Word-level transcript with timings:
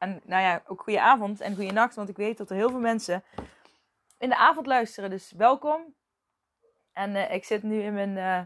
En 0.00 0.20
nou 0.24 0.42
ja, 0.42 0.62
ook 0.66 0.82
goede 0.82 1.00
avond 1.00 1.40
en 1.40 1.54
goede 1.54 1.72
nacht, 1.72 1.94
want 1.94 2.08
ik 2.08 2.16
weet 2.16 2.38
dat 2.38 2.50
er 2.50 2.56
heel 2.56 2.70
veel 2.70 2.78
mensen 2.78 3.24
in 4.18 4.28
de 4.28 4.36
avond 4.36 4.66
luisteren. 4.66 5.10
Dus 5.10 5.32
welkom. 5.32 5.94
En 6.92 7.10
uh, 7.10 7.34
ik 7.34 7.44
zit 7.44 7.62
nu 7.62 7.82
in 7.82 7.94
mijn 7.94 8.16
uh, 8.16 8.40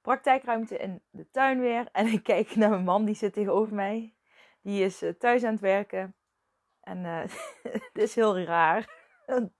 praktijkruimte 0.00 0.78
in 0.78 1.02
de 1.10 1.30
tuin 1.30 1.60
weer. 1.60 1.88
En 1.92 2.06
ik 2.06 2.22
kijk 2.22 2.56
naar 2.56 2.70
mijn 2.70 2.84
man, 2.84 3.04
die 3.04 3.14
zit 3.14 3.32
tegenover 3.32 3.74
mij. 3.74 4.14
Die 4.62 4.84
is 4.84 5.02
uh, 5.02 5.10
thuis 5.10 5.44
aan 5.44 5.52
het 5.52 5.60
werken. 5.60 6.14
En 6.80 7.04
het 7.92 7.98
is 7.98 8.14
heel 8.14 8.40
raar. 8.40 8.88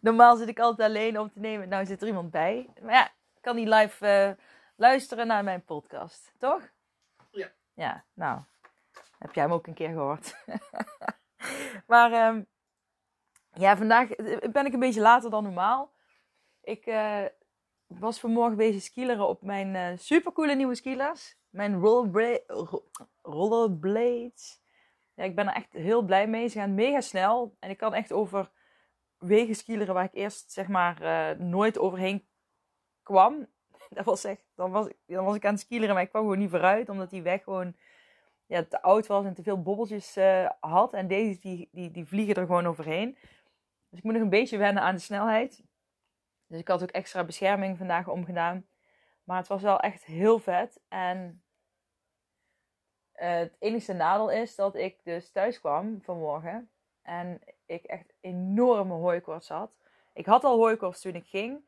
Normaal 0.00 0.36
zit 0.36 0.48
ik 0.48 0.58
altijd 0.58 0.88
alleen 0.88 1.18
om 1.18 1.30
te 1.32 1.40
nemen. 1.40 1.68
Nou 1.68 1.86
zit 1.86 2.00
er 2.00 2.06
iemand 2.06 2.30
bij. 2.30 2.72
Maar 2.80 2.92
ja, 2.92 3.06
ik 3.06 3.42
kan 3.42 3.56
niet 3.56 3.68
live 3.68 4.36
luisteren 4.76 5.26
naar 5.26 5.44
mijn 5.44 5.64
podcast, 5.64 6.32
toch? 6.38 6.68
Ja. 7.30 7.50
Ja, 7.74 8.04
nou, 8.14 8.40
heb 9.22 9.34
jij 9.34 9.42
hem 9.42 9.52
ook 9.52 9.66
een 9.66 9.74
keer 9.74 9.88
gehoord? 9.88 10.44
maar 11.92 12.28
um, 12.28 12.46
ja, 13.52 13.76
vandaag 13.76 14.08
ben 14.52 14.66
ik 14.66 14.72
een 14.72 14.78
beetje 14.78 15.00
later 15.00 15.30
dan 15.30 15.42
normaal. 15.42 15.92
Ik 16.60 16.86
uh, 16.86 17.24
was 17.86 18.20
vanmorgen 18.20 18.56
bezig 18.56 18.82
skileren 18.82 19.28
op 19.28 19.42
mijn 19.42 19.74
uh, 19.74 19.98
supercoole 19.98 20.54
nieuwe 20.54 20.74
skilers. 20.74 21.36
Mijn 21.50 21.80
rollerbla 21.80 22.38
rollerblades. 23.22 24.60
Ja, 25.14 25.24
ik 25.24 25.34
ben 25.34 25.48
er 25.48 25.54
echt 25.54 25.72
heel 25.72 26.02
blij 26.02 26.26
mee. 26.26 26.48
Ze 26.48 26.58
gaan 26.58 26.74
mega 26.74 27.00
snel. 27.00 27.56
En 27.58 27.70
ik 27.70 27.78
kan 27.78 27.94
echt 27.94 28.12
over 28.12 28.50
wegen 29.18 29.54
skileren 29.54 29.94
waar 29.94 30.04
ik 30.04 30.14
eerst 30.14 30.52
zeg 30.52 30.68
maar 30.68 31.36
nooit 31.38 31.78
overheen 31.78 32.26
kwam. 33.02 33.46
Dat 33.88 34.04
was 34.04 34.24
echt, 34.24 34.44
dan, 34.54 34.70
was, 34.70 34.86
was 35.06 35.36
ik 35.36 35.44
aan 35.44 35.52
het 35.52 35.60
skileren, 35.60 35.94
maar 35.94 36.02
ik 36.02 36.08
kwam 36.08 36.22
gewoon 36.22 36.38
niet 36.38 36.50
vooruit. 36.50 36.88
Omdat 36.88 37.10
die 37.10 37.22
weg 37.22 37.42
gewoon 37.42 37.76
ja, 38.52 38.64
te 38.64 38.82
oud 38.82 39.06
was 39.06 39.24
en 39.24 39.34
te 39.34 39.42
veel 39.42 39.62
bobbeltjes 39.62 40.16
uh, 40.16 40.50
had. 40.60 40.92
En 40.92 41.06
deze 41.06 41.40
die, 41.40 41.68
die, 41.72 41.90
die 41.90 42.06
vliegen 42.06 42.34
er 42.34 42.46
gewoon 42.46 42.66
overheen. 42.66 43.18
Dus 43.88 43.98
ik 43.98 44.04
moet 44.04 44.12
nog 44.12 44.22
een 44.22 44.28
beetje 44.28 44.56
wennen 44.56 44.82
aan 44.82 44.94
de 44.94 45.00
snelheid. 45.00 45.64
Dus 46.46 46.60
ik 46.60 46.68
had 46.68 46.82
ook 46.82 46.90
extra 46.90 47.24
bescherming 47.24 47.78
vandaag 47.78 48.08
omgedaan. 48.08 48.66
Maar 49.24 49.36
het 49.36 49.46
was 49.46 49.62
wel 49.62 49.80
echt 49.80 50.04
heel 50.04 50.38
vet. 50.38 50.80
En 50.88 51.42
uh, 53.14 53.28
het 53.28 53.56
enige 53.58 53.92
nadeel 53.92 54.30
is 54.30 54.54
dat 54.54 54.74
ik 54.74 55.04
dus 55.04 55.30
thuis 55.30 55.60
kwam 55.60 56.02
vanmorgen. 56.02 56.70
En 57.02 57.40
ik 57.66 57.84
echt 57.84 58.12
enorme 58.20 58.94
hooikoorts 58.94 59.48
had. 59.48 59.70
Ik 60.12 60.26
had 60.26 60.44
al 60.44 60.56
hooikoorts 60.56 61.00
toen 61.00 61.14
ik 61.14 61.26
ging. 61.26 61.60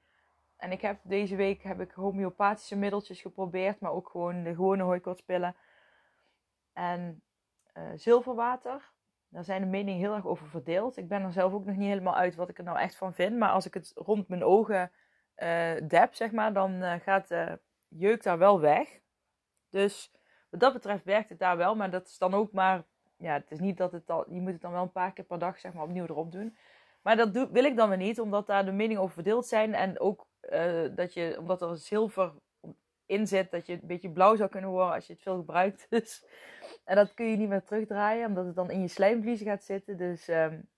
En 0.56 0.72
ik 0.72 0.80
heb 0.80 0.98
deze 1.03 1.36
week 1.36 1.62
heb 1.62 1.80
ik 1.80 1.91
homeopathische 1.91 2.76
middeltjes 2.76 3.20
geprobeerd. 3.20 3.80
Maar 3.80 3.92
ook 3.92 4.09
gewoon 4.09 4.42
de 4.42 4.54
gewone 4.54 4.82
hooikoortspillen 4.82 5.56
en 6.74 7.22
uh, 7.74 7.82
zilverwater. 7.94 8.92
Daar 9.28 9.44
zijn 9.44 9.60
de 9.60 9.66
meningen 9.66 10.00
heel 10.00 10.14
erg 10.14 10.26
over 10.26 10.46
verdeeld. 10.46 10.96
Ik 10.96 11.08
ben 11.08 11.22
er 11.22 11.32
zelf 11.32 11.52
ook 11.52 11.64
nog 11.64 11.76
niet 11.76 11.88
helemaal 11.88 12.16
uit 12.16 12.34
wat 12.34 12.48
ik 12.48 12.58
er 12.58 12.64
nou 12.64 12.78
echt 12.78 12.96
van 12.96 13.14
vind. 13.14 13.38
Maar 13.38 13.50
als 13.50 13.66
ik 13.66 13.74
het 13.74 13.92
rond 13.94 14.28
mijn 14.28 14.44
ogen 14.44 14.90
uh, 15.36 16.06
zeg 16.10 16.32
maar, 16.32 16.52
dan 16.52 16.82
uh, 16.82 16.94
gaat 16.94 17.28
de 17.28 17.60
jeuk 17.88 18.22
daar 18.22 18.38
wel 18.38 18.60
weg. 18.60 19.00
Dus 19.70 20.12
wat 20.50 20.60
dat 20.60 20.72
betreft 20.72 21.04
werkt 21.04 21.28
het 21.28 21.38
daar 21.38 21.56
wel. 21.56 21.76
Maar 21.76 21.90
dat 21.90 22.06
is 22.06 22.18
dan 22.18 22.34
ook 22.34 22.52
maar... 22.52 22.84
Ja, 23.16 23.32
het 23.32 23.50
is 23.50 23.60
niet 23.60 23.76
dat 23.76 23.92
het 23.92 24.10
al... 24.10 24.32
Je 24.32 24.41
moet 24.41 24.52
het 24.52 24.60
dan 24.60 24.72
wel 24.72 24.82
een 24.82 24.92
paar 24.92 25.12
keer 25.12 25.24
per 25.24 25.38
dag, 25.38 25.58
zeg 25.58 25.72
maar, 25.72 25.84
opnieuw 25.84 26.04
erop 26.04 26.32
doen. 26.32 26.56
Maar 27.02 27.16
dat 27.16 27.34
doe, 27.34 27.48
wil 27.50 27.64
ik 27.64 27.76
dan 27.76 27.88
weer 27.88 27.98
niet, 27.98 28.20
omdat 28.20 28.46
daar 28.46 28.64
de 28.64 28.72
meningen 28.72 29.02
over 29.02 29.14
verdeeld 29.14 29.46
zijn. 29.46 29.74
En 29.74 30.00
ook 30.00 30.26
dat 30.94 31.14
je, 31.14 31.36
omdat 31.38 31.62
er 31.62 31.76
zilver 31.76 32.32
in 33.06 33.26
zit, 33.26 33.50
dat 33.50 33.66
je 33.66 33.72
een 33.72 33.81
beetje 33.82 34.10
blauw 34.10 34.37
zou 34.37 34.50
kunnen 34.50 34.70
worden 34.70 34.94
als 34.94 35.06
je 35.06 35.12
het 35.12 35.22
veel 35.22 35.37
gebruikt. 35.37 35.87
Dus 35.91 36.25
en 36.84 36.97
dat 36.97 37.15
kun 37.15 37.26
je 37.26 37.37
niet 37.37 37.48
meer 37.48 37.65
terugdraaien, 37.65 38.26
omdat 38.26 38.47
het 38.47 38.54
dan 38.54 38.70
in 38.70 38.81
je 38.81 38.88
slijmvliezen 38.88 39.47
gaat 39.47 39.65
zitten. 39.65 39.97
Dus 39.97 40.28
um, 40.28 40.69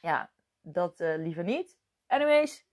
ja, 0.00 0.30
dat 0.60 1.00
uh, 1.00 1.16
liever 1.16 1.44
niet. 1.44 1.78
Anyways, 2.06 2.66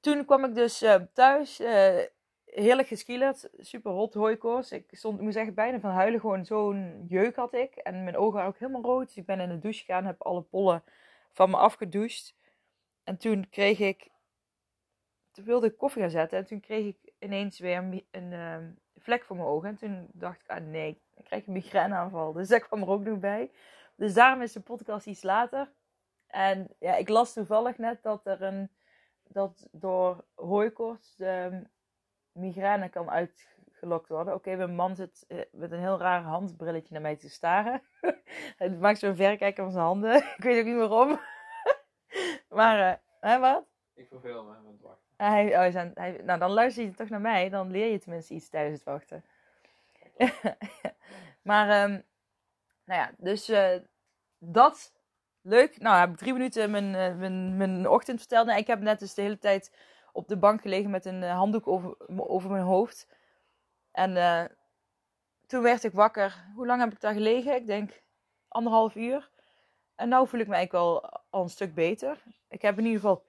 toen 0.00 0.24
kwam 0.24 0.44
ik 0.44 0.54
dus 0.54 0.82
uh, 0.82 0.94
thuis. 1.12 1.60
Uh, 1.60 1.98
heerlijk 2.44 2.88
geskielerd. 2.88 3.48
Super 3.58 3.92
hot 3.92 4.14
hooikoorts. 4.14 4.72
Ik 4.72 4.84
stond, 4.90 5.18
ik 5.18 5.24
moest 5.24 5.36
echt 5.36 5.54
bijna 5.54 5.80
van 5.80 5.90
huilen. 5.90 6.20
Gewoon 6.20 6.44
zo'n 6.44 7.04
jeuk 7.08 7.36
had 7.36 7.54
ik. 7.54 7.74
En 7.74 8.04
mijn 8.04 8.16
ogen 8.16 8.34
waren 8.34 8.48
ook 8.48 8.58
helemaal 8.58 8.82
rood. 8.82 9.06
Dus 9.06 9.16
ik 9.16 9.26
ben 9.26 9.40
in 9.40 9.48
de 9.48 9.58
douche 9.58 9.84
gegaan. 9.84 10.04
Heb 10.04 10.22
alle 10.22 10.42
pollen 10.42 10.82
van 11.32 11.50
me 11.50 11.56
afgedoucht. 11.56 12.34
En 13.04 13.16
toen 13.16 13.48
kreeg 13.48 13.78
ik... 13.78 14.10
Toen 15.32 15.44
wilde 15.44 15.66
ik 15.66 15.76
koffie 15.76 16.02
gaan 16.02 16.10
zetten. 16.10 16.38
En 16.38 16.46
toen 16.46 16.60
kreeg 16.60 16.86
ik 16.86 17.07
ineens 17.18 17.58
weer 17.58 18.04
een... 18.10 18.32
ehm, 18.32 18.70
vlek 19.00 19.24
voor 19.24 19.36
mijn 19.36 19.48
ogen. 19.48 19.68
En 19.68 19.76
toen 19.76 20.08
dacht 20.12 20.40
ik, 20.40 20.50
ah 20.50 20.64
nee, 20.64 21.02
ik 21.14 21.24
krijg 21.24 21.46
een 21.46 21.52
migraineaanval. 21.52 22.32
Dus 22.32 22.48
dat 22.48 22.66
kwam 22.66 22.82
er 22.82 22.88
ook 22.88 23.04
nog 23.04 23.18
bij. 23.18 23.50
Dus 23.96 24.14
daarom 24.14 24.42
is 24.42 24.52
de 24.52 24.60
podcast 24.60 25.06
iets 25.06 25.22
later. 25.22 25.72
En 26.26 26.74
ja, 26.78 26.94
ik 26.94 27.08
las 27.08 27.32
toevallig 27.32 27.78
net 27.78 28.02
dat 28.02 28.26
er 28.26 28.42
een, 28.42 28.70
dat 29.22 29.68
door 29.72 30.24
hooikoorts 30.34 31.16
de 31.16 31.62
migraine 32.32 32.88
kan 32.88 33.10
uitgelokt 33.10 34.08
worden. 34.08 34.34
Oké, 34.34 34.56
mijn 34.56 34.74
man 34.74 34.96
zit 34.96 35.24
eh, 35.28 35.38
met 35.52 35.72
een 35.72 35.80
heel 35.80 35.98
raar 35.98 36.22
handbrilletje 36.22 36.92
naar 36.92 37.02
mij 37.02 37.16
te 37.16 37.28
staren. 37.28 37.82
Hij 38.58 38.70
maakt 38.70 38.98
zo'n 38.98 39.16
verrekijker 39.16 39.62
van 39.62 39.72
zijn 39.72 39.84
handen. 39.84 40.16
ik 40.36 40.42
weet 40.42 40.58
ook 40.58 40.66
niet 40.66 40.88
waarom. 40.88 41.20
maar, 42.58 42.90
uh, 42.90 42.96
hè, 43.20 43.38
wat? 43.38 43.64
Ik 43.94 44.08
verveel 44.08 44.44
me 44.44 44.70
het 44.70 44.80
wachten. 44.80 45.07
Hij, 45.18 45.46
oh, 45.46 45.74
hij, 45.74 45.90
hij, 45.94 46.20
nou, 46.24 46.38
dan 46.38 46.50
luister 46.50 46.84
je 46.84 46.94
toch 46.94 47.08
naar 47.08 47.20
mij. 47.20 47.48
Dan 47.48 47.70
leer 47.70 47.92
je 47.92 47.98
tenminste 47.98 48.34
iets 48.34 48.48
tijdens 48.48 48.74
het 48.74 48.84
wachten. 48.84 49.24
maar, 51.48 51.84
um, 51.84 52.04
nou 52.84 53.00
ja, 53.00 53.10
dus 53.16 53.50
uh, 53.50 53.76
dat. 54.38 54.96
Leuk. 55.40 55.80
Nou, 55.80 55.98
heb 55.98 56.16
drie 56.16 56.32
minuten 56.32 56.70
mijn, 56.70 56.84
uh, 56.84 57.18
mijn, 57.18 57.56
mijn 57.56 57.88
ochtend 57.88 58.18
verteld. 58.18 58.48
Ik 58.48 58.66
heb 58.66 58.80
net 58.80 58.98
dus 58.98 59.14
de 59.14 59.22
hele 59.22 59.38
tijd 59.38 59.76
op 60.12 60.28
de 60.28 60.36
bank 60.36 60.60
gelegen 60.60 60.90
met 60.90 61.04
een 61.04 61.22
uh, 61.22 61.36
handdoek 61.36 61.66
over, 61.66 61.96
over 62.16 62.50
mijn 62.50 62.64
hoofd. 62.64 63.08
En 63.92 64.50
toen 65.46 65.62
werd 65.62 65.84
ik 65.84 65.92
wakker. 65.92 66.44
Hoe 66.54 66.66
lang 66.66 66.80
heb 66.80 66.92
ik 66.92 67.00
daar 67.00 67.12
gelegen? 67.12 67.54
Ik 67.54 67.66
denk 67.66 68.02
anderhalf 68.48 68.94
uur. 68.94 69.30
En 69.94 70.08
nu 70.08 70.26
voel 70.26 70.40
ik 70.40 70.48
me 70.48 70.54
eigenlijk 70.54 70.72
wel 70.72 71.10
al 71.30 71.42
een 71.42 71.48
stuk 71.48 71.74
beter. 71.74 72.22
Ik 72.48 72.62
heb 72.62 72.78
in 72.78 72.84
ieder 72.84 73.00
geval 73.00 73.24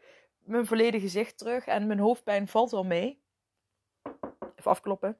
mijn 0.49 0.65
volledige 0.65 1.03
gezicht 1.03 1.37
terug. 1.37 1.65
En 1.65 1.87
mijn 1.87 1.99
hoofdpijn 1.99 2.47
valt 2.47 2.71
wel 2.71 2.83
mee. 2.83 3.23
Even 4.55 4.71
afkloppen. 4.71 5.17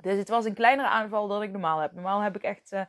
Dus 0.00 0.16
het 0.16 0.28
was 0.28 0.44
een 0.44 0.54
kleinere 0.54 0.88
aanval 0.88 1.28
dan 1.28 1.42
ik 1.42 1.50
normaal 1.50 1.78
heb. 1.78 1.92
Normaal 1.92 2.20
heb 2.20 2.36
ik 2.36 2.42
echt 2.42 2.72
uh, 2.72 2.82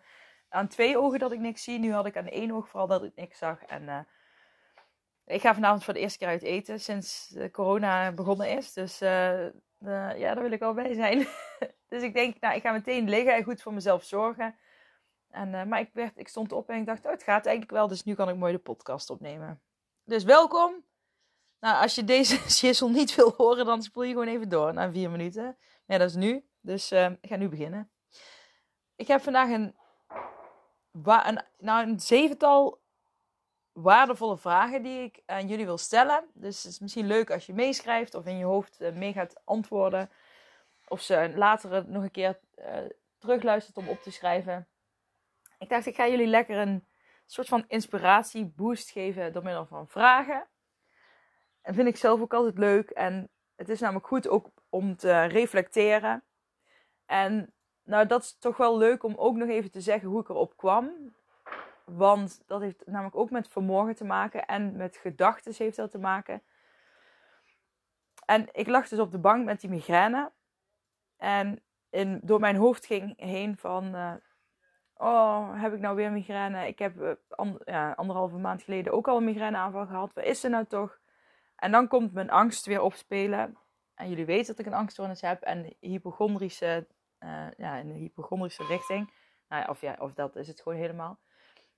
aan 0.49 0.67
twee 0.67 0.97
ogen 0.97 1.19
dat 1.19 1.31
ik 1.31 1.39
niks 1.39 1.63
zie. 1.63 1.79
Nu 1.79 1.93
had 1.93 2.05
ik 2.05 2.17
aan 2.17 2.27
één 2.27 2.51
oog 2.51 2.69
vooral 2.69 2.87
dat 2.87 3.03
ik 3.03 3.15
niks 3.15 3.37
zag. 3.37 3.63
En 3.63 3.83
uh, 3.83 3.99
ik 5.25 5.41
ga 5.41 5.53
vanavond 5.53 5.83
voor 5.83 5.93
de 5.93 5.99
eerste 5.99 6.17
keer 6.17 6.27
uit 6.27 6.43
eten 6.43 6.79
sinds 6.79 7.35
corona 7.51 8.11
begonnen 8.11 8.49
is. 8.49 8.73
Dus 8.73 8.99
ja, 8.99 9.51
daar 10.17 10.41
wil 10.41 10.51
ik 10.51 10.61
al 10.61 10.73
bij 10.73 10.93
zijn. 10.93 11.27
dus 11.89 12.03
ik 12.03 12.13
denk, 12.13 12.39
nou, 12.39 12.55
ik 12.55 12.61
ga 12.61 12.71
meteen 12.71 13.09
liggen 13.09 13.35
en 13.35 13.43
goed 13.43 13.61
voor 13.61 13.73
mezelf 13.73 14.03
zorgen. 14.03 14.55
En, 15.29 15.67
maar 15.67 15.79
ik, 15.79 15.89
werd, 15.93 16.17
ik 16.17 16.27
stond 16.27 16.51
op 16.51 16.69
en 16.69 16.79
ik 16.79 16.85
dacht, 16.85 17.05
oh, 17.05 17.11
het 17.11 17.23
gaat 17.23 17.45
eigenlijk 17.45 17.77
wel. 17.77 17.87
Dus 17.87 18.03
nu 18.03 18.13
kan 18.13 18.29
ik 18.29 18.35
mooi 18.35 18.53
de 18.53 18.59
podcast 18.59 19.09
opnemen. 19.09 19.61
Dus 20.03 20.23
welkom 20.23 20.84
nou, 21.65 21.81
als 21.81 21.95
je 21.95 22.03
deze 22.03 22.37
shizzle 22.57 22.89
niet 22.89 23.15
wil 23.15 23.33
horen, 23.37 23.65
dan 23.65 23.81
spoel 23.81 24.03
je 24.03 24.11
gewoon 24.11 24.27
even 24.27 24.49
door 24.49 24.73
na 24.73 24.91
vier 24.91 25.09
minuten. 25.09 25.57
Nee, 25.85 25.97
dat 25.97 26.09
is 26.09 26.15
nu. 26.15 26.45
Dus 26.61 26.91
uh, 26.91 27.09
ik 27.21 27.29
ga 27.29 27.35
nu 27.35 27.49
beginnen. 27.49 27.89
Ik 28.95 29.07
heb 29.07 29.21
vandaag 29.21 29.49
een, 29.49 29.75
een, 31.03 31.41
nou, 31.57 31.87
een 31.89 31.99
zevental 31.99 32.81
waardevolle 33.71 34.37
vragen 34.37 34.83
die 34.83 35.03
ik 35.03 35.21
aan 35.25 35.47
jullie 35.47 35.65
wil 35.65 35.77
stellen. 35.77 36.25
Dus 36.33 36.63
het 36.63 36.71
is 36.71 36.79
misschien 36.79 37.07
leuk 37.07 37.31
als 37.31 37.45
je 37.45 37.53
meeschrijft 37.53 38.15
of 38.15 38.25
in 38.25 38.37
je 38.37 38.45
hoofd 38.45 38.81
uh, 38.81 38.91
mee 38.91 39.13
gaat 39.13 39.41
antwoorden. 39.43 40.09
Of 40.87 41.01
ze 41.01 41.31
later 41.35 41.89
nog 41.89 42.03
een 42.03 42.11
keer 42.11 42.39
uh, 42.59 42.65
terugluistert 43.17 43.77
om 43.77 43.89
op 43.89 44.01
te 44.01 44.11
schrijven. 44.11 44.67
Ik 45.59 45.69
dacht, 45.69 45.85
ik 45.85 45.95
ga 45.95 46.07
jullie 46.07 46.27
lekker 46.27 46.57
een 46.57 46.87
soort 47.25 47.47
van 47.47 47.65
inspiratie, 47.67 48.45
boost 48.45 48.89
geven 48.89 49.33
door 49.33 49.43
middel 49.43 49.65
van 49.65 49.87
vragen. 49.87 50.47
En 51.65 51.73
vind 51.73 51.87
ik 51.87 51.97
zelf 51.97 52.21
ook 52.21 52.33
altijd 52.33 52.57
leuk. 52.57 52.89
En 52.89 53.29
het 53.55 53.69
is 53.69 53.79
namelijk 53.79 54.07
goed 54.07 54.27
ook 54.27 54.49
om 54.69 54.95
te 54.95 55.23
reflecteren. 55.23 56.23
En 57.05 57.53
nou, 57.83 58.05
dat 58.05 58.23
is 58.23 58.37
toch 58.37 58.57
wel 58.57 58.77
leuk 58.77 59.03
om 59.03 59.15
ook 59.15 59.35
nog 59.35 59.49
even 59.49 59.71
te 59.71 59.81
zeggen 59.81 60.09
hoe 60.09 60.21
ik 60.21 60.29
erop 60.29 60.57
kwam. 60.57 61.13
Want 61.85 62.43
dat 62.45 62.61
heeft 62.61 62.85
namelijk 62.85 63.15
ook 63.15 63.29
met 63.29 63.47
vermogen 63.47 63.95
te 63.95 64.05
maken 64.05 64.45
en 64.45 64.75
met 64.75 64.97
gedachten 64.97 65.53
heeft 65.57 65.75
dat 65.75 65.91
te 65.91 65.97
maken. 65.97 66.41
En 68.25 68.47
ik 68.51 68.67
lag 68.67 68.87
dus 68.87 68.99
op 68.99 69.11
de 69.11 69.19
bank 69.19 69.45
met 69.45 69.61
die 69.61 69.69
migraine. 69.69 70.31
En 71.17 71.61
in, 71.89 72.19
door 72.23 72.39
mijn 72.39 72.55
hoofd 72.55 72.85
ging 72.85 73.13
heen 73.21 73.57
van... 73.57 73.95
Uh, 73.95 74.13
oh, 74.93 75.61
heb 75.61 75.73
ik 75.73 75.79
nou 75.79 75.95
weer 75.95 76.11
migraine? 76.11 76.67
Ik 76.67 76.79
heb 76.79 77.17
ja, 77.65 77.91
anderhalve 77.91 78.37
maand 78.37 78.63
geleden 78.63 78.93
ook 78.93 79.07
al 79.07 79.17
een 79.17 79.23
migraineaanval 79.23 79.85
gehad. 79.85 80.13
Waar 80.13 80.23
is 80.23 80.39
ze 80.39 80.49
nou 80.49 80.65
toch? 80.65 81.03
En 81.65 81.71
dan 81.71 81.87
komt 81.87 82.13
mijn 82.13 82.29
angst 82.29 82.65
weer 82.65 82.81
opspelen. 82.81 83.57
En 83.95 84.09
jullie 84.09 84.25
weten 84.25 84.47
dat 84.47 84.59
ik 84.59 84.71
een 84.71 84.77
angststoornis 84.77 85.21
heb. 85.21 85.41
En 85.41 85.75
hypochondrische... 85.79 86.87
Uh, 87.19 87.47
ja, 87.57 87.77
in 87.77 87.87
de 87.87 87.93
hypochondrische 87.93 88.65
richting. 88.65 89.13
Nou 89.47 89.69
of, 89.69 89.81
ja, 89.81 89.95
of 89.99 90.13
dat 90.13 90.35
is 90.35 90.47
het 90.47 90.61
gewoon 90.61 90.77
helemaal. 90.77 91.19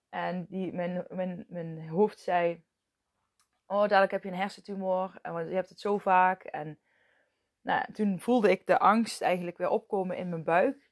En 0.10 0.46
die, 0.46 0.74
mijn, 0.74 1.06
mijn, 1.10 1.46
mijn 1.48 1.90
hoofd 1.90 2.20
zei: 2.20 2.64
Oh, 3.66 3.80
dadelijk 3.80 4.12
heb 4.12 4.24
je 4.24 4.30
een 4.30 4.36
hersentumor. 4.36 5.20
En 5.22 5.50
je 5.50 5.56
hebt 5.56 5.70
het 5.70 5.80
zo 5.80 5.98
vaak. 5.98 6.44
En 6.44 6.80
nou, 7.62 7.94
toen 7.94 8.20
voelde 8.20 8.50
ik 8.50 8.66
de 8.66 8.80
angst 8.80 9.22
eigenlijk 9.22 9.58
weer 9.58 9.70
opkomen 9.70 10.18
in 10.18 10.30
mijn 10.30 10.44
buik. 10.44 10.92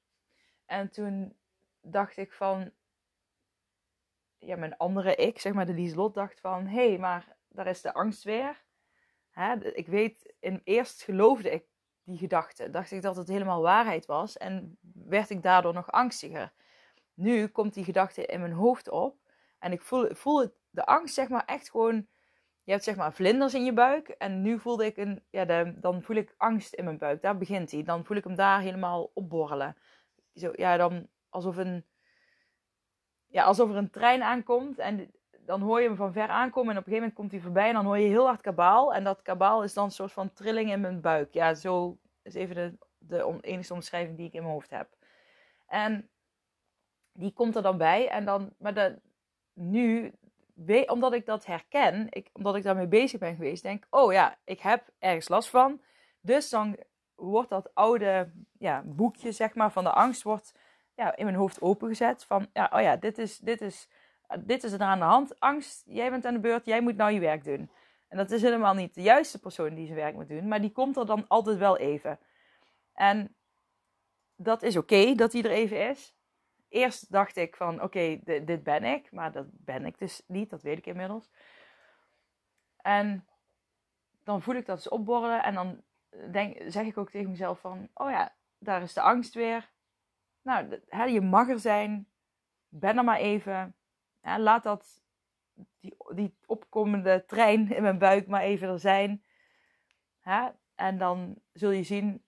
En 0.65 0.89
toen 0.89 1.37
dacht 1.81 2.17
ik 2.17 2.33
van. 2.33 2.71
Ja, 4.37 4.55
mijn 4.55 4.77
andere 4.77 5.15
ik, 5.15 5.39
zeg 5.39 5.53
maar 5.53 5.65
de 5.65 5.73
Lieslot, 5.73 6.13
dacht 6.13 6.39
van: 6.39 6.67
Hé, 6.67 6.89
hey, 6.89 6.97
maar 6.97 7.35
daar 7.49 7.67
is 7.67 7.81
de 7.81 7.93
angst 7.93 8.23
weer. 8.23 8.64
Ik 9.73 9.87
weet, 9.87 10.33
in, 10.39 10.61
eerst 10.63 11.03
geloofde 11.03 11.51
ik 11.51 11.65
die 12.03 12.17
gedachte. 12.17 12.69
Dacht 12.69 12.91
ik 12.91 13.01
dat 13.01 13.15
het 13.15 13.27
helemaal 13.27 13.61
waarheid 13.61 14.05
was. 14.05 14.37
En 14.37 14.77
werd 14.93 15.29
ik 15.29 15.43
daardoor 15.43 15.73
nog 15.73 15.91
angstiger 15.91 16.53
nu 17.15 17.47
komt 17.47 17.73
die 17.73 17.83
gedachte 17.83 18.25
in 18.25 18.39
mijn 18.39 18.51
hoofd 18.51 18.89
op. 18.89 19.17
En 19.59 19.71
ik 19.71 19.81
voel, 19.81 20.53
de 20.69 20.85
angst, 20.85 21.13
zeg 21.13 21.29
maar, 21.29 21.45
echt 21.45 21.69
gewoon. 21.69 22.07
Je 22.63 22.71
hebt 22.71 22.83
zeg 22.83 22.95
maar 22.95 23.13
vlinders 23.13 23.53
in 23.53 23.65
je 23.65 23.73
buik. 23.73 24.07
En 24.07 24.41
nu 24.41 24.59
voelde 24.59 24.85
ik 24.85 24.97
een. 24.97 25.23
Ja, 25.29 25.63
dan 25.63 26.01
voel 26.01 26.15
ik 26.15 26.33
angst 26.37 26.73
in 26.73 26.83
mijn 26.83 26.97
buik. 26.97 27.21
Daar 27.21 27.37
begint 27.37 27.71
hij. 27.71 27.83
Dan 27.83 28.05
voel 28.05 28.17
ik 28.17 28.23
hem 28.23 28.35
daar 28.35 28.59
helemaal 28.61 29.11
opborrelen. 29.13 29.77
Zo, 30.35 30.51
ja, 30.55 30.77
dan 30.77 31.07
alsof 31.29 31.57
een. 31.57 31.85
Ja, 33.27 33.43
alsof 33.43 33.69
er 33.69 33.75
een 33.75 33.89
trein 33.89 34.23
aankomt. 34.23 34.79
En 34.79 35.11
dan 35.45 35.61
hoor 35.61 35.81
je 35.81 35.87
hem 35.87 35.95
van 35.95 36.13
ver 36.13 36.27
aankomen. 36.27 36.71
En 36.71 36.79
op 36.79 36.87
een 36.87 36.93
gegeven 36.93 36.95
moment 36.95 37.13
komt 37.13 37.31
hij 37.31 37.39
voorbij. 37.39 37.67
En 37.67 37.73
dan 37.73 37.85
hoor 37.85 37.97
je 37.97 38.07
heel 38.07 38.25
hard 38.25 38.41
kabaal. 38.41 38.93
En 38.93 39.03
dat 39.03 39.21
kabaal 39.21 39.63
is 39.63 39.73
dan 39.73 39.85
een 39.85 39.91
soort 39.91 40.11
van 40.11 40.33
trilling 40.33 40.71
in 40.71 40.81
mijn 40.81 41.01
buik. 41.01 41.33
Ja, 41.33 41.53
zo 41.53 41.97
is 42.23 42.33
even 42.33 42.55
de, 42.55 42.77
de 42.97 43.37
enige 43.41 43.73
omschrijving 43.73 44.17
die 44.17 44.27
ik 44.27 44.33
in 44.33 44.41
mijn 44.41 44.53
hoofd 44.53 44.69
heb. 44.69 44.89
En 45.67 46.09
die 47.13 47.33
komt 47.33 47.55
er 47.55 47.61
dan 47.61 47.77
bij. 47.77 48.09
En 48.09 48.25
dan, 48.25 48.53
maar 48.57 48.99
nu, 49.53 50.13
omdat 50.87 51.13
ik 51.13 51.25
dat 51.25 51.45
herken, 51.45 52.07
ik, 52.09 52.29
omdat 52.33 52.55
ik 52.55 52.63
daarmee 52.63 52.87
bezig 52.87 53.19
ben 53.19 53.35
geweest, 53.35 53.63
denk 53.63 53.85
oh 53.89 54.13
ja, 54.13 54.37
ik 54.43 54.59
heb 54.59 54.89
ergens 54.99 55.29
last 55.29 55.49
van. 55.49 55.81
Dus 56.21 56.49
dan 56.49 56.77
wordt 57.15 57.49
dat 57.49 57.73
oude 57.73 58.31
ja, 58.59 58.83
boekje, 58.85 59.31
zeg 59.31 59.55
maar, 59.55 59.71
van 59.71 59.83
de 59.83 59.91
angst, 59.91 60.23
wordt 60.23 60.53
ja, 60.95 61.15
in 61.15 61.25
mijn 61.25 61.37
hoofd 61.37 61.61
opengezet. 61.61 62.25
Van, 62.25 62.47
ja, 62.53 62.69
oh 62.73 62.81
ja, 62.81 62.95
dit 62.95 63.17
is, 63.17 63.37
dit 63.37 63.61
is, 63.61 63.89
dit 64.39 64.63
is 64.63 64.71
er 64.71 64.81
aan 64.81 64.99
de 64.99 65.05
hand. 65.05 65.39
Angst, 65.39 65.83
jij 65.85 66.09
bent 66.09 66.25
aan 66.25 66.33
de 66.33 66.39
beurt, 66.39 66.65
jij 66.65 66.81
moet 66.81 66.95
nou 66.95 67.11
je 67.11 67.19
werk 67.19 67.43
doen. 67.43 67.69
En 68.07 68.17
dat 68.17 68.31
is 68.31 68.41
helemaal 68.41 68.73
niet 68.73 68.93
de 68.93 69.01
juiste 69.01 69.39
persoon 69.39 69.75
die 69.75 69.85
zijn 69.85 69.97
werk 69.97 70.15
moet 70.15 70.27
doen, 70.27 70.47
maar 70.47 70.61
die 70.61 70.71
komt 70.71 70.97
er 70.97 71.05
dan 71.05 71.27
altijd 71.27 71.57
wel 71.57 71.77
even. 71.77 72.19
En 72.93 73.35
dat 74.35 74.63
is 74.63 74.77
oké 74.77 75.15
dat 75.15 75.31
die 75.31 75.43
er 75.43 75.51
even 75.51 75.89
is 75.89 76.15
eerst 76.75 77.11
dacht 77.11 77.35
ik 77.35 77.55
van 77.55 77.81
oké, 77.81 78.19
dit, 78.23 78.63
ben 78.63 78.83
ik. 78.83 79.11
Maar 79.11 79.31
dat 79.31 79.45
ben 79.51 79.85
ik 79.85 79.99
dus 79.99 80.23
niet, 80.27 80.49
dat 80.49 80.61
weet 80.61 80.77
ik 80.77 80.85
inmiddels. 80.85 81.29
En 82.77 83.27
dan 84.23 84.41
voel 84.41 84.55
ik 84.55 84.65
dat 84.65 84.81
ze 84.81 84.89
opborrelen. 84.89 85.43
En 85.43 85.53
dan 85.53 85.83
denk, 86.31 86.71
zeg 86.71 86.85
ik 86.85 86.97
ook 86.97 87.09
tegen 87.09 87.29
mezelf 87.29 87.59
van, 87.59 87.89
oh 87.93 88.09
ja, 88.09 88.35
daar 88.57 88.81
is 88.81 88.93
de 88.93 89.01
angst 89.01 89.33
weer. 89.33 89.71
Nou, 90.41 90.79
je 91.11 91.21
mag 91.21 91.49
er 91.49 91.59
zijn. 91.59 92.07
Ben 92.67 92.97
er 92.97 93.03
maar 93.03 93.19
even. 93.19 93.75
Laat 94.37 94.63
dat, 94.63 95.01
die, 95.79 95.95
die 96.09 96.35
opkomende 96.45 97.23
trein 97.25 97.71
in 97.71 97.81
mijn 97.81 97.97
buik 97.97 98.27
maar 98.27 98.41
even 98.41 98.69
er 98.69 98.79
zijn. 98.79 99.23
En 100.75 100.97
dan 100.97 101.35
zul 101.53 101.71
je 101.71 101.83
zien 101.83 102.23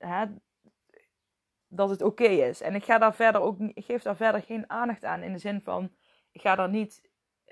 dat 1.67 1.89
het 1.89 2.01
oké 2.01 2.23
is. 2.23 2.61
En 2.61 2.75
ik 2.75 2.83
ga 2.83 2.97
daar 2.97 3.15
verder 3.15 3.41
ook 3.41 3.59
ik 3.59 3.85
geef 3.85 4.01
daar 4.01 4.15
verder 4.15 4.41
geen 4.41 4.69
aandacht 4.69 5.05
aan 5.05 5.21
in 5.21 5.31
de 5.31 5.39
zin 5.39 5.61
van 5.61 5.91
ik 6.31 6.41
ga 6.41 6.55
daar 6.55 6.69
niet 6.69 7.01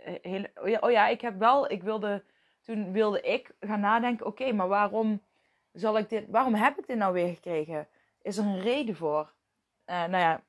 uh, 0.08 0.14
heel, 0.22 0.46
oh, 0.56 0.68
ja, 0.68 0.78
oh 0.82 0.92
ja, 0.92 1.08
ik 1.08 1.22
heb 1.22 1.40
wel, 1.40 1.72
ik 1.72 1.84
wilde, 1.84 2.24
toen 2.62 2.92
wilde 2.92 3.22
ik 3.22 3.52
gaan 3.60 3.80
nadenken, 3.80 4.26
oké, 4.26 4.52
maar 4.52 4.68
waarom 4.68 5.22
zal 5.72 5.98
ik 5.98 6.10
dit, 6.10 6.26
waarom 6.30 6.54
heb 6.54 6.78
ik 6.78 6.88
dit 6.88 6.98
nou 6.98 7.14
weer 7.14 7.34
gekregen? 7.34 7.88
Is 8.22 8.38
er 8.38 8.46
een 8.46 8.60
reden 8.60 8.96
voor? 8.96 9.34
Uh, 9.86 10.06
nou 10.06 10.18
ja, 10.18 10.42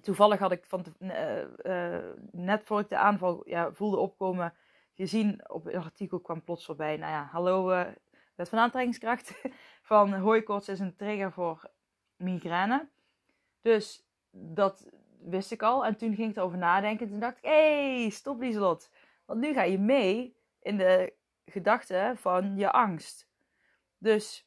toevallig 0.00 0.38
had 0.38 0.52
ik 0.52 0.64
van 0.64 0.84
uh, 1.00 1.98
net 2.30 2.62
voor 2.64 2.80
ik 2.80 2.88
de 2.88 2.96
aanval 2.96 3.48
ja, 3.48 3.72
voelde 3.72 3.96
opkomen, 3.96 4.54
gezien 4.94 5.50
op 5.50 5.66
een 5.66 5.76
artikel 5.76 6.20
kwam 6.20 6.44
plots 6.44 6.64
voorbij. 6.64 6.96
Nou 6.96 7.12
ja, 7.12 7.28
hallo, 7.32 7.66
wet 8.34 8.48
van 8.48 8.58
aantrekkingskracht. 8.58 9.42
van 9.82 10.12
hooikoorts 10.12 10.68
is 10.68 10.80
een 10.80 10.96
trigger 10.96 11.32
voor 11.32 11.70
migraine. 12.16 12.88
Dus 13.60 14.06
dat 14.30 14.88
wist 15.20 15.52
ik 15.52 15.62
al. 15.62 15.84
En 15.84 15.96
toen 15.96 16.14
ging 16.14 16.30
ik 16.30 16.36
erover 16.36 16.58
nadenken. 16.58 17.08
Toen 17.08 17.20
dacht 17.20 17.36
ik, 17.36 17.44
hé, 17.44 18.00
hey, 18.00 18.10
stop 18.10 18.40
Lieselot. 18.40 18.90
Want 19.24 19.40
nu 19.40 19.52
ga 19.52 19.62
je 19.62 19.78
mee 19.78 20.36
in 20.60 20.76
de 20.76 21.12
gedachten 21.44 22.16
van 22.16 22.56
je 22.56 22.70
angst. 22.70 23.28
Dus 23.98 24.46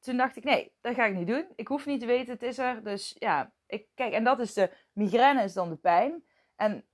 toen 0.00 0.16
dacht 0.16 0.36
ik, 0.36 0.44
nee, 0.44 0.72
dat 0.80 0.94
ga 0.94 1.04
ik 1.04 1.14
niet 1.14 1.26
doen. 1.26 1.46
Ik 1.56 1.68
hoef 1.68 1.86
niet 1.86 2.00
te 2.00 2.06
weten, 2.06 2.32
het 2.32 2.42
is 2.42 2.58
er. 2.58 2.84
Dus 2.84 3.16
ja, 3.18 3.52
ik, 3.72 3.86
kijk, 3.94 4.12
en 4.12 4.24
dat 4.24 4.38
is 4.38 4.52
de 4.52 4.70
migraine 4.92 5.42
is 5.42 5.52
dan 5.52 5.68
de 5.68 5.76
pijn. 5.76 6.24
En 6.56 6.84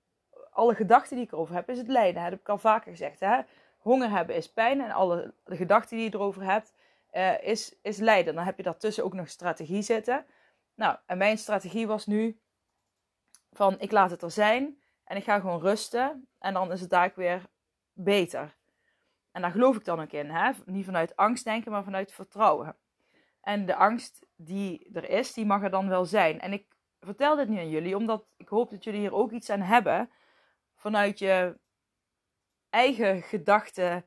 alle 0.50 0.74
gedachten 0.74 1.16
die 1.16 1.24
ik 1.24 1.32
erover 1.32 1.54
heb, 1.54 1.68
is 1.68 1.78
het 1.78 1.88
lijden. 1.88 2.14
Dat 2.14 2.30
heb 2.30 2.40
ik 2.40 2.48
al 2.48 2.58
vaker 2.58 2.90
gezegd. 2.90 3.20
Hè? 3.20 3.40
Honger 3.78 4.10
hebben 4.10 4.36
is 4.36 4.52
pijn. 4.52 4.80
En 4.80 4.90
alle 4.90 5.34
gedachten 5.44 5.96
die 5.96 6.10
je 6.10 6.14
erover 6.14 6.42
hebt, 6.42 6.72
uh, 7.12 7.42
is, 7.42 7.74
is 7.82 7.98
leiden. 7.98 8.34
Dan 8.34 8.44
heb 8.44 8.56
je 8.56 8.62
daartussen 8.62 9.04
ook 9.04 9.12
nog 9.12 9.28
strategie 9.28 9.82
zitten. 9.82 10.26
Nou, 10.74 10.96
en 11.06 11.18
mijn 11.18 11.38
strategie 11.38 11.86
was 11.86 12.06
nu 12.06 12.40
van 13.52 13.80
ik 13.80 13.90
laat 13.90 14.10
het 14.10 14.22
er 14.22 14.30
zijn 14.30 14.80
en 15.04 15.16
ik 15.16 15.24
ga 15.24 15.40
gewoon 15.40 15.60
rusten 15.60 16.28
en 16.38 16.52
dan 16.54 16.72
is 16.72 16.80
het 16.80 16.90
daar 16.90 17.12
weer 17.14 17.42
beter. 17.92 18.56
En 19.32 19.42
daar 19.42 19.50
geloof 19.50 19.76
ik 19.76 19.84
dan 19.84 20.00
ook 20.00 20.12
in. 20.12 20.30
Hè? 20.30 20.50
Niet 20.64 20.84
vanuit 20.84 21.16
angst 21.16 21.44
denken, 21.44 21.72
maar 21.72 21.84
vanuit 21.84 22.12
vertrouwen. 22.12 22.76
En 23.48 23.66
de 23.66 23.74
angst 23.74 24.26
die 24.36 24.88
er 24.92 25.08
is, 25.10 25.32
die 25.32 25.46
mag 25.46 25.62
er 25.62 25.70
dan 25.70 25.88
wel 25.88 26.04
zijn. 26.04 26.40
En 26.40 26.52
ik 26.52 26.66
vertel 27.00 27.36
dit 27.36 27.48
nu 27.48 27.58
aan 27.58 27.70
jullie, 27.70 27.96
omdat 27.96 28.24
ik 28.36 28.48
hoop 28.48 28.70
dat 28.70 28.84
jullie 28.84 29.00
hier 29.00 29.14
ook 29.14 29.32
iets 29.32 29.50
aan 29.50 29.60
hebben. 29.60 30.10
Vanuit 30.74 31.18
je 31.18 31.58
eigen 32.70 33.22
gedachten, 33.22 34.06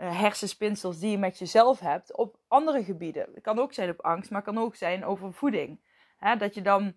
uh, 0.00 0.20
hersenspinsels 0.20 0.98
die 0.98 1.10
je 1.10 1.18
met 1.18 1.38
jezelf 1.38 1.80
hebt 1.80 2.16
op 2.16 2.38
andere 2.48 2.84
gebieden. 2.84 3.28
Het 3.34 3.42
kan 3.42 3.58
ook 3.58 3.72
zijn 3.72 3.90
op 3.90 4.00
angst, 4.00 4.30
maar 4.30 4.42
het 4.44 4.54
kan 4.54 4.64
ook 4.64 4.76
zijn 4.76 5.04
over 5.04 5.32
voeding. 5.32 5.80
dat 6.38 6.54
je 6.54 6.62
dan 6.62 6.96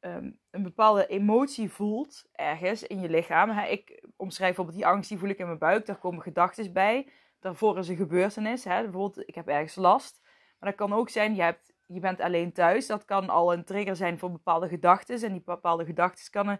ehm, 0.00 0.30
een 0.50 0.62
bepaalde 0.62 1.06
emotie 1.06 1.70
voelt 1.70 2.24
ergens 2.32 2.82
in 2.82 3.00
je 3.00 3.08
lichaam. 3.08 3.50
ik 3.50 4.04
omschrijf 4.16 4.54
bijvoorbeeld 4.54 4.76
die 4.76 4.86
angst, 4.86 5.08
die 5.08 5.18
voel 5.18 5.28
ik 5.28 5.38
in 5.38 5.46
mijn 5.46 5.58
buik. 5.58 5.86
Daar 5.86 5.98
komen 5.98 6.22
gedachten 6.22 6.72
bij. 6.72 7.12
Daarvoor 7.40 7.78
is 7.78 7.88
een 7.88 7.96
gebeurtenis. 7.96 8.62
bijvoorbeeld, 8.62 9.28
ik 9.28 9.34
heb 9.34 9.48
ergens 9.48 9.74
last. 9.74 10.26
Maar 10.58 10.70
dat 10.70 10.78
kan 10.78 10.92
ook 10.92 11.08
zijn, 11.08 11.34
je, 11.34 11.42
hebt, 11.42 11.72
je 11.86 12.00
bent 12.00 12.20
alleen 12.20 12.52
thuis. 12.52 12.86
Dat 12.86 13.04
kan 13.04 13.28
al 13.28 13.52
een 13.52 13.64
trigger 13.64 13.96
zijn 13.96 14.18
voor 14.18 14.32
bepaalde 14.32 14.68
gedachten. 14.68 15.22
En 15.22 15.32
die 15.32 15.42
bepaalde 15.44 15.84
gedachten 15.84 16.30
kan 16.30 16.58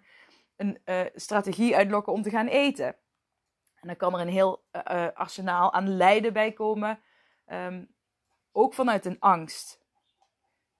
een, 0.57 0.78
uh, 0.85 1.00
strategie 1.14 1.76
uitlokken 1.76 2.12
om 2.12 2.23
te 2.23 2.31
gaan 2.31 2.47
eten. 2.47 2.87
En 3.81 3.87
dan 3.87 3.97
kan 3.97 4.14
er 4.14 4.21
een 4.21 4.28
heel 4.28 4.62
uh, 4.73 5.07
arsenaal 5.14 5.73
aan 5.73 5.97
lijden 5.97 6.33
bij 6.33 6.52
komen. 6.52 7.00
Um, 7.47 7.88
ook 8.52 8.75
vanuit 8.75 9.05
een 9.05 9.17
angst. 9.19 9.81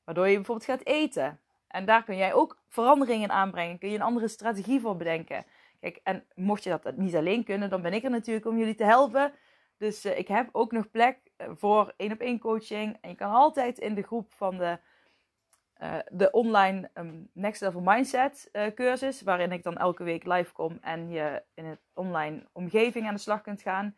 Waardoor 0.05 0.29
je 0.29 0.35
bijvoorbeeld 0.35 0.71
gaat 0.71 0.87
eten. 0.87 1.41
En 1.69 1.85
daar 1.85 2.05
kun 2.05 2.17
jij 2.17 2.35
ook 2.35 2.59
veranderingen 2.69 3.31
aanbrengen. 3.31 3.79
Kun 3.79 3.89
je 3.89 3.95
een 3.95 4.03
andere 4.03 4.29
strategie 4.29 4.81
voor 4.81 4.97
bedenken. 4.97 5.45
Kijk, 5.81 6.01
en 6.03 6.27
mocht 6.35 6.65
je 6.65 6.79
dat 6.81 6.97
niet 6.97 7.17
alleen 7.17 7.45
kunnen, 7.45 7.71
dan 7.71 7.83
ben 7.83 7.93
ik 7.93 8.05
er 8.05 8.11
natuurlijk 8.11 8.47
om 8.47 8.59
jullie 8.59 8.75
te 8.75 8.85
helpen. 8.85 9.33
Dus 9.79 10.07
uh, 10.07 10.19
ik 10.19 10.29
heb 10.29 10.49
ook 10.53 10.73
nog 10.73 10.91
plek 10.91 11.19
voor 11.37 11.93
één 11.97 12.13
op 12.13 12.21
één 12.21 12.39
coaching. 12.39 12.97
En 13.01 13.11
je 13.11 13.17
kan 13.17 13.31
altijd 13.31 13.79
in 13.79 13.95
de 13.95 14.03
groep 14.03 14.33
van 14.33 14.59
de 14.59 14.79
eh, 15.79 15.99
de 16.11 16.31
online 16.31 16.91
ehm, 16.93 17.23
Next 17.33 17.61
Level 17.61 17.81
Mindset 17.81 18.49
eh, 18.53 18.75
cursus, 18.75 19.23
waarin 19.23 19.53
ik 19.53 19.63
dan 19.63 19.77
elke 19.77 20.05
week 20.05 20.25
live 20.27 20.53
kom 20.53 20.79
en 20.81 21.11
je 21.11 21.43
in 21.55 21.65
een 21.65 21.79
online 21.93 22.49
omgeving 22.53 23.07
aan 23.07 23.15
de 23.15 23.21
slag 23.21 23.41
kunt 23.41 23.63
gaan. 23.63 23.97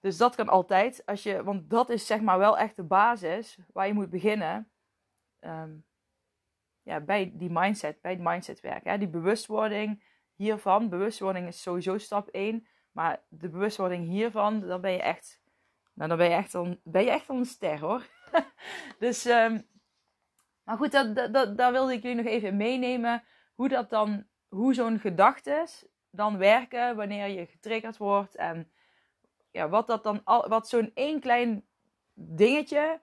Dus 0.00 0.16
dat 0.16 0.34
kan 0.34 0.48
altijd, 0.48 1.02
als 1.04 1.22
je, 1.22 1.44
want 1.44 1.70
dat 1.70 1.90
is 1.90 2.06
zeg 2.06 2.20
maar 2.20 2.38
wel 2.38 2.58
echt 2.58 2.76
de 2.76 2.82
basis 2.82 3.58
waar 3.72 3.86
je 3.86 3.92
moet 3.92 4.10
beginnen. 4.10 4.70
Ehm, 5.38 5.70
ja, 6.82 7.00
bij 7.00 7.32
die 7.34 7.50
mindset, 7.50 8.00
bij 8.00 8.12
het 8.12 8.20
mindsetwerk. 8.20 8.84
Hè? 8.84 8.98
Die 8.98 9.08
bewustwording 9.08 10.04
hiervan, 10.34 10.88
bewustwording 10.88 11.46
is 11.48 11.62
sowieso 11.62 11.98
stap 11.98 12.28
1. 12.28 12.66
Maar 12.96 13.22
de 13.28 13.48
bewustwording 13.48 14.08
hiervan, 14.08 14.60
dan 14.60 14.80
ben 14.80 14.92
je 14.92 15.02
echt, 15.02 15.40
nou 15.92 16.08
dan 16.08 16.18
ben 16.18 16.28
je 16.28 16.34
echt, 16.34 16.54
al, 16.54 16.76
ben 16.82 17.04
je 17.04 17.10
echt 17.10 17.28
al 17.28 17.36
een 17.36 17.44
ster 17.44 17.80
hoor. 17.80 18.06
dus, 18.98 19.24
um, 19.24 19.66
maar 20.62 20.76
goed, 20.76 20.92
dat, 20.92 21.16
dat, 21.32 21.58
dat, 21.58 21.70
wilde 21.70 21.92
ik 21.92 22.02
jullie 22.02 22.16
nog 22.16 22.26
even 22.26 22.56
meenemen. 22.56 23.24
Hoe 23.54 23.68
dat 23.68 23.90
dan, 23.90 24.26
hoe 24.48 24.74
zo'n 24.74 24.98
gedachtes 24.98 25.86
dan 26.10 26.38
werken 26.38 26.96
wanneer 26.96 27.26
je 27.26 27.46
getriggerd 27.46 27.96
wordt. 27.96 28.36
En 28.36 28.70
ja, 29.50 29.68
wat 29.68 29.86
dat 29.86 30.02
dan, 30.02 30.24
al, 30.24 30.48
wat 30.48 30.68
zo'n 30.68 30.90
één 30.94 31.20
klein 31.20 31.64
dingetje 32.14 33.00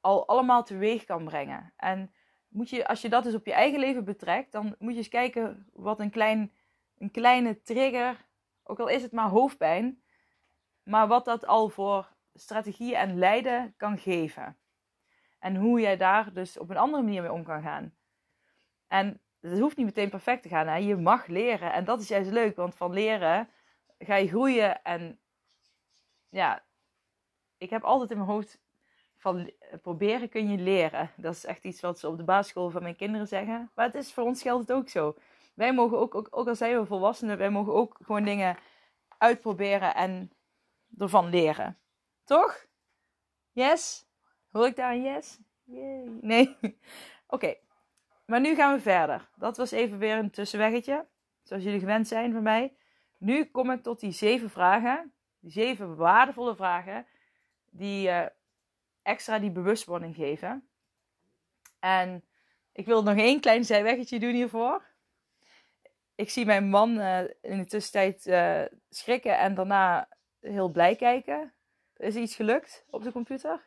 al 0.00 0.28
allemaal 0.28 0.64
teweeg 0.64 1.04
kan 1.04 1.24
brengen. 1.24 1.72
En 1.76 2.14
moet 2.48 2.70
je, 2.70 2.86
als 2.86 3.02
je 3.02 3.08
dat 3.08 3.24
dus 3.24 3.34
op 3.34 3.46
je 3.46 3.52
eigen 3.52 3.80
leven 3.80 4.04
betrekt, 4.04 4.52
dan 4.52 4.74
moet 4.78 4.92
je 4.92 4.98
eens 4.98 5.08
kijken 5.08 5.68
wat 5.72 6.00
een, 6.00 6.10
klein, 6.10 6.52
een 6.98 7.10
kleine 7.10 7.62
trigger, 7.62 8.32
ook 8.64 8.80
al 8.80 8.88
is 8.88 9.02
het 9.02 9.12
maar 9.12 9.28
hoofdpijn, 9.28 10.02
maar 10.82 11.08
wat 11.08 11.24
dat 11.24 11.46
al 11.46 11.68
voor 11.68 12.12
strategieën 12.34 12.96
en 12.96 13.18
leiden 13.18 13.74
kan 13.76 13.98
geven. 13.98 14.56
En 15.38 15.56
hoe 15.56 15.80
jij 15.80 15.96
daar 15.96 16.32
dus 16.32 16.58
op 16.58 16.70
een 16.70 16.76
andere 16.76 17.02
manier 17.02 17.22
mee 17.22 17.32
om 17.32 17.44
kan 17.44 17.62
gaan. 17.62 17.94
En 18.88 19.20
het 19.40 19.58
hoeft 19.58 19.76
niet 19.76 19.86
meteen 19.86 20.10
perfect 20.10 20.42
te 20.42 20.48
gaan. 20.48 20.66
Hè? 20.66 20.76
Je 20.76 20.96
mag 20.96 21.26
leren. 21.26 21.72
En 21.72 21.84
dat 21.84 22.00
is 22.00 22.08
juist 22.08 22.30
leuk, 22.30 22.56
want 22.56 22.74
van 22.74 22.92
leren 22.92 23.48
ga 23.98 24.14
je 24.14 24.28
groeien. 24.28 24.82
En 24.82 25.18
ja, 26.28 26.64
ik 27.58 27.70
heb 27.70 27.82
altijd 27.82 28.10
in 28.10 28.16
mijn 28.16 28.28
hoofd 28.28 28.58
van 29.16 29.50
proberen 29.82 30.28
kun 30.28 30.50
je 30.50 30.58
leren. 30.58 31.10
Dat 31.16 31.34
is 31.34 31.44
echt 31.44 31.64
iets 31.64 31.80
wat 31.80 31.98
ze 31.98 32.08
op 32.08 32.16
de 32.16 32.24
basisschool 32.24 32.70
van 32.70 32.82
mijn 32.82 32.96
kinderen 32.96 33.28
zeggen. 33.28 33.70
Maar 33.74 33.86
het 33.86 33.94
is 33.94 34.12
voor 34.12 34.24
ons 34.24 34.42
geldt 34.42 34.68
het 34.68 34.76
ook 34.76 34.88
zo. 34.88 35.16
Wij 35.54 35.74
mogen 35.74 35.98
ook, 35.98 36.14
ook, 36.14 36.28
ook 36.30 36.48
al 36.48 36.54
zijn 36.54 36.78
we 36.78 36.86
volwassenen, 36.86 37.38
wij 37.38 37.50
mogen 37.50 37.74
ook 37.74 37.98
gewoon 38.02 38.24
dingen 38.24 38.56
uitproberen 39.18 39.94
en 39.94 40.32
ervan 40.98 41.28
leren. 41.28 41.78
Toch? 42.24 42.66
Yes? 43.52 44.06
Hoor 44.50 44.66
ik 44.66 44.76
daar 44.76 44.92
een 44.92 45.02
yes? 45.02 45.38
Nee? 46.20 46.56
Oké. 47.26 47.54
Maar 48.26 48.40
nu 48.40 48.54
gaan 48.54 48.74
we 48.74 48.80
verder. 48.80 49.28
Dat 49.36 49.56
was 49.56 49.70
even 49.70 49.98
weer 49.98 50.16
een 50.16 50.30
tussenweggetje. 50.30 51.06
Zoals 51.42 51.62
jullie 51.62 51.80
gewend 51.80 52.08
zijn 52.08 52.32
van 52.32 52.42
mij. 52.42 52.76
Nu 53.18 53.44
kom 53.44 53.70
ik 53.70 53.82
tot 53.82 54.00
die 54.00 54.12
zeven 54.12 54.50
vragen. 54.50 55.12
Die 55.40 55.50
zeven 55.50 55.96
waardevolle 55.96 56.56
vragen. 56.56 57.06
Die 57.70 58.08
uh, 58.08 58.26
extra 59.02 59.38
die 59.38 59.50
bewustwording 59.50 60.14
geven. 60.14 60.68
En 61.78 62.24
ik 62.72 62.86
wil 62.86 63.02
nog 63.02 63.16
één 63.16 63.40
klein 63.40 63.64
zijweggetje 63.64 64.18
doen 64.18 64.34
hiervoor. 64.34 64.93
Ik 66.14 66.30
zie 66.30 66.46
mijn 66.46 66.68
man 66.68 66.98
uh, 66.98 67.20
in 67.20 67.58
de 67.58 67.66
tussentijd 67.66 68.26
uh, 68.26 68.64
schrikken 68.90 69.38
en 69.38 69.54
daarna 69.54 70.08
heel 70.40 70.68
blij 70.68 70.96
kijken. 70.96 71.54
Er 71.94 72.06
is 72.06 72.14
iets 72.14 72.34
gelukt 72.34 72.84
op 72.90 73.02
de 73.02 73.12
computer. 73.12 73.64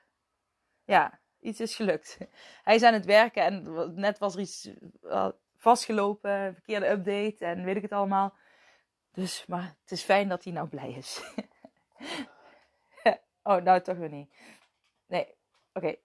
Ja, 0.83 1.19
iets 1.39 1.59
is 1.59 1.75
gelukt. 1.75 2.17
Hij 2.63 2.75
is 2.75 2.83
aan 2.83 2.93
het 2.93 3.05
werken 3.05 3.43
en 3.43 3.63
net 3.95 4.17
was 4.17 4.33
er 4.33 4.39
iets 4.39 4.69
uh, 5.03 5.29
vastgelopen, 5.55 6.53
verkeerde 6.53 6.89
update 6.89 7.45
en 7.45 7.63
weet 7.63 7.75
ik 7.75 7.81
het 7.81 7.91
allemaal. 7.91 8.35
Dus, 9.11 9.45
maar 9.45 9.77
het 9.81 9.91
is 9.91 10.03
fijn 10.03 10.27
dat 10.29 10.43
hij 10.43 10.53
nou 10.53 10.67
blij 10.67 10.91
is. 10.91 11.21
oh, 13.43 13.61
nou 13.61 13.81
toch 13.81 13.97
weer 13.97 14.09
niet. 14.09 14.33
Nee, 15.07 15.35
oké. 15.73 15.95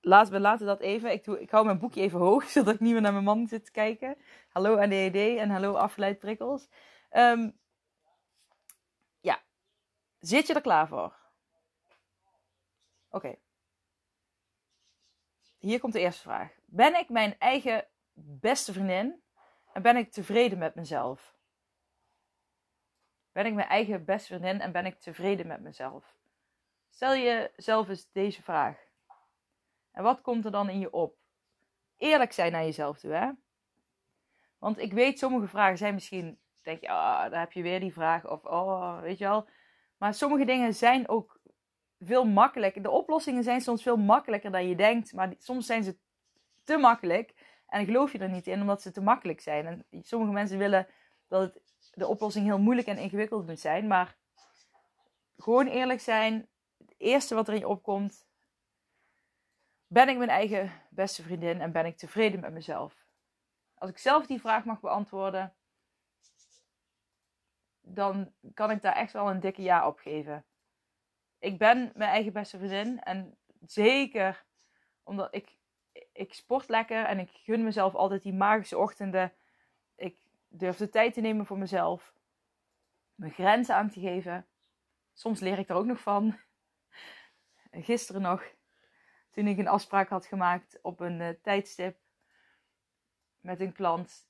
Laten 0.00 0.32
we 0.32 0.40
laten 0.40 0.66
dat 0.66 0.80
even. 0.80 1.12
Ik, 1.12 1.26
ik 1.26 1.50
hou 1.50 1.64
mijn 1.64 1.78
boekje 1.78 2.00
even 2.00 2.18
hoog, 2.18 2.44
zodat 2.50 2.74
ik 2.74 2.80
niet 2.80 2.92
meer 2.92 3.00
naar 3.00 3.12
mijn 3.12 3.24
man 3.24 3.46
zit 3.46 3.64
te 3.64 3.70
kijken. 3.70 4.16
Hallo 4.48 4.76
ADHD 4.76 5.16
en 5.16 5.50
hallo 5.50 5.74
afgeleid 5.74 6.18
prikkels. 6.18 6.68
Um, 7.12 7.58
ja, 9.20 9.42
zit 10.18 10.46
je 10.46 10.54
er 10.54 10.60
klaar 10.60 10.88
voor? 10.88 11.18
Oké. 13.08 13.36
Hier 15.58 15.80
komt 15.80 15.92
de 15.92 16.00
eerste 16.00 16.22
vraag. 16.22 16.52
Ben 16.64 16.98
ik 16.98 17.08
mijn 17.08 17.38
eigen 17.38 17.86
beste 18.14 18.72
vriendin 18.72 19.22
en 19.72 19.82
ben 19.82 19.96
ik 19.96 20.12
tevreden 20.12 20.58
met 20.58 20.74
mezelf? 20.74 21.34
Ben 23.32 23.46
ik 23.46 23.54
mijn 23.54 23.68
eigen 23.68 24.04
beste 24.04 24.26
vriendin 24.26 24.60
en 24.60 24.72
ben 24.72 24.86
ik 24.86 25.00
tevreden 25.00 25.46
met 25.46 25.60
mezelf? 25.60 26.16
Stel 26.90 27.16
jezelf 27.16 27.88
eens 27.88 28.10
deze 28.12 28.42
vraag. 28.42 28.89
En 29.92 30.02
wat 30.02 30.20
komt 30.20 30.44
er 30.44 30.50
dan 30.50 30.68
in 30.68 30.78
je 30.78 30.92
op? 30.92 31.16
Eerlijk 31.96 32.32
zijn 32.32 32.52
naar 32.52 32.64
jezelf 32.64 32.98
toe, 32.98 33.12
hè? 33.12 33.30
Want 34.58 34.78
ik 34.78 34.92
weet, 34.92 35.18
sommige 35.18 35.46
vragen 35.46 35.78
zijn 35.78 35.94
misschien, 35.94 36.38
denk 36.62 36.80
je, 36.80 36.88
ah, 36.88 37.30
daar 37.30 37.40
heb 37.40 37.52
je 37.52 37.62
weer 37.62 37.80
die 37.80 37.92
vraag. 37.92 38.28
Of, 38.28 38.44
oh, 38.44 39.00
weet 39.00 39.18
je 39.18 39.24
wel. 39.24 39.48
Maar 39.96 40.14
sommige 40.14 40.44
dingen 40.44 40.74
zijn 40.74 41.08
ook 41.08 41.40
veel 41.98 42.24
makkelijker. 42.24 42.82
De 42.82 42.90
oplossingen 42.90 43.42
zijn 43.42 43.60
soms 43.60 43.82
veel 43.82 43.96
makkelijker 43.96 44.50
dan 44.50 44.68
je 44.68 44.76
denkt. 44.76 45.12
Maar 45.12 45.34
soms 45.38 45.66
zijn 45.66 45.82
ze 45.82 45.98
te 46.64 46.76
makkelijk. 46.76 47.34
En 47.66 47.84
geloof 47.84 48.12
je 48.12 48.18
er 48.18 48.28
niet 48.28 48.46
in, 48.46 48.60
omdat 48.60 48.82
ze 48.82 48.90
te 48.90 49.00
makkelijk 49.00 49.40
zijn. 49.40 49.66
En 49.66 50.02
sommige 50.02 50.32
mensen 50.32 50.58
willen 50.58 50.86
dat 51.28 51.42
het, 51.42 51.62
de 51.94 52.06
oplossing 52.06 52.46
heel 52.46 52.58
moeilijk 52.58 52.88
en 52.88 52.98
ingewikkeld 52.98 53.46
moet 53.46 53.60
zijn. 53.60 53.86
Maar 53.86 54.16
gewoon 55.36 55.66
eerlijk 55.66 56.00
zijn. 56.00 56.48
Het 56.78 56.94
eerste 56.96 57.34
wat 57.34 57.48
er 57.48 57.54
in 57.54 57.60
je 57.60 57.68
opkomt. 57.68 58.28
Ben 59.92 60.08
ik 60.08 60.16
mijn 60.16 60.30
eigen 60.30 60.72
beste 60.90 61.22
vriendin 61.22 61.60
en 61.60 61.72
ben 61.72 61.86
ik 61.86 61.96
tevreden 61.96 62.40
met 62.40 62.52
mezelf? 62.52 63.04
Als 63.74 63.90
ik 63.90 63.98
zelf 63.98 64.26
die 64.26 64.40
vraag 64.40 64.64
mag 64.64 64.80
beantwoorden, 64.80 65.54
dan 67.80 68.32
kan 68.54 68.70
ik 68.70 68.82
daar 68.82 68.96
echt 68.96 69.12
wel 69.12 69.30
een 69.30 69.40
dikke 69.40 69.62
ja 69.62 69.86
op 69.86 69.98
geven. 69.98 70.44
Ik 71.38 71.58
ben 71.58 71.92
mijn 71.94 72.10
eigen 72.10 72.32
beste 72.32 72.58
vriendin 72.58 73.00
en 73.00 73.38
zeker 73.66 74.44
omdat 75.02 75.34
ik, 75.34 75.56
ik 76.12 76.34
sport 76.34 76.68
lekker 76.68 77.04
en 77.04 77.18
ik 77.18 77.30
gun 77.30 77.64
mezelf 77.64 77.94
altijd 77.94 78.22
die 78.22 78.34
magische 78.34 78.78
ochtenden. 78.78 79.32
Ik 79.94 80.28
durf 80.48 80.76
de 80.76 80.88
tijd 80.88 81.14
te 81.14 81.20
nemen 81.20 81.46
voor 81.46 81.58
mezelf, 81.58 82.14
mijn 83.14 83.32
grenzen 83.32 83.74
aan 83.74 83.90
te 83.90 84.00
geven. 84.00 84.46
Soms 85.12 85.40
leer 85.40 85.58
ik 85.58 85.68
er 85.68 85.76
ook 85.76 85.86
nog 85.86 86.00
van. 86.00 86.38
Gisteren 87.70 88.22
nog 88.22 88.58
toen 89.30 89.46
ik 89.46 89.58
een 89.58 89.68
afspraak 89.68 90.08
had 90.08 90.26
gemaakt 90.26 90.78
op 90.82 91.00
een 91.00 91.20
uh, 91.20 91.28
tijdstip 91.42 91.98
met 93.40 93.60
een 93.60 93.72
klant 93.72 94.28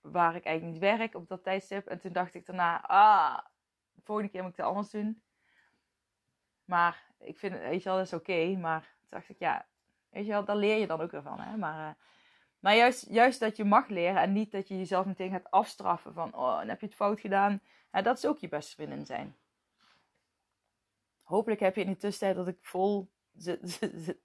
waar 0.00 0.34
ik 0.34 0.44
eigenlijk 0.44 0.74
niet 0.74 0.98
werk 0.98 1.14
op 1.14 1.28
dat 1.28 1.42
tijdstip. 1.42 1.86
En 1.86 2.00
toen 2.00 2.12
dacht 2.12 2.34
ik 2.34 2.46
daarna, 2.46 2.82
ah, 2.82 3.38
de 3.92 4.02
volgende 4.02 4.30
keer 4.30 4.42
moet 4.42 4.50
ik 4.50 4.56
het 4.56 4.66
anders 4.66 4.90
doen. 4.90 5.22
Maar 6.64 7.04
ik 7.18 7.38
vind 7.38 7.58
weet 7.58 7.82
je 7.82 7.88
wel, 7.88 7.98
dat 7.98 8.06
is 8.06 8.12
oké. 8.12 8.56
Maar 8.56 8.80
toen 8.80 9.08
dacht 9.08 9.28
ik, 9.28 9.38
ja, 9.38 9.66
weet 10.10 10.24
je 10.24 10.30
wel, 10.30 10.44
daar 10.44 10.56
leer 10.56 10.76
je 10.76 10.86
dan 10.86 11.00
ook 11.00 11.10
weer 11.10 11.22
van. 11.22 11.40
Hè? 11.40 11.56
Maar, 11.56 11.88
uh, 11.88 11.94
maar 12.58 12.76
juist, 12.76 13.06
juist 13.08 13.40
dat 13.40 13.56
je 13.56 13.64
mag 13.64 13.88
leren 13.88 14.22
en 14.22 14.32
niet 14.32 14.52
dat 14.52 14.68
je 14.68 14.78
jezelf 14.78 15.06
meteen 15.06 15.30
gaat 15.30 15.50
afstraffen 15.50 16.12
van, 16.12 16.34
oh, 16.34 16.58
dan 16.58 16.68
heb 16.68 16.80
je 16.80 16.86
het 16.86 16.94
fout 16.94 17.20
gedaan. 17.20 17.60
En 17.90 18.04
dat 18.04 18.18
is 18.18 18.26
ook 18.26 18.38
je 18.38 18.48
beste 18.48 18.74
vriendin 18.74 19.06
zijn. 19.06 19.36
Hopelijk 21.22 21.60
heb 21.60 21.74
je 21.76 21.82
in 21.82 21.90
de 21.90 21.96
tussentijd 21.96 22.36
dat 22.36 22.48
ik 22.48 22.58
vol 22.60 23.10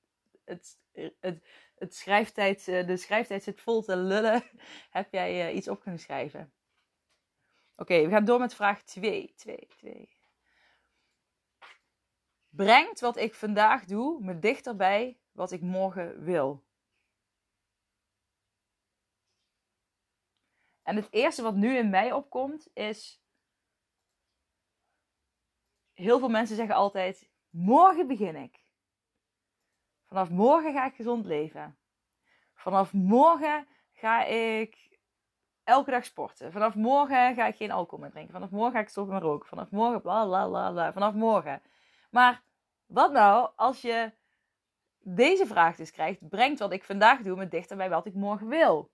het, 1.76 1.96
schrijftijd, 1.96 2.68
eh, 2.68 2.88
de 2.88 2.98
schrijftijd 2.98 3.44
zit 3.44 3.62
vol 3.62 3.82
te 3.82 3.96
lullen. 3.98 4.44
Heb 4.90 5.12
jij 5.12 5.50
uh, 5.50 5.56
iets 5.56 5.68
op 5.68 5.82
kunnen 5.82 6.00
schrijven? 6.00 6.54
Oké, 7.76 8.02
we 8.02 8.10
gaan 8.10 8.26
door 8.26 8.40
met 8.40 8.54
vraag 8.54 8.84
2. 8.84 9.34
2, 9.36 9.68
2. 9.68 10.10
Brengt 12.50 13.00
wat 13.00 13.18
ik 13.18 13.34
vandaag 13.34 13.86
doe 13.86 14.24
me 14.24 14.40
dichterbij 14.40 15.20
wat 15.32 15.52
ik 15.52 15.62
morgen 15.62 16.24
wil? 16.24 16.64
En 20.84 20.96
het 20.96 21.08
eerste 21.12 21.42
wat 21.42 21.56
nu 21.56 21.78
in 21.78 21.90
mij 21.90 22.12
opkomt 22.12 22.70
is. 22.74 23.24
Heel 25.94 26.20
veel 26.20 26.30
mensen 26.30 26.56
zeggen 26.56 26.76
altijd: 26.76 27.30
morgen 27.50 28.08
begin 28.08 28.36
ik. 28.36 28.65
Vanaf 30.16 30.30
morgen 30.30 30.74
ga 30.74 30.86
ik 30.86 30.96
gezond 30.96 31.26
leven. 31.26 31.78
Vanaf 32.54 32.94
morgen 32.94 33.68
ga 33.94 34.26
ik 34.26 35.00
elke 35.64 35.92
dag 35.92 36.06
sporten. 36.06 36.52
Vanaf 36.52 36.76
morgen 36.76 37.36
ga 37.36 37.46
ik 37.48 37.56
geen 37.56 37.72
alcohol 37.72 38.00
meer 38.00 38.12
drinken. 38.12 38.34
Vanaf 38.34 38.50
morgen 38.50 38.74
ga 38.74 38.80
ik 38.80 38.90
stoppen 38.90 39.14
met 39.14 39.24
roken. 39.24 39.48
Vanaf 39.48 39.72
morgen 39.72 40.02
bla 40.02 40.26
bla 40.26 40.48
bla 40.48 40.72
bla. 40.72 40.94
Vanaf 40.94 41.14
morgen. 41.14 41.62
Maar 42.10 42.42
wat 42.86 43.12
nou 43.12 43.50
als 43.56 43.82
je 43.82 44.12
deze 45.00 45.46
vraag 45.46 45.76
dus 45.76 45.92
krijgt, 45.92 46.30
brengt 46.30 46.60
wat 46.60 46.74
ik 46.74 46.84
vandaag 46.84 47.22
doe 47.22 47.38
me 47.38 47.48
dichter 47.48 47.78
bij 47.78 47.90
wat 47.90 48.06
ik 48.06 48.14
morgen 48.14 48.48
wil. 48.48 48.92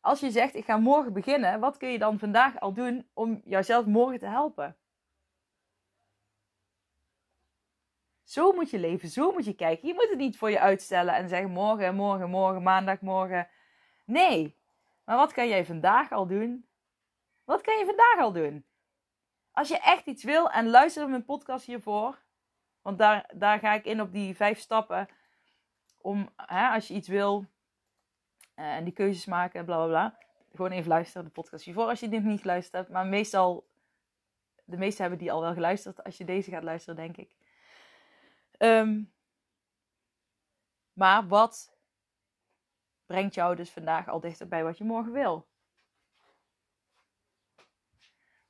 Als 0.00 0.20
je 0.20 0.30
zegt, 0.30 0.54
ik 0.54 0.64
ga 0.64 0.76
morgen 0.76 1.12
beginnen, 1.12 1.60
wat 1.60 1.76
kun 1.76 1.88
je 1.88 1.98
dan 1.98 2.18
vandaag 2.18 2.60
al 2.60 2.72
doen 2.72 3.08
om 3.14 3.40
jouzelf 3.44 3.86
morgen 3.86 4.18
te 4.18 4.26
helpen? 4.26 4.76
Zo 8.26 8.52
moet 8.52 8.70
je 8.70 8.78
leven, 8.78 9.08
zo 9.08 9.32
moet 9.32 9.44
je 9.44 9.54
kijken. 9.54 9.88
Je 9.88 9.94
moet 9.94 10.08
het 10.08 10.18
niet 10.18 10.38
voor 10.38 10.50
je 10.50 10.60
uitstellen 10.60 11.14
en 11.14 11.28
zeggen 11.28 11.50
morgen, 11.50 11.94
morgen, 11.94 12.30
morgen, 12.30 12.62
maandag, 12.62 13.00
morgen. 13.00 13.48
Nee, 14.04 14.56
maar 15.04 15.16
wat 15.16 15.32
kan 15.32 15.48
jij 15.48 15.64
vandaag 15.64 16.12
al 16.12 16.26
doen? 16.26 16.66
Wat 17.44 17.60
kan 17.60 17.78
je 17.78 17.84
vandaag 17.84 18.18
al 18.18 18.32
doen? 18.32 18.64
Als 19.52 19.68
je 19.68 19.78
echt 19.78 20.06
iets 20.06 20.24
wil 20.24 20.50
en 20.50 20.68
luister 20.68 21.02
naar 21.02 21.10
mijn 21.10 21.24
podcast 21.24 21.66
hiervoor, 21.66 22.22
want 22.82 22.98
daar, 22.98 23.30
daar 23.34 23.58
ga 23.58 23.74
ik 23.74 23.84
in 23.84 24.00
op 24.00 24.12
die 24.12 24.36
vijf 24.36 24.58
stappen 24.58 25.08
om, 25.96 26.28
hè, 26.36 26.68
als 26.68 26.88
je 26.88 26.94
iets 26.94 27.08
wil 27.08 27.46
uh, 28.56 28.74
en 28.74 28.84
die 28.84 28.92
keuzes 28.92 29.24
maken, 29.24 29.64
bla 29.64 29.76
bla 29.76 29.86
bla. 29.86 30.18
Gewoon 30.54 30.70
even 30.70 30.88
luisteren, 30.88 31.24
de 31.24 31.32
podcast 31.32 31.64
hiervoor 31.64 31.88
als 31.88 32.00
je 32.00 32.08
dit 32.08 32.24
niet 32.24 32.40
geluisterd 32.40 32.74
hebt. 32.74 32.90
Maar 32.90 33.06
meestal, 33.06 33.66
de 34.64 34.76
meesten 34.76 35.00
hebben 35.00 35.18
die 35.18 35.32
al 35.32 35.40
wel 35.40 35.52
geluisterd 35.52 36.04
als 36.04 36.16
je 36.16 36.24
deze 36.24 36.50
gaat 36.50 36.62
luisteren, 36.62 36.96
denk 36.96 37.16
ik. 37.16 37.36
Um, 38.58 39.12
maar 40.92 41.26
wat 41.26 41.76
brengt 43.06 43.34
jou 43.34 43.56
dus 43.56 43.70
vandaag 43.70 44.08
al 44.08 44.20
dichter 44.20 44.48
bij 44.48 44.64
wat 44.64 44.78
je 44.78 44.84
morgen 44.84 45.12
wil? 45.12 45.46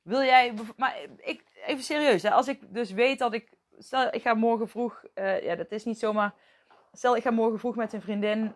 Wil 0.01 0.21
jij, 0.21 0.53
maar 0.75 0.97
ik, 1.17 1.43
even 1.65 1.83
serieus, 1.83 2.23
hè? 2.23 2.31
als 2.31 2.47
ik 2.47 2.73
dus 2.73 2.91
weet 2.91 3.19
dat 3.19 3.33
ik, 3.33 3.57
stel 3.77 4.13
ik 4.13 4.21
ga 4.21 4.33
morgen 4.33 4.67
vroeg, 4.67 5.03
uh, 5.15 5.43
ja 5.43 5.55
dat 5.55 5.71
is 5.71 5.83
niet 5.83 5.99
zomaar, 5.99 6.33
stel 6.91 7.15
ik 7.15 7.23
ga 7.23 7.31
morgen 7.31 7.59
vroeg 7.59 7.75
met 7.75 7.93
een 7.93 8.01
vriendin 8.01 8.55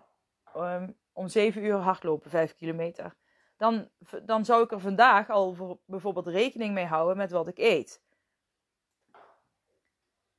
um, 0.56 0.98
om 1.14 1.28
7 1.28 1.64
uur 1.64 1.76
hardlopen, 1.76 2.30
5 2.30 2.56
kilometer. 2.56 3.16
Dan, 3.58 3.90
dan 4.24 4.46
zou 4.46 4.64
ik 4.64 4.72
er 4.72 4.80
vandaag 4.80 5.30
al 5.30 5.54
voor, 5.54 5.80
bijvoorbeeld 5.86 6.28
rekening 6.28 6.74
mee 6.74 6.86
houden 6.86 7.18
met 7.18 7.32
wat 7.32 7.48
ik 7.48 7.58
eet. 7.58 8.02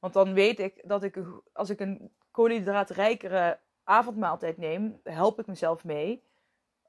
Want 0.02 0.14
dan 0.14 0.34
weet 0.34 0.58
ik 0.58 0.88
dat 0.88 1.02
ik, 1.02 1.18
als 1.52 1.70
ik 1.70 1.80
een 1.80 2.12
koolhydraatrijkere 2.30 3.60
avondmaaltijd 3.84 4.56
neem, 4.56 5.00
help 5.02 5.38
ik 5.38 5.46
mezelf 5.46 5.84
mee 5.84 6.24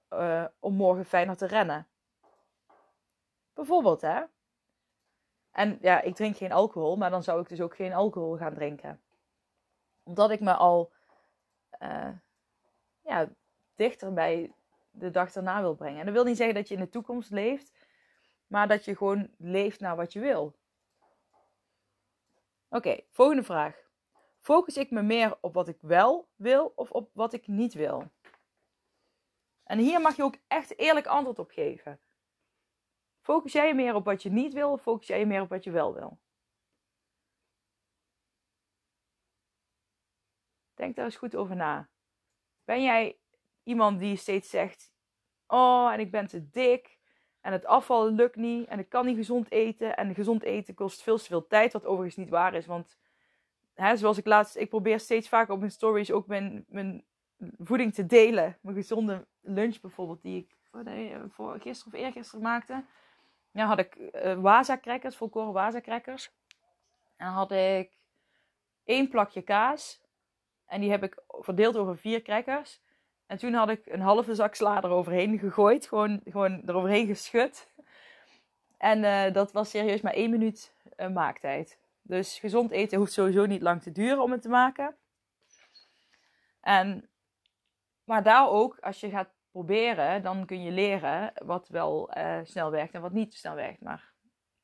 uh, 0.10 0.46
om 0.60 0.74
morgen 0.74 1.06
fijner 1.06 1.38
te 1.38 1.46
rennen. 1.46 1.88
Bijvoorbeeld, 3.54 4.02
hè? 4.02 4.24
En 5.52 5.78
ja, 5.82 6.02
ik 6.02 6.16
drink 6.16 6.38
geen 6.38 6.52
alcohol, 6.52 6.96
maar 6.96 7.10
dan 7.10 7.24
zou 7.24 7.42
ik 7.42 7.50
dus 7.50 7.62
ook 7.62 7.76
geen 7.76 7.94
alcohol 7.94 8.38
gaan 8.38 8.54
drinken. 8.54 9.02
Omdat 10.04 10.32
ik 10.32 10.40
me 10.40 10.54
al 10.54 10.92
uh, 11.82 12.10
ja, 13.02 13.30
dichter 13.76 14.14
bij 14.14 14.54
de 14.92 15.10
dag 15.10 15.36
erna 15.36 15.62
wil 15.62 15.76
brengen. 15.76 16.00
En 16.00 16.06
dat 16.06 16.14
wil 16.14 16.24
niet 16.24 16.38
zeggen 16.38 16.56
dat 16.56 16.68
je 16.68 16.74
in 16.74 16.80
de 16.80 16.90
toekomst 16.90 17.32
leeft, 17.32 17.72
maar 18.48 18.68
dat 18.68 18.86
je 18.86 18.96
gewoon 18.96 19.30
leeft 19.38 19.80
naar 19.80 19.96
wat 19.96 20.14
je 20.14 20.20
wil. 20.20 20.56
Oké, 22.74 23.04
volgende 23.12 23.44
vraag. 23.44 23.76
Focus 24.38 24.78
ik 24.78 24.92
me 24.92 25.02
meer 25.02 25.38
op 25.42 25.54
wat 25.54 25.68
ik 25.68 25.78
wel 25.82 26.30
wil 26.36 26.74
of 26.76 26.92
op 26.92 27.10
wat 27.14 27.34
ik 27.34 27.48
niet 27.48 27.74
wil? 27.74 28.12
En 29.64 29.80
hier 29.80 30.02
mag 30.02 30.16
je 30.16 30.24
ook 30.24 30.38
echt 30.48 30.78
eerlijk 30.78 31.06
antwoord 31.06 31.40
op 31.40 31.52
geven. 31.52 32.00
Focus 33.22 33.52
jij 33.52 33.68
je 33.68 33.74
meer 33.74 33.96
op 33.96 34.06
wat 34.06 34.24
je 34.24 34.30
niet 34.30 34.54
wil 34.54 34.72
of 34.72 34.82
focus 34.82 35.08
jij 35.08 35.20
je 35.20 35.26
meer 35.26 35.42
op 35.42 35.50
wat 35.50 35.64
je 35.64 35.72
wel 35.72 35.94
wil? 35.94 36.20
Denk 40.74 40.96
daar 40.96 41.06
eens 41.06 41.16
goed 41.16 41.36
over 41.36 41.56
na. 41.56 41.90
Ben 42.64 42.84
jij 42.84 43.20
iemand 43.64 44.00
die 44.00 44.16
steeds 44.16 44.50
zegt: 44.50 44.94
Oh, 45.48 45.92
en 45.92 46.00
ik 46.00 46.12
ben 46.12 46.28
te 46.28 46.50
dik. 46.50 47.00
En 47.44 47.52
het 47.52 47.66
afvallen 47.66 48.14
lukt 48.14 48.36
niet. 48.36 48.68
En 48.68 48.80
ik 48.80 48.90
kan 48.90 49.06
niet 49.06 49.16
gezond 49.16 49.52
eten. 49.52 49.98
En 49.98 50.16
gezond 50.16 50.44
eten 50.44 50.74
kost 50.74 51.02
veel 51.02 51.18
te 51.18 51.24
veel 51.24 51.48
tijd. 51.48 51.74
Wat 51.74 51.86
overigens 51.86 52.16
niet 52.16 52.30
waar 52.30 52.54
is. 52.54 52.66
Want 52.66 52.98
hè, 53.74 53.98
zoals 53.98 54.18
ik 54.18 54.26
laatst. 54.26 54.56
Ik 54.56 54.70
probeer 54.70 55.00
steeds 55.00 55.30
vaker 55.30 55.54
op 55.54 55.60
mijn 55.60 55.72
stories 55.72 56.12
ook 56.12 56.28
mijn, 56.28 56.66
mijn 56.68 57.04
voeding 57.60 57.94
te 57.94 58.06
delen. 58.06 58.58
Mijn 58.62 58.76
gezonde 58.76 59.26
lunch 59.42 59.82
bijvoorbeeld. 59.82 60.22
Die 60.22 60.38
ik 60.38 60.56
voor 61.30 61.60
gisteren 61.60 61.94
of 61.94 62.00
eergisteren 62.00 62.44
maakte. 62.44 62.84
Ja, 63.52 63.66
had 63.66 63.80
ik 63.80 63.96
uh, 63.96 64.34
waza 64.34 64.78
crackers. 64.78 65.16
Volkoren 65.16 65.54
waza 65.54 65.82
crackers. 65.82 66.32
En 67.18 67.28
had 67.28 67.52
ik 67.52 67.92
één 68.84 69.10
plakje 69.10 69.42
kaas. 69.42 70.02
En 70.66 70.82
die 70.82 70.92
heb 70.92 71.04
ik 71.04 71.24
verdeeld 71.28 71.78
over 71.78 71.98
vier 71.98 72.22
crackers. 72.22 72.82
En 73.28 73.38
toen 73.38 73.54
had 73.54 73.70
ik 73.70 73.86
een 73.86 74.02
halve 74.02 74.36
zak 74.36 74.56
sla 74.56 74.84
eroverheen 74.84 75.40
gegooid. 75.40 75.88
Gewoon, 75.88 76.22
gewoon 76.24 76.62
eroverheen 76.66 77.08
geschud. 77.08 77.72
En 78.78 79.04
uh, 79.04 79.34
dat 79.34 79.52
was 79.52 79.70
serieus 79.70 80.02
maar 80.02 80.14
één 80.14 80.30
minuut 80.30 80.74
uh, 80.98 81.10
maaktijd. 81.10 81.80
Dus 82.02 82.40
gezond 82.40 82.72
eten 82.72 82.98
hoeft 82.98 83.12
sowieso 83.12 83.46
niet 83.46 83.62
lang 83.62 83.82
te 83.82 83.92
duren 83.92 84.22
om 84.22 84.32
het 84.32 84.42
te 84.42 84.50
maken. 84.50 84.96
En, 86.62 87.10
maar 88.04 88.24
daar 88.24 88.50
ook, 88.50 88.78
als 88.80 89.00
je 89.00 89.10
gaat 89.10 89.34
proberen, 89.52 90.24
dan 90.24 90.46
kun 90.46 90.64
je 90.64 90.72
leren 90.72 91.34
wat 91.46 91.68
wel 91.68 92.18
uh, 92.18 92.40
snel 92.44 92.72
werkt 92.72 92.94
en 92.94 93.02
wat 93.02 93.12
niet 93.12 93.34
snel 93.34 93.56
werkt. 93.56 93.82
Maar, 93.82 94.14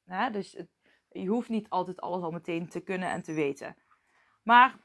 hè, 0.06 0.30
dus 0.30 0.64
je 1.10 1.28
hoeft 1.28 1.50
niet 1.50 1.70
altijd 1.70 2.02
alles 2.02 2.24
al 2.24 2.32
meteen 2.32 2.70
te 2.70 2.80
kunnen 2.80 3.10
en 3.10 3.22
te 3.22 3.34
weten. 3.34 3.76
Maar 4.44 4.76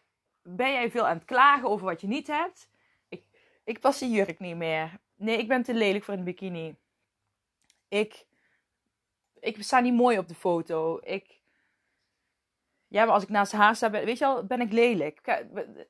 ben 0.43 0.73
jij 0.73 0.91
veel 0.91 1.07
aan 1.07 1.17
het 1.17 1.25
klagen 1.25 1.69
over 1.69 1.87
wat 1.87 2.01
je 2.01 2.07
niet 2.07 2.27
hebt? 2.27 2.71
Ik 3.65 3.81
pas 3.81 3.99
die 3.99 4.11
jurk 4.11 4.39
niet 4.39 4.57
meer. 4.57 4.99
Nee, 5.15 5.39
ik 5.39 5.49
ben 5.49 5.63
te 5.63 5.75
lelijk 5.75 6.05
voor 6.05 6.15
een 6.15 6.25
bikini. 6.25 6.77
Ik, 7.89 8.27
ik 9.41 9.63
sta 9.63 9.81
niet 9.81 9.95
mooi 9.95 10.19
op 10.19 10.29
de 10.29 10.35
foto. 10.35 10.99
Ik, 11.03 11.41
ja, 12.89 13.05
maar 13.05 13.15
als 13.15 13.23
ik 13.23 13.29
naast 13.29 13.53
haar 13.53 13.77
sta, 13.77 13.91
weet 13.91 14.19
je 14.19 14.25
wel, 14.25 14.45
ben 14.45 14.61
ik 14.61 14.73
lelijk. 14.73 15.21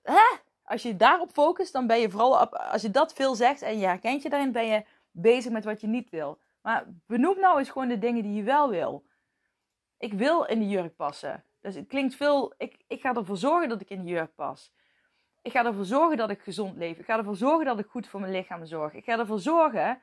Hè? 0.03 0.37
Als 0.65 0.83
je 0.83 0.97
daarop 0.97 1.31
focust, 1.31 1.73
dan 1.73 1.87
ben 1.87 2.01
je 2.01 2.11
vooral, 2.11 2.49
als 2.49 2.83
je 2.83 2.91
dat 2.91 3.15
veel 3.15 3.35
zegt 3.35 3.63
en 3.63 3.79
je 3.79 3.87
herkent 3.87 4.23
je 4.23 4.29
daarin, 4.29 4.53
ben 4.53 4.67
je 4.67 4.85
bezig 5.11 5.53
met 5.53 5.65
wat 5.65 5.81
je 5.81 5.87
niet 5.87 6.11
wil. 6.11 6.39
Maar 6.63 6.85
benoem 7.07 7.41
nou 7.41 7.59
eens 7.59 7.71
gewoon 7.71 7.89
de 7.89 7.99
dingen 7.99 8.23
die 8.23 8.35
je 8.35 8.43
wel 8.43 8.71
wil. 8.71 9.05
Ik 9.99 10.13
wil 10.13 10.45
in 10.45 10.59
de 10.59 10.69
jurk 10.69 10.97
passen. 10.97 11.45
Dus 11.61 11.75
het 11.75 11.87
klinkt 11.87 12.15
veel, 12.15 12.55
ik, 12.57 12.77
ik 12.87 13.01
ga 13.01 13.15
ervoor 13.15 13.37
zorgen 13.37 13.69
dat 13.69 13.81
ik 13.81 13.91
in 13.91 14.05
de 14.05 14.11
jurk 14.11 14.35
pas. 14.35 14.73
Ik 15.45 15.53
ga 15.53 15.65
ervoor 15.65 15.85
zorgen 15.85 16.17
dat 16.17 16.31
ik 16.31 16.41
gezond 16.41 16.77
leef. 16.77 16.99
Ik 16.99 17.05
ga 17.05 17.19
ervoor 17.19 17.37
zorgen 17.37 17.65
dat 17.65 17.79
ik 17.79 17.87
goed 17.87 18.07
voor 18.09 18.21
mijn 18.21 18.33
lichaam 18.33 18.67
zorg. 18.67 18.95
Ik 18.95 19.05
ga 19.05 19.19
ervoor 19.19 19.39
zorgen 19.39 20.01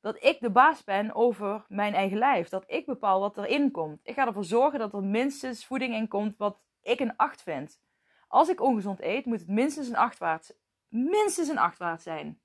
dat 0.00 0.24
ik 0.24 0.40
de 0.40 0.50
baas 0.50 0.84
ben 0.84 1.14
over 1.14 1.64
mijn 1.68 1.94
eigen 1.94 2.18
lijf. 2.18 2.48
Dat 2.48 2.64
ik 2.66 2.86
bepaal 2.86 3.20
wat 3.20 3.36
erin 3.36 3.70
komt. 3.70 4.00
Ik 4.02 4.14
ga 4.14 4.26
ervoor 4.26 4.44
zorgen 4.44 4.78
dat 4.78 4.94
er 4.94 5.02
minstens 5.02 5.66
voeding 5.66 5.94
in 5.94 6.08
komt 6.08 6.36
wat 6.36 6.60
ik 6.82 7.00
een 7.00 7.16
8 7.16 7.42
vind. 7.42 7.80
Als 8.28 8.48
ik 8.48 8.60
ongezond 8.60 9.00
eet, 9.00 9.24
moet 9.24 9.38
het 9.38 9.48
minstens 9.48 9.88
een 9.88 9.96
8 9.96 10.18
waard, 10.18 10.56
minstens 10.88 11.48
een 11.48 11.58
8 11.58 11.78
waard 11.78 12.02
zijn. 12.02 12.40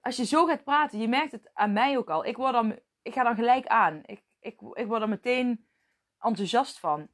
Als 0.00 0.16
je 0.16 0.24
zo 0.24 0.46
gaat 0.46 0.64
praten, 0.64 0.98
je 0.98 1.08
merkt 1.08 1.32
het 1.32 1.50
aan 1.54 1.72
mij 1.72 1.96
ook 1.98 2.10
al. 2.10 2.24
Ik, 2.24 2.36
word 2.36 2.52
dan, 2.52 2.78
ik 3.02 3.12
ga 3.12 3.22
dan 3.22 3.34
gelijk 3.34 3.66
aan. 3.66 4.02
Ik, 4.04 4.22
ik, 4.40 4.60
ik 4.72 4.86
word 4.86 5.02
er 5.02 5.08
meteen 5.08 5.66
enthousiast 6.18 6.78
van. 6.78 7.08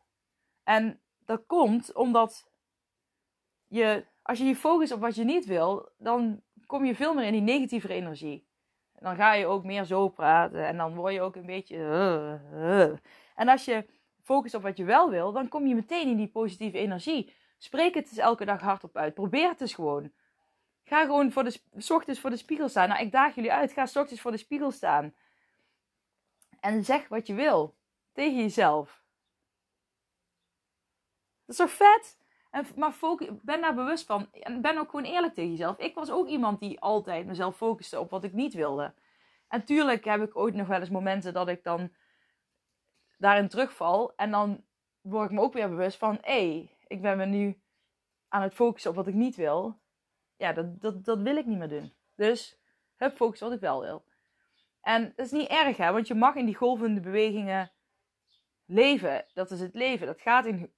En 0.63 1.01
dat 1.29 1.47
komt 1.47 1.93
omdat 1.93 2.51
je, 3.67 4.07
als 4.23 4.38
je 4.38 4.45
je 4.45 4.57
focust 4.57 4.93
op 4.93 5.01
wat 5.01 5.14
je 5.14 5.25
niet 5.25 5.45
wil, 5.45 5.88
dan 5.99 6.43
kom 6.67 6.85
je 6.85 6.95
veel 6.95 7.14
meer 7.14 7.25
in 7.25 7.33
die 7.33 7.41
negatieve 7.41 7.88
energie. 7.88 8.47
En 8.95 9.05
dan 9.05 9.17
ga 9.17 9.33
je 9.33 9.47
ook 9.47 9.64
meer 9.64 9.85
zo 9.85 10.09
praten 10.09 10.67
en 10.67 10.77
dan 10.77 10.95
word 10.95 11.12
je 11.14 11.21
ook 11.21 11.37
een 11.37 11.47
beetje. 11.47 11.77
Uh, 11.77 12.81
uh. 12.81 12.97
En 13.35 13.49
als 13.49 13.64
je 13.64 13.87
focust 14.23 14.55
op 14.55 14.62
wat 14.62 14.77
je 14.77 14.85
wel 14.85 15.11
wil, 15.11 15.33
dan 15.33 15.49
kom 15.49 15.67
je 15.67 15.75
meteen 15.75 16.09
in 16.09 16.17
die 16.17 16.29
positieve 16.29 16.79
energie. 16.79 17.35
Spreek 17.59 17.95
het 17.95 18.09
eens 18.09 18.19
elke 18.19 18.45
dag 18.45 18.61
hardop 18.61 18.97
uit. 18.97 19.14
Probeer 19.14 19.49
het 19.49 19.61
eens 19.61 19.75
gewoon. 19.75 20.12
Ga 20.85 21.05
gewoon 21.05 21.33
voor 21.33 21.45
de, 21.45 21.61
s 21.77 21.91
ochtends 21.91 22.21
voor 22.21 22.31
de 22.31 22.37
spiegel 22.37 22.69
staan. 22.69 22.88
Nou, 22.88 23.01
ik 23.01 23.12
daag 23.12 23.35
jullie 23.35 23.53
uit. 23.53 23.73
Ga 23.73 23.87
s 23.87 23.97
ochtends 23.97 24.21
voor 24.21 24.31
de 24.31 24.37
spiegel 24.37 24.71
staan. 24.71 25.14
En 26.61 26.85
zeg 26.85 27.09
wat 27.09 27.27
je 27.27 27.35
wil. 27.35 27.75
Tegen 28.12 28.37
jezelf. 28.37 28.98
Dat 31.49 31.59
is 31.59 31.65
toch 31.67 31.71
vet? 31.71 32.19
En, 32.51 32.67
maar 32.77 32.93
focus, 32.93 33.29
ben 33.43 33.61
daar 33.61 33.75
bewust 33.75 34.07
van. 34.07 34.33
En 34.33 34.61
ben 34.61 34.79
ook 34.79 34.91
gewoon 34.91 35.05
eerlijk 35.05 35.35
tegen 35.35 35.51
jezelf. 35.51 35.79
Ik 35.79 35.95
was 35.95 36.11
ook 36.11 36.27
iemand 36.27 36.61
die 36.61 36.81
altijd 36.81 37.27
mezelf 37.27 37.57
focuste 37.57 38.01
op 38.01 38.11
wat 38.11 38.25
ik 38.25 38.33
niet 38.33 38.55
wilde. 38.55 38.95
En 39.49 39.65
tuurlijk 39.65 40.05
heb 40.05 40.23
ik 40.23 40.37
ooit 40.37 40.55
nog 40.55 40.67
wel 40.67 40.81
eens 40.81 40.91
momenten 40.91 41.33
dat 41.33 41.49
ik 41.49 41.65
dan 41.65 41.93
daarin 43.19 43.49
terugval. 43.49 44.13
En 44.17 44.31
dan 44.31 44.65
word 45.01 45.31
ik 45.31 45.37
me 45.37 45.43
ook 45.43 45.53
weer 45.53 45.69
bewust 45.69 45.99
van... 45.99 46.19
Hé, 46.21 46.49
hey, 46.49 46.77
ik 46.87 47.03
ben 47.03 47.17
me 47.17 47.27
nu 47.27 47.61
aan 48.29 48.43
het 48.43 48.55
focussen 48.55 48.91
op 48.91 48.97
wat 48.97 49.07
ik 49.07 49.15
niet 49.15 49.37
wil. 49.37 49.81
Ja, 50.37 50.53
dat, 50.53 50.81
dat, 50.81 51.05
dat 51.05 51.21
wil 51.21 51.37
ik 51.37 51.47
niet 51.47 51.59
meer 51.59 51.69
doen. 51.69 51.93
Dus 52.15 52.61
heb 52.97 53.17
focus 53.17 53.41
wat 53.41 53.53
ik 53.53 53.61
wel 53.61 53.81
wil. 53.81 54.05
En 54.81 55.13
dat 55.17 55.27
is 55.27 55.33
niet 55.33 55.49
erg, 55.49 55.77
hè. 55.77 55.93
Want 55.93 56.07
je 56.07 56.15
mag 56.15 56.35
in 56.35 56.47
die 56.47 56.57
golvende 56.57 57.01
bewegingen 57.01 57.73
leven. 58.65 59.25
Dat 59.35 59.51
is 59.51 59.61
het 59.61 59.75
leven. 59.75 60.07
Dat 60.07 60.21
gaat 60.21 60.47
in 60.47 60.73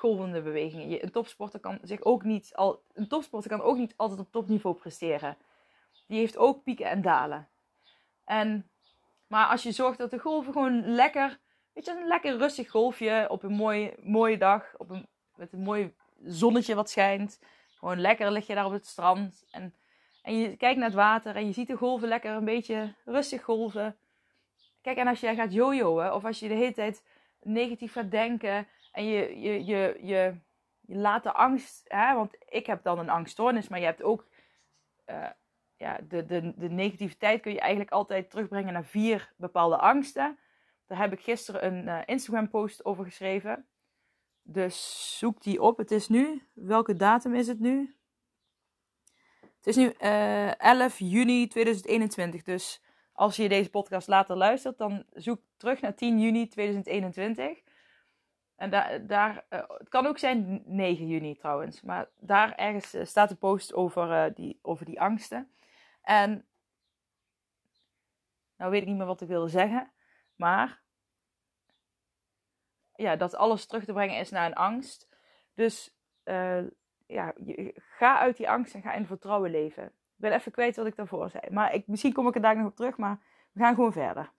golvende 0.00 0.42
bewegingen. 0.42 0.88
Je, 0.88 1.02
een 1.02 1.10
topsporter 1.10 1.60
kan 1.60 1.78
zich 1.82 2.02
ook 2.02 2.22
niet 2.22 2.52
al, 2.54 2.82
een 2.92 3.08
topsporter 3.08 3.50
kan 3.50 3.60
ook 3.60 3.76
niet 3.76 3.94
altijd 3.96 4.20
op 4.20 4.32
topniveau 4.32 4.76
presteren. 4.76 5.36
Die 6.06 6.18
heeft 6.18 6.36
ook 6.36 6.62
pieken 6.62 6.86
en 6.86 7.02
dalen. 7.02 7.48
En, 8.24 8.70
maar 9.26 9.46
als 9.46 9.62
je 9.62 9.72
zorgt 9.72 9.98
dat 9.98 10.10
de 10.10 10.18
golven 10.18 10.52
gewoon 10.52 10.94
lekker, 10.94 11.38
weet 11.72 11.84
je, 11.84 11.90
een 11.90 12.06
lekker 12.06 12.36
rustig 12.36 12.70
golfje 12.70 13.26
op 13.28 13.42
een 13.42 13.52
mooie, 13.52 13.94
mooie 14.02 14.38
dag, 14.38 14.74
op 14.76 14.90
een, 14.90 15.06
met 15.34 15.52
een 15.52 15.62
mooi 15.62 15.94
zonnetje 16.24 16.74
wat 16.74 16.90
schijnt. 16.90 17.40
Gewoon 17.78 18.00
lekker 18.00 18.30
lig 18.30 18.46
je 18.46 18.54
daar 18.54 18.66
op 18.66 18.72
het 18.72 18.86
strand 18.86 19.44
en, 19.50 19.74
en 20.22 20.38
je 20.38 20.56
kijkt 20.56 20.78
naar 20.78 20.88
het 20.88 20.96
water 20.96 21.36
en 21.36 21.46
je 21.46 21.52
ziet 21.52 21.68
de 21.68 21.76
golven 21.76 22.08
lekker 22.08 22.32
een 22.32 22.44
beetje 22.44 22.94
rustig 23.04 23.42
golven. 23.42 23.96
Kijk, 24.82 24.96
en 24.96 25.06
als 25.06 25.20
jij 25.20 25.34
gaat 25.34 25.52
jojoen 25.52 26.12
of 26.12 26.24
als 26.24 26.38
je 26.38 26.48
de 26.48 26.54
hele 26.54 26.72
tijd 26.72 27.04
negatief 27.42 27.92
gaat 27.92 28.10
denken 28.10 28.66
en 28.90 29.04
je, 29.04 29.40
je, 29.40 29.64
je, 29.64 29.98
je, 30.02 30.34
je 30.80 30.96
laat 30.96 31.22
de 31.22 31.32
angst, 31.32 31.84
hè, 31.88 32.14
want 32.14 32.36
ik 32.48 32.66
heb 32.66 32.82
dan 32.82 32.98
een 32.98 33.10
angststoornis, 33.10 33.68
maar 33.68 33.78
je 33.78 33.84
hebt 33.84 34.02
ook 34.02 34.26
uh, 35.06 35.26
ja, 35.76 35.98
de, 36.08 36.26
de, 36.26 36.52
de 36.56 36.68
negativiteit 36.68 37.40
kun 37.40 37.52
je 37.52 37.60
eigenlijk 37.60 37.90
altijd 37.90 38.30
terugbrengen 38.30 38.72
naar 38.72 38.84
vier 38.84 39.32
bepaalde 39.36 39.76
angsten. 39.76 40.38
Daar 40.86 40.98
heb 40.98 41.12
ik 41.12 41.20
gisteren 41.20 41.66
een 41.66 41.86
uh, 41.86 41.98
Instagram 42.04 42.48
post 42.48 42.84
over 42.84 43.04
geschreven. 43.04 43.66
Dus 44.42 45.18
zoek 45.18 45.42
die 45.42 45.62
op. 45.62 45.76
Het 45.76 45.90
is 45.90 46.08
nu, 46.08 46.42
welke 46.52 46.94
datum 46.94 47.34
is 47.34 47.46
het 47.46 47.60
nu? 47.60 47.94
Het 49.40 49.66
is 49.66 49.76
nu 49.76 49.94
uh, 50.00 50.48
eh, 50.48 50.54
11 50.58 50.98
juni 50.98 51.46
2021. 51.46 52.42
Dus 52.42 52.82
als 53.12 53.36
je 53.36 53.48
deze 53.48 53.70
podcast 53.70 54.08
later 54.08 54.36
luistert, 54.36 54.78
dan 54.78 55.04
zoek 55.12 55.40
terug 55.56 55.80
naar 55.80 55.94
10 55.94 56.20
juni 56.20 56.48
2021. 56.48 57.58
En 58.60 58.70
daar, 59.06 59.44
uh, 59.50 59.62
het 59.68 59.88
kan 59.88 60.06
ook 60.06 60.18
zijn 60.18 60.62
9 60.66 61.06
juni 61.06 61.36
trouwens. 61.36 61.82
Maar 61.82 62.08
daar 62.18 62.54
ergens 62.54 62.94
uh, 62.94 63.04
staat 63.04 63.28
de 63.28 63.34
post 63.34 63.74
over, 63.74 64.10
uh, 64.10 64.34
die, 64.34 64.58
over 64.62 64.84
die 64.84 65.00
angsten. 65.00 65.50
En 66.02 66.46
nou 68.56 68.70
weet 68.70 68.82
ik 68.82 68.88
niet 68.88 68.96
meer 68.96 69.06
wat 69.06 69.20
ik 69.20 69.28
wilde 69.28 69.48
zeggen. 69.48 69.92
Maar 70.36 70.82
ja, 72.94 73.16
dat 73.16 73.34
alles 73.34 73.66
terug 73.66 73.84
te 73.84 73.92
brengen 73.92 74.18
is 74.18 74.30
naar 74.30 74.46
een 74.46 74.54
angst. 74.54 75.08
Dus 75.54 75.96
ja, 77.06 77.32
je, 77.44 77.74
ga 77.76 78.18
uit 78.18 78.36
die 78.36 78.50
angst 78.50 78.74
en 78.74 78.82
ga 78.82 78.92
in 78.92 79.06
vertrouwen 79.06 79.50
leven. 79.50 79.84
Ik 79.84 79.92
ben 80.16 80.32
even 80.32 80.52
kwijt 80.52 80.76
wat 80.76 80.86
ik 80.86 80.96
daarvoor 80.96 81.30
zei. 81.30 81.50
Maar 81.50 81.74
ik, 81.74 81.86
misschien 81.86 82.12
kom 82.12 82.28
ik 82.28 82.34
er 82.34 82.40
daar 82.40 82.56
nog 82.56 82.66
op 82.66 82.76
terug. 82.76 82.96
Maar 82.96 83.20
we 83.52 83.60
gaan 83.60 83.74
gewoon 83.74 83.92
verder. 83.92 84.32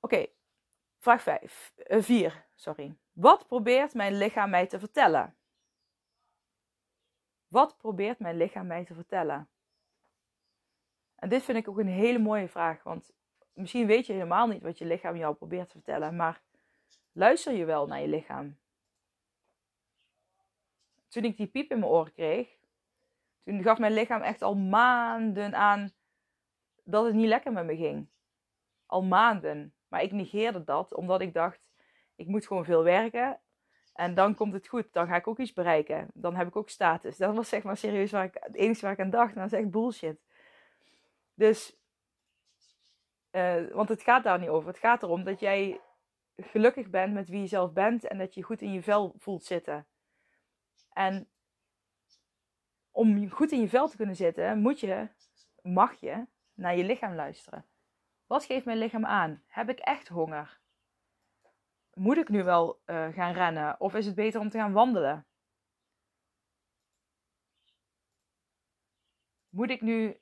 Oké, 0.00 0.26
vraag 1.04 1.22
5. 1.22 1.72
4, 1.88 2.24
uh, 2.26 2.40
sorry. 2.54 2.96
Wat 3.12 3.46
probeert 3.46 3.94
mijn 3.94 4.18
lichaam 4.18 4.50
mij 4.50 4.66
te 4.66 4.78
vertellen? 4.78 5.36
Wat 7.48 7.76
probeert 7.76 8.18
mijn 8.18 8.36
lichaam 8.36 8.66
mij 8.66 8.84
te 8.84 8.94
vertellen? 8.94 9.48
En 11.14 11.28
dit 11.28 11.42
vind 11.42 11.58
ik 11.58 11.68
ook 11.68 11.78
een 11.78 11.86
hele 11.86 12.18
mooie 12.18 12.48
vraag, 12.48 12.82
want 12.82 13.12
misschien 13.52 13.86
weet 13.86 14.06
je 14.06 14.12
helemaal 14.12 14.46
niet 14.46 14.62
wat 14.62 14.78
je 14.78 14.84
lichaam 14.84 15.16
jou 15.16 15.34
probeert 15.34 15.66
te 15.66 15.74
vertellen, 15.74 16.16
maar 16.16 16.42
luister 17.12 17.52
je 17.52 17.64
wel 17.64 17.86
naar 17.86 18.00
je 18.00 18.08
lichaam? 18.08 18.58
Toen 21.08 21.24
ik 21.24 21.36
die 21.36 21.46
piep 21.46 21.70
in 21.70 21.78
mijn 21.78 21.90
oren 21.90 22.12
kreeg, 22.12 22.56
toen 23.42 23.62
gaf 23.62 23.78
mijn 23.78 23.92
lichaam 23.92 24.22
echt 24.22 24.42
al 24.42 24.56
maanden 24.56 25.54
aan 25.54 25.92
dat 26.84 27.04
het 27.04 27.14
niet 27.14 27.28
lekker 27.28 27.52
met 27.52 27.64
me 27.64 27.76
ging. 27.76 28.08
Al 28.86 29.02
maanden. 29.02 29.74
Maar 29.94 30.02
ik 30.02 30.12
negeerde 30.12 30.64
dat 30.64 30.94
omdat 30.94 31.20
ik 31.20 31.34
dacht, 31.34 31.60
ik 32.14 32.26
moet 32.26 32.46
gewoon 32.46 32.64
veel 32.64 32.82
werken 32.82 33.40
en 33.92 34.14
dan 34.14 34.34
komt 34.34 34.52
het 34.52 34.66
goed. 34.66 34.92
Dan 34.92 35.06
ga 35.06 35.16
ik 35.16 35.26
ook 35.26 35.38
iets 35.38 35.52
bereiken. 35.52 36.08
Dan 36.14 36.36
heb 36.36 36.46
ik 36.46 36.56
ook 36.56 36.68
status. 36.68 37.16
Dat 37.16 37.34
was 37.34 37.48
zeg 37.48 37.62
maar 37.62 37.76
serieus 37.76 38.10
waar 38.10 38.24
ik, 38.24 38.36
het 38.40 38.54
enige 38.54 38.80
waar 38.80 38.92
ik 38.92 39.00
aan 39.00 39.10
dacht. 39.10 39.34
Nou, 39.34 39.48
dat 39.48 39.58
is 39.58 39.64
echt 39.64 39.70
bullshit. 39.70 40.20
Dus, 41.34 41.76
uh, 43.30 43.70
want 43.72 43.88
het 43.88 44.02
gaat 44.02 44.24
daar 44.24 44.38
niet 44.38 44.48
over. 44.48 44.68
Het 44.68 44.78
gaat 44.78 45.02
erom 45.02 45.24
dat 45.24 45.40
jij 45.40 45.80
gelukkig 46.36 46.90
bent 46.90 47.14
met 47.14 47.28
wie 47.28 47.40
je 47.40 47.46
zelf 47.46 47.72
bent. 47.72 48.06
En 48.06 48.18
dat 48.18 48.34
je 48.34 48.42
goed 48.42 48.62
in 48.62 48.72
je 48.72 48.82
vel 48.82 49.14
voelt 49.18 49.44
zitten. 49.44 49.86
En 50.92 51.28
om 52.90 53.30
goed 53.30 53.52
in 53.52 53.60
je 53.60 53.68
vel 53.68 53.88
te 53.88 53.96
kunnen 53.96 54.16
zitten, 54.16 54.58
moet 54.58 54.80
je, 54.80 55.08
mag 55.62 56.00
je 56.00 56.26
naar 56.54 56.76
je 56.76 56.84
lichaam 56.84 57.14
luisteren. 57.14 57.64
Wat 58.34 58.44
geeft 58.44 58.64
mijn 58.64 58.78
lichaam 58.78 59.06
aan? 59.06 59.42
Heb 59.46 59.68
ik 59.68 59.78
echt 59.78 60.08
honger? 60.08 60.60
moet 61.92 62.16
ik 62.16 62.28
nu 62.28 62.44
wel 62.44 62.82
uh, 62.86 63.08
gaan 63.08 63.32
rennen? 63.32 63.80
Of 63.80 63.94
is 63.94 64.06
het 64.06 64.14
beter 64.14 64.40
om 64.40 64.48
te 64.48 64.58
gaan 64.58 64.72
wandelen? 64.72 65.26
Moet 69.48 69.70
ik 69.70 69.80
nu 69.80 70.20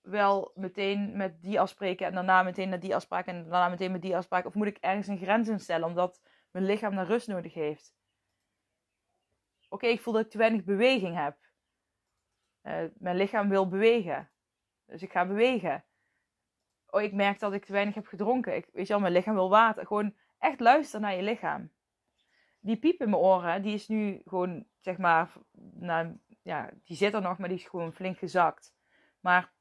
wel 0.00 0.52
meteen 0.54 1.16
met 1.16 1.42
die 1.42 1.60
afspreken 1.60 2.06
en 2.06 2.14
daarna 2.14 2.42
meteen 2.42 2.68
naar 2.68 2.80
die 2.80 2.94
afspraak 2.94 3.26
en 3.26 3.42
daarna 3.42 3.68
meteen 3.68 3.92
met 3.92 4.02
die 4.02 4.16
afspraak? 4.16 4.46
Of 4.46 4.54
moet 4.54 4.66
ik 4.66 4.76
ergens 4.76 5.06
een 5.06 5.18
grens 5.18 5.48
instellen 5.48 5.86
omdat 5.86 6.22
mijn 6.50 6.64
lichaam 6.64 6.94
naar 6.94 7.06
rust 7.06 7.28
nodig 7.28 7.54
heeft? 7.54 7.94
Oké, 9.68 9.86
ik 9.86 10.00
voel 10.00 10.12
dat 10.12 10.24
ik 10.24 10.30
te 10.30 10.38
weinig 10.38 10.64
beweging 10.64 11.16
heb. 11.16 11.36
Uh, 12.62 12.84
mijn 12.94 13.16
lichaam 13.16 13.48
wil 13.48 13.68
bewegen. 13.68 14.30
Dus 14.86 15.02
ik 15.02 15.12
ga 15.12 15.26
bewegen. 15.26 15.84
Oh, 16.92 17.02
ik 17.02 17.12
merk 17.12 17.38
dat 17.38 17.52
ik 17.52 17.64
te 17.64 17.72
weinig 17.72 17.94
heb 17.94 18.06
gedronken. 18.06 18.56
Ik, 18.56 18.68
weet 18.72 18.86
je 18.86 18.92
wel, 18.92 19.02
mijn 19.02 19.12
lichaam 19.12 19.34
wil 19.34 19.50
water. 19.50 19.86
Gewoon 19.86 20.14
echt 20.38 20.60
luister 20.60 21.00
naar 21.00 21.16
je 21.16 21.22
lichaam. 21.22 21.70
Die 22.60 22.76
piep 22.76 23.00
in 23.00 23.10
mijn 23.10 23.22
oren, 23.22 23.62
die 23.62 23.74
is 23.74 23.88
nu 23.88 24.20
gewoon, 24.24 24.64
zeg 24.80 24.98
maar, 24.98 25.32
nou, 25.74 26.18
ja, 26.42 26.70
die 26.84 26.96
zit 26.96 27.14
er 27.14 27.22
nog, 27.22 27.38
maar 27.38 27.48
die 27.48 27.58
is 27.58 27.66
gewoon 27.66 27.92
flink 27.92 28.18
gezakt. 28.18 28.74
Maar 29.20 29.52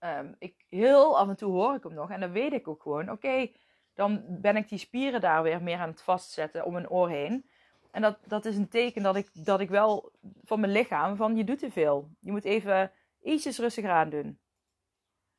um, 0.00 0.34
ik, 0.38 0.64
heel 0.68 1.18
af 1.18 1.28
en 1.28 1.36
toe 1.36 1.52
hoor 1.52 1.74
ik 1.74 1.82
hem 1.82 1.94
nog 1.94 2.10
en 2.10 2.20
dan 2.20 2.32
weet 2.32 2.52
ik 2.52 2.68
ook 2.68 2.82
gewoon, 2.82 3.10
oké, 3.10 3.50
dan 3.94 4.24
ben 4.28 4.56
ik 4.56 4.68
die 4.68 4.78
spieren 4.78 5.20
daar 5.20 5.42
weer 5.42 5.62
meer 5.62 5.78
aan 5.78 5.90
het 5.90 6.02
vastzetten 6.02 6.64
om 6.64 6.72
mijn 6.72 6.90
oor 6.90 7.08
heen. 7.08 7.50
En 7.90 8.02
dat, 8.02 8.18
dat 8.26 8.44
is 8.44 8.56
een 8.56 8.68
teken 8.68 9.02
dat 9.02 9.16
ik, 9.16 9.30
dat 9.32 9.60
ik 9.60 9.68
wel 9.68 10.12
van 10.42 10.60
mijn 10.60 10.72
lichaam, 10.72 11.16
van 11.16 11.36
je 11.36 11.44
doet 11.44 11.58
te 11.58 11.70
veel. 11.70 12.10
Je 12.20 12.30
moet 12.30 12.44
even 12.44 12.92
ietsjes 13.22 13.58
rustiger 13.58 13.90
aan 13.90 14.10
doen. 14.10 14.38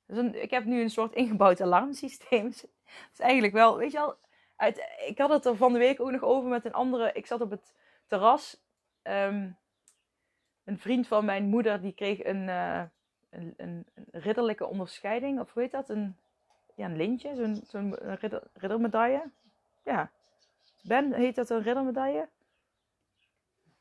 Dus 0.10 0.17
een, 0.17 0.41
ik 0.41 0.50
heb 0.50 0.65
nu 0.65 0.82
een 0.82 0.89
soort 0.89 1.13
ingebouwd 1.13 1.62
alarmsysteem. 1.62 2.43
Dat 2.50 3.12
is 3.13 3.19
eigenlijk 3.19 3.54
wel, 3.54 3.78
weet 3.78 3.91
je 3.91 3.98
wel, 3.98 4.17
uit, 4.56 4.88
ik 5.06 5.17
had 5.17 5.30
het 5.30 5.45
er 5.45 5.56
van 5.56 5.74
de 5.74 5.80
week 5.80 6.00
ook 6.00 6.12
nog 6.12 6.24
over 6.24 6.50
met 6.50 6.65
een 6.65 6.74
andere. 6.74 7.12
Ik 7.13 7.26
zat 7.26 7.41
op 7.41 7.50
het 7.50 7.76
terras. 8.08 8.62
Um, 9.04 9.58
een 10.63 10.78
vriend 10.80 11.08
van 11.08 11.26
mijn 11.26 11.45
moeder 11.45 11.82
die 11.82 11.93
kreeg 11.93 12.24
een, 12.24 12.48
uh, 12.48 12.84
een, 13.30 13.54
een, 13.58 13.86
een, 13.93 14.06
ridderlijke 14.12 14.67
onderscheiding. 14.67 15.39
Of 15.39 15.54
hoe 15.54 15.62
heet 15.62 15.72
dat? 15.72 15.89
Een, 15.89 16.17
ja, 16.76 16.86
een 16.86 16.98
lintje, 16.98 17.36
zo'n 17.36 17.62
zo'n 17.67 17.95
ridder, 17.95 18.43
riddermedaille. 18.54 19.32
Ja. 19.84 20.12
Ben, 20.82 21.13
heet 21.13 21.36
dat 21.36 21.50
een 21.50 21.62
riddermedaille? 21.62 22.28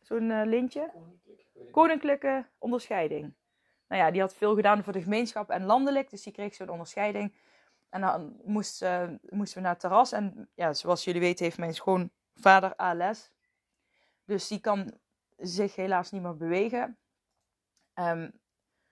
Zo'n 0.03 0.31
uh, 0.31 0.43
lintje? 0.45 0.91
Koninklijke 1.71 2.47
onderscheiding. 2.59 3.33
Nou 3.89 4.03
ja, 4.03 4.11
die 4.11 4.21
had 4.21 4.35
veel 4.35 4.55
gedaan 4.55 4.85
voor 4.85 4.93
de 4.93 5.03
gemeenschap 5.03 5.51
en 5.51 5.65
landelijk. 5.65 6.11
Dus 6.11 6.23
die 6.23 6.33
kreeg 6.33 6.55
zo'n 6.55 6.69
onderscheiding. 6.69 7.35
En 7.89 8.01
dan 8.01 8.41
moest, 8.45 8.83
uh, 8.83 9.09
moesten 9.29 9.57
we 9.57 9.63
naar 9.63 9.73
het 9.73 9.81
terras. 9.81 10.13
En 10.13 10.51
ja, 10.55 10.73
zoals 10.73 11.05
jullie 11.05 11.21
weten 11.21 11.45
heeft 11.45 11.59
mijn 11.59 11.75
schoonvader 11.75 12.77
ALS. 12.77 13.31
Dus 14.25 14.49
die 14.49 14.61
kan 14.61 14.99
zich 15.37 15.75
helaas 15.75 16.11
niet 16.11 16.23
meer 16.23 16.37
bewegen. 16.37 16.99
Um, 17.95 18.41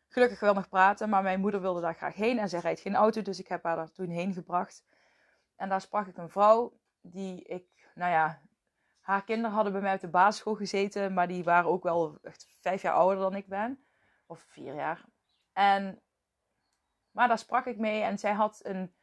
gelukkig 0.09 0.41
wel 0.41 0.55
nog 0.55 0.69
praten, 0.69 1.09
maar 1.09 1.23
mijn 1.23 1.41
moeder 1.41 1.61
wilde 1.61 1.81
daar 1.81 1.95
graag 1.95 2.15
heen. 2.15 2.39
En 2.39 2.49
zij 2.49 2.61
rijdt 2.61 2.81
geen 2.81 2.95
auto, 2.95 3.23
dus 3.23 3.39
ik 3.39 3.49
heb 3.49 3.63
haar 3.63 3.77
daar 3.77 3.91
toen 3.91 4.09
heen 4.09 4.33
gebracht. 4.33 4.85
En 5.57 5.69
daar 5.69 5.81
sprak 5.81 6.07
ik 6.07 6.17
een 6.17 6.31
vrouw 6.31 6.81
die 7.01 7.43
ik, 7.43 7.91
nou 7.95 8.11
ja, 8.11 8.43
haar 9.01 9.25
kinderen 9.25 9.55
hadden 9.55 9.73
bij 9.73 9.83
mij 9.83 9.95
op 9.95 10.01
de 10.01 10.09
basisschool 10.09 10.55
gezeten. 10.55 11.15
Maar 11.15 11.29
die 11.29 11.45
waren 11.45 11.71
ook 11.71 11.83
wel 11.83 12.19
echt 12.23 12.47
vijf 12.61 12.83
jaar 12.83 12.95
ouder 12.95 13.19
dan 13.19 13.35
ik 13.35 13.47
ben. 13.47 13.86
Of 14.27 14.41
vier 14.41 14.75
jaar. 14.75 15.05
En 15.53 16.01
maar 17.17 17.29
daar 17.29 17.39
sprak 17.39 17.67
ik 17.67 17.79
mee 17.79 18.03
en 18.03 18.19
zij 18.19 18.33
had 18.33 18.61
een. 18.63 18.95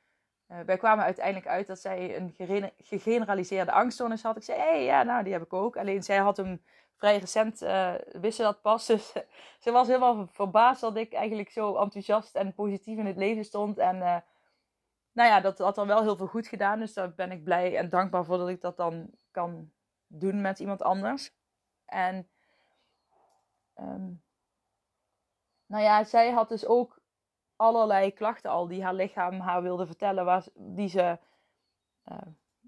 Uh, 0.48 0.60
wij 0.60 0.78
kwamen 0.78 1.06
uiteindelijk 1.06 1.48
uit 1.48 1.68
dat 1.68 1.80
zij 1.80 2.18
een 2.18 2.34
gegeneraliseerde 2.78 3.72
angststoornis 3.72 4.24
had. 4.24 4.38
Ik 4.38 4.44
zei, 4.44 4.60
hé, 4.60 4.68
hey, 4.68 4.84
ja, 4.84 5.04
nou, 5.04 5.24
die 5.24 5.34
heb 5.34 5.42
ik 5.42 5.54
ook. 5.54 5.78
Alleen 5.78 6.04
zij 6.04 6.18
had 6.18 6.38
hem 6.38 6.64
vrij 6.94 7.18
recent, 7.18 7.62
uh, 7.62 7.94
wist 8.12 8.36
ze 8.36 8.42
dat 8.42 8.62
pas. 8.62 8.86
Dus 8.94 9.14
ze 9.60 9.72
was 9.72 9.88
helemaal 9.88 10.28
verbaasd 10.28 10.82
dat 10.82 10.96
ik 10.96 11.14
eigenlijk 11.14 11.50
zo 11.50 11.76
enthousiast 11.76 12.36
en 12.36 12.54
positief 12.54 12.98
in 12.98 13.06
het 13.06 13.18
leven 13.18 13.46
stond. 13.46 13.78
En 13.78 13.98
nou 15.12 15.30
ja, 15.30 15.40
dat 15.40 15.58
had 15.58 15.76
dan 15.76 15.88
wel 15.88 16.02
heel 16.02 16.16
veel 16.18 16.28
goed 16.28 16.48
gedaan. 16.48 16.80
Dus 16.80 16.94
daar 16.94 17.14
ben 17.14 17.32
ik 17.32 17.44
blij 17.44 17.78
en 17.78 17.90
dankbaar 17.90 18.26
voor 18.26 18.38
dat 18.38 18.50
ik 18.50 18.62
dat 18.62 18.78
dan 18.78 19.10
kan 19.32 19.72
doen 20.08 20.42
met 20.42 20.60
iemand 20.60 20.82
anders. 20.82 21.36
En 21.86 22.30
um, 23.76 24.24
nou 25.66 25.84
ja, 25.84 26.04
zij 26.04 26.32
had 26.32 26.50
dus 26.50 26.66
ook 26.66 27.02
allerlei 27.56 28.14
klachten 28.14 28.52
al 28.52 28.68
die 28.68 28.84
haar 28.84 28.94
lichaam 28.94 29.40
haar 29.40 29.62
wilde 29.62 29.86
vertellen, 29.86 30.44
die 30.54 30.88
ze 30.88 31.20
uh, 32.12 32.18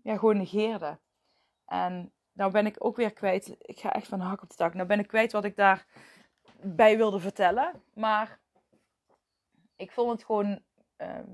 ja, 0.03 0.17
gewoon 0.17 0.38
negeerde. 0.38 0.99
En 1.65 2.13
nou 2.31 2.51
ben 2.51 2.65
ik 2.65 2.75
ook 2.77 2.95
weer 2.95 3.13
kwijt. 3.13 3.55
Ik 3.60 3.79
ga 3.79 3.91
echt 3.93 4.08
van 4.08 4.19
hak 4.19 4.41
op 4.41 4.49
de 4.49 4.55
tak. 4.55 4.73
Nou 4.73 4.88
ben 4.88 4.99
ik 4.99 5.08
kwijt 5.08 5.31
wat 5.31 5.43
ik 5.43 5.55
daarbij 5.55 6.97
wilde 6.97 7.19
vertellen. 7.19 7.84
Maar 7.93 8.39
ik 9.75 9.91
vond 9.91 10.12
het 10.12 10.23
gewoon. 10.23 10.63
ehm, 10.95 11.31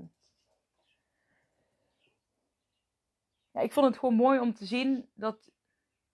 ja, 3.50 3.60
ik 3.60 3.72
vond 3.72 3.86
het 3.86 3.98
gewoon 3.98 4.14
mooi 4.14 4.40
om 4.40 4.54
te 4.54 4.64
zien 4.64 5.10
dat. 5.14 5.50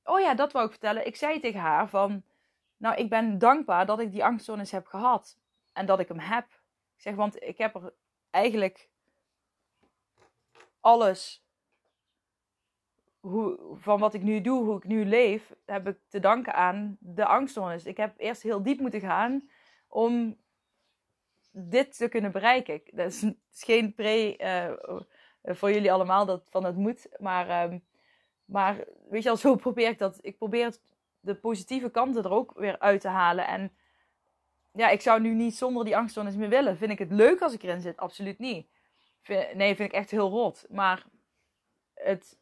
Oh 0.05 0.21
ja, 0.21 0.35
dat 0.35 0.53
wou 0.53 0.65
ik 0.65 0.71
vertellen. 0.71 1.07
Ik 1.07 1.17
zei 1.17 1.41
tegen 1.41 1.61
haar 1.61 1.89
van. 1.89 2.23
Nou, 2.79 2.97
ik 2.97 3.09
ben 3.09 3.39
dankbaar 3.39 3.87
dat 3.87 4.01
ik 4.01 4.13
die 4.13 4.25
angststoornis 4.25 4.71
heb 4.71 4.87
gehad. 4.87 5.39
En 5.73 5.87
dat 5.87 6.01
ik 6.01 6.09
hem 6.09 6.19
heb. 6.19 6.45
Ik 6.97 7.03
zeg, 7.03 7.15
want 7.15 7.43
ik 7.43 7.59
heb 7.59 7.75
er 7.75 7.93
eigenlijk 8.31 8.89
alles 10.81 11.47
hoe, 13.21 13.59
van 13.75 13.99
wat 13.99 14.15
ik 14.15 14.23
nu 14.23 14.41
doe, 14.41 14.65
hoe 14.65 14.77
ik 14.77 14.85
nu 14.85 15.05
leef, 15.05 15.55
heb 15.65 15.89
ik 15.89 15.99
te 16.09 16.21
danken 16.21 16.55
aan 16.55 16.97
de 17.01 17.25
angststoornis. 17.25 17.85
Ik 17.85 17.97
heb 17.97 18.15
eerst 18.17 18.43
heel 18.43 18.63
diep 18.63 18.81
moeten 18.81 19.01
gaan 19.01 19.49
om 19.89 20.37
dit 21.51 21.97
te 21.97 22.09
kunnen 22.09 22.33
bereiken. 22.33 22.83
Dat 22.93 23.13
is, 23.13 23.25
geen 23.51 23.95
pre 23.95 24.39
uh, 24.39 25.55
voor 25.55 25.73
jullie 25.73 25.93
allemaal 25.93 26.27
dat 26.27 26.47
van 26.51 26.65
het 26.65 26.77
moet, 26.77 27.09
maar, 27.19 27.71
um, 27.71 27.85
maar 28.45 28.85
weet 29.09 29.23
je 29.23 29.31
al, 29.31 29.37
zo 29.37 29.57
probeer 29.57 29.89
ik 29.89 29.99
dat. 29.99 30.19
Ik 30.21 30.39
probeer 30.39 30.77
de 31.29 31.35
positieve 31.35 31.91
kanten 31.91 32.25
er 32.25 32.31
ook 32.31 32.53
weer 32.57 32.79
uit 32.79 33.01
te 33.01 33.09
halen. 33.09 33.47
En 33.47 33.73
ja, 34.73 34.89
ik 34.89 35.01
zou 35.01 35.21
nu 35.21 35.35
niet 35.35 35.57
zonder 35.57 35.85
die 35.85 35.97
angststoornis 35.97 36.37
meer 36.37 36.49
willen. 36.49 36.77
Vind 36.77 36.91
ik 36.91 36.99
het 36.99 37.13
leuk 37.13 37.41
als 37.41 37.53
ik 37.53 37.63
erin 37.63 37.81
zit? 37.81 37.97
Absoluut 37.97 38.39
niet. 38.39 38.69
Nee, 39.55 39.75
vind 39.75 39.89
ik 39.89 39.93
echt 39.93 40.11
heel 40.11 40.29
rot. 40.29 40.67
Maar 40.71 41.07
het, 41.95 42.39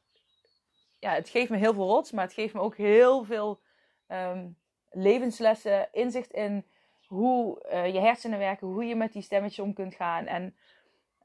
ja, 0.98 1.12
het 1.12 1.28
geeft 1.28 1.50
me 1.50 1.56
heel 1.56 1.74
veel 1.74 1.86
rots, 1.86 2.12
maar 2.12 2.24
het 2.24 2.32
geeft 2.32 2.54
me 2.54 2.60
ook 2.60 2.76
heel 2.76 3.24
veel 3.24 3.60
um, 4.08 4.58
levenslessen, 4.90 5.88
inzicht 5.92 6.32
in 6.32 6.66
hoe 7.06 7.64
uh, 7.72 7.92
je 7.92 8.00
hersenen 8.00 8.38
werken, 8.38 8.66
hoe 8.66 8.84
je 8.84 8.96
met 8.96 9.12
die 9.12 9.22
stemmetjes 9.22 9.64
om 9.64 9.74
kunt 9.74 9.94
gaan. 9.94 10.26
En 10.26 10.56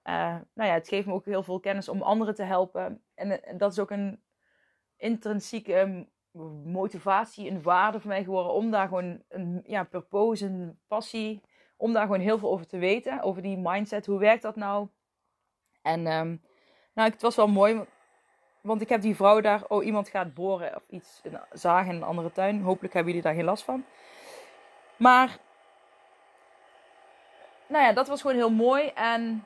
uh, 0.04 0.36
nou 0.54 0.70
ja, 0.70 0.74
het 0.74 0.88
geeft 0.88 1.08
me 1.08 1.14
ook 1.14 1.26
heel 1.26 1.44
veel 1.44 1.60
kennis 1.60 1.90
om 1.90 2.02
anderen 2.02 2.36
te 2.36 2.44
helpen. 2.44 3.04
En, 3.16 3.44
en 3.44 3.58
dat 3.58 3.72
is 3.72 3.80
ook 3.80 3.92
een 3.92 4.24
intrinsieke 4.98 6.08
motivatie, 6.66 7.50
een 7.50 7.62
waarde 7.62 8.00
voor 8.00 8.10
mij 8.10 8.24
geworden 8.24 8.54
om 8.54 8.72
daar 8.72 8.88
gewoon 8.88 9.24
een 9.30 9.64
ja, 9.66 9.84
purpose, 9.84 10.46
een 10.46 10.80
passie, 10.88 11.42
om 11.78 11.94
daar 11.94 12.06
gewoon 12.06 12.20
heel 12.20 12.38
veel 12.38 12.52
over 12.52 12.68
te 12.68 12.78
weten. 12.78 13.22
Over 13.22 13.42
die 13.42 13.58
mindset, 13.58 14.06
hoe 14.06 14.20
werkt 14.20 14.42
dat 14.42 14.56
nou? 14.56 14.88
En 15.82 16.08
um, 16.08 16.42
nou, 16.94 17.10
het 17.10 17.22
was 17.22 17.36
wel 17.36 17.48
mooi, 17.48 17.86
want 18.62 18.82
ik 18.82 18.90
heb 18.90 19.02
die 19.02 19.16
vrouw 19.16 19.42
daar, 19.42 19.64
oh 19.68 19.86
iemand 19.86 20.10
gaat 20.10 20.34
boren 20.34 20.76
of 20.76 20.88
iets 20.90 21.22
zagen 21.52 21.90
in 21.90 21.96
een 21.96 22.08
andere 22.08 22.32
tuin. 22.32 22.62
Hopelijk 22.62 22.94
hebben 22.94 23.14
jullie 23.14 23.28
daar 23.28 23.38
geen 23.38 23.46
last 23.46 23.64
van. 23.64 23.86
Maar, 24.98 25.38
nou 27.68 27.84
ja, 27.84 27.94
dat 27.94 28.08
was 28.08 28.22
gewoon 28.22 28.36
heel 28.36 28.52
mooi. 28.52 28.88
En 28.88 29.46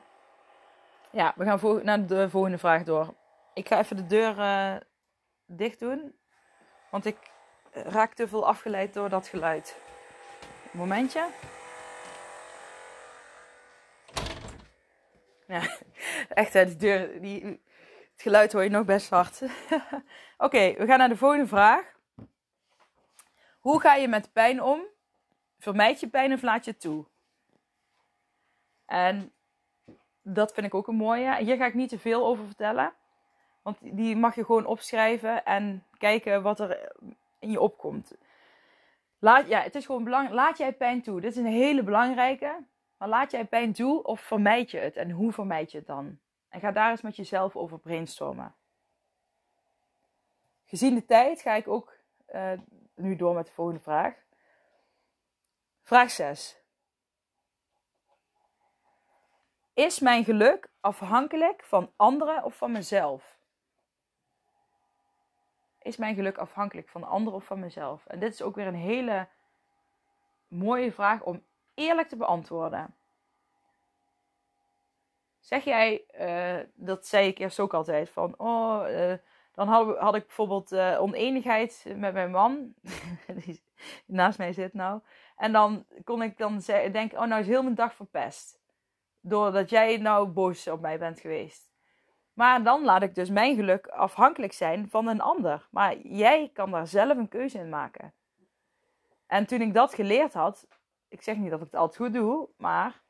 ja, 1.10 1.32
we 1.36 1.44
gaan 1.44 1.84
naar 1.84 2.06
de 2.06 2.30
volgende 2.30 2.58
vraag 2.58 2.82
door. 2.82 3.14
Ik 3.54 3.68
ga 3.68 3.78
even 3.78 3.96
de 3.96 4.06
deur 4.06 4.38
uh, 4.38 4.76
dicht 5.46 5.80
doen. 5.80 6.14
Want 6.90 7.04
ik 7.04 7.16
raak 7.72 8.14
te 8.14 8.28
veel 8.28 8.46
afgeleid 8.46 8.94
door 8.94 9.08
dat 9.08 9.28
geluid. 9.28 9.76
Momentje. 10.70 11.28
Ja, 15.46 15.62
echt 16.28 16.52
hè, 16.52 16.64
de 16.64 16.76
deur, 16.76 17.20
die, 17.20 17.44
het 18.12 18.22
geluid 18.22 18.52
hoor 18.52 18.62
je 18.62 18.70
nog 18.70 18.84
best 18.84 19.10
hard. 19.10 19.42
Oké, 20.46 20.74
we 20.78 20.86
gaan 20.86 20.98
naar 20.98 21.08
de 21.08 21.16
volgende 21.16 21.46
vraag. 21.46 21.94
Hoe 23.58 23.80
ga 23.80 23.94
je 23.94 24.08
met 24.08 24.32
pijn 24.32 24.62
om? 24.62 24.80
Vermijd 25.58 26.00
je 26.00 26.08
pijn 26.08 26.32
of 26.32 26.42
laat 26.42 26.64
je 26.64 26.76
toe? 26.76 27.04
En 28.86 29.32
dat 30.22 30.52
vind 30.54 30.66
ik 30.66 30.74
ook 30.74 30.86
een 30.86 30.96
mooie. 30.96 31.36
Hier 31.36 31.56
ga 31.56 31.66
ik 31.66 31.74
niet 31.74 31.88
te 31.88 31.98
veel 31.98 32.26
over 32.26 32.44
vertellen. 32.44 32.94
Want 33.66 33.78
die 33.80 34.16
mag 34.16 34.34
je 34.34 34.44
gewoon 34.44 34.66
opschrijven 34.66 35.44
en 35.44 35.84
kijken 35.98 36.42
wat 36.42 36.60
er 36.60 36.92
in 37.38 37.50
je 37.50 37.60
opkomt. 37.60 38.16
Laat, 39.18 39.48
ja, 39.48 39.62
het 39.62 39.74
is 39.74 39.86
gewoon 39.86 40.04
belangrijk. 40.04 40.34
Laat 40.34 40.58
jij 40.58 40.72
pijn 40.72 41.02
toe. 41.02 41.20
Dit 41.20 41.30
is 41.30 41.36
een 41.36 41.46
hele 41.46 41.82
belangrijke. 41.82 42.64
Maar 42.96 43.08
laat 43.08 43.30
jij 43.30 43.44
pijn 43.44 43.72
toe 43.72 44.02
of 44.02 44.20
vermijd 44.20 44.70
je 44.70 44.78
het? 44.78 44.96
En 44.96 45.10
hoe 45.10 45.32
vermijd 45.32 45.70
je 45.70 45.78
het 45.78 45.86
dan? 45.86 46.18
En 46.48 46.60
ga 46.60 46.72
daar 46.72 46.90
eens 46.90 47.00
met 47.00 47.16
jezelf 47.16 47.56
over 47.56 47.78
brainstormen. 47.78 48.54
Gezien 50.64 50.94
de 50.94 51.04
tijd 51.04 51.40
ga 51.40 51.54
ik 51.54 51.68
ook 51.68 51.96
uh, 52.34 52.52
nu 52.94 53.16
door 53.16 53.34
met 53.34 53.46
de 53.46 53.52
volgende 53.52 53.80
vraag. 53.80 54.14
Vraag 55.82 56.10
6. 56.10 56.60
Is 59.74 60.00
mijn 60.00 60.24
geluk 60.24 60.68
afhankelijk 60.80 61.64
van 61.64 61.92
anderen 61.96 62.44
of 62.44 62.56
van 62.56 62.72
mezelf? 62.72 63.35
Is 65.86 65.96
mijn 65.96 66.14
geluk 66.14 66.38
afhankelijk 66.38 66.88
van 66.88 67.04
anderen 67.04 67.38
of 67.38 67.44
van 67.44 67.60
mezelf? 67.60 68.06
En 68.06 68.18
dit 68.18 68.32
is 68.32 68.42
ook 68.42 68.54
weer 68.54 68.66
een 68.66 68.74
hele 68.74 69.28
mooie 70.48 70.92
vraag 70.92 71.22
om 71.22 71.42
eerlijk 71.74 72.08
te 72.08 72.16
beantwoorden. 72.16 72.94
Zeg 75.40 75.64
jij, 75.64 76.04
uh, 76.20 76.66
dat 76.74 77.06
zei 77.06 77.28
ik 77.28 77.38
eerst 77.38 77.60
ook 77.60 77.74
altijd, 77.74 78.10
van 78.10 78.34
oh, 78.36 78.84
uh, 78.88 79.14
dan 79.54 79.68
had, 79.68 79.98
had, 79.98 80.14
ik 80.14 80.26
bijvoorbeeld 80.26 80.72
uh, 80.72 80.96
oneenigheid 81.00 81.84
met 81.96 82.12
mijn 82.12 82.30
man, 82.30 82.74
die 83.44 83.62
naast 84.06 84.38
mij 84.38 84.52
zit 84.52 84.74
nou. 84.74 85.00
En 85.36 85.52
dan 85.52 85.86
kon 86.04 86.22
ik 86.22 86.38
dan 86.38 86.60
denken, 86.92 87.18
oh 87.18 87.26
nou 87.26 87.40
is 87.40 87.46
heel 87.46 87.62
mijn 87.62 87.74
dag 87.74 87.94
verpest. 87.94 88.58
Doordat 89.20 89.70
jij 89.70 89.96
nou 89.96 90.28
boos 90.28 90.68
op 90.68 90.80
mij 90.80 90.98
bent 90.98 91.20
geweest. 91.20 91.75
Maar 92.36 92.62
dan 92.62 92.84
laat 92.84 93.02
ik 93.02 93.14
dus 93.14 93.30
mijn 93.30 93.54
geluk 93.54 93.86
afhankelijk 93.86 94.52
zijn 94.52 94.90
van 94.90 95.06
een 95.06 95.20
ander. 95.20 95.66
Maar 95.70 95.98
jij 95.98 96.50
kan 96.52 96.70
daar 96.70 96.86
zelf 96.86 97.16
een 97.16 97.28
keuze 97.28 97.58
in 97.58 97.68
maken. 97.68 98.12
En 99.26 99.46
toen 99.46 99.60
ik 99.60 99.74
dat 99.74 99.94
geleerd 99.94 100.32
had, 100.32 100.66
ik 101.08 101.22
zeg 101.22 101.36
niet 101.36 101.50
dat 101.50 101.58
ik 101.58 101.64
het 101.64 101.74
altijd 101.74 101.96
goed 101.96 102.12
doe, 102.12 102.48
maar 102.56 103.02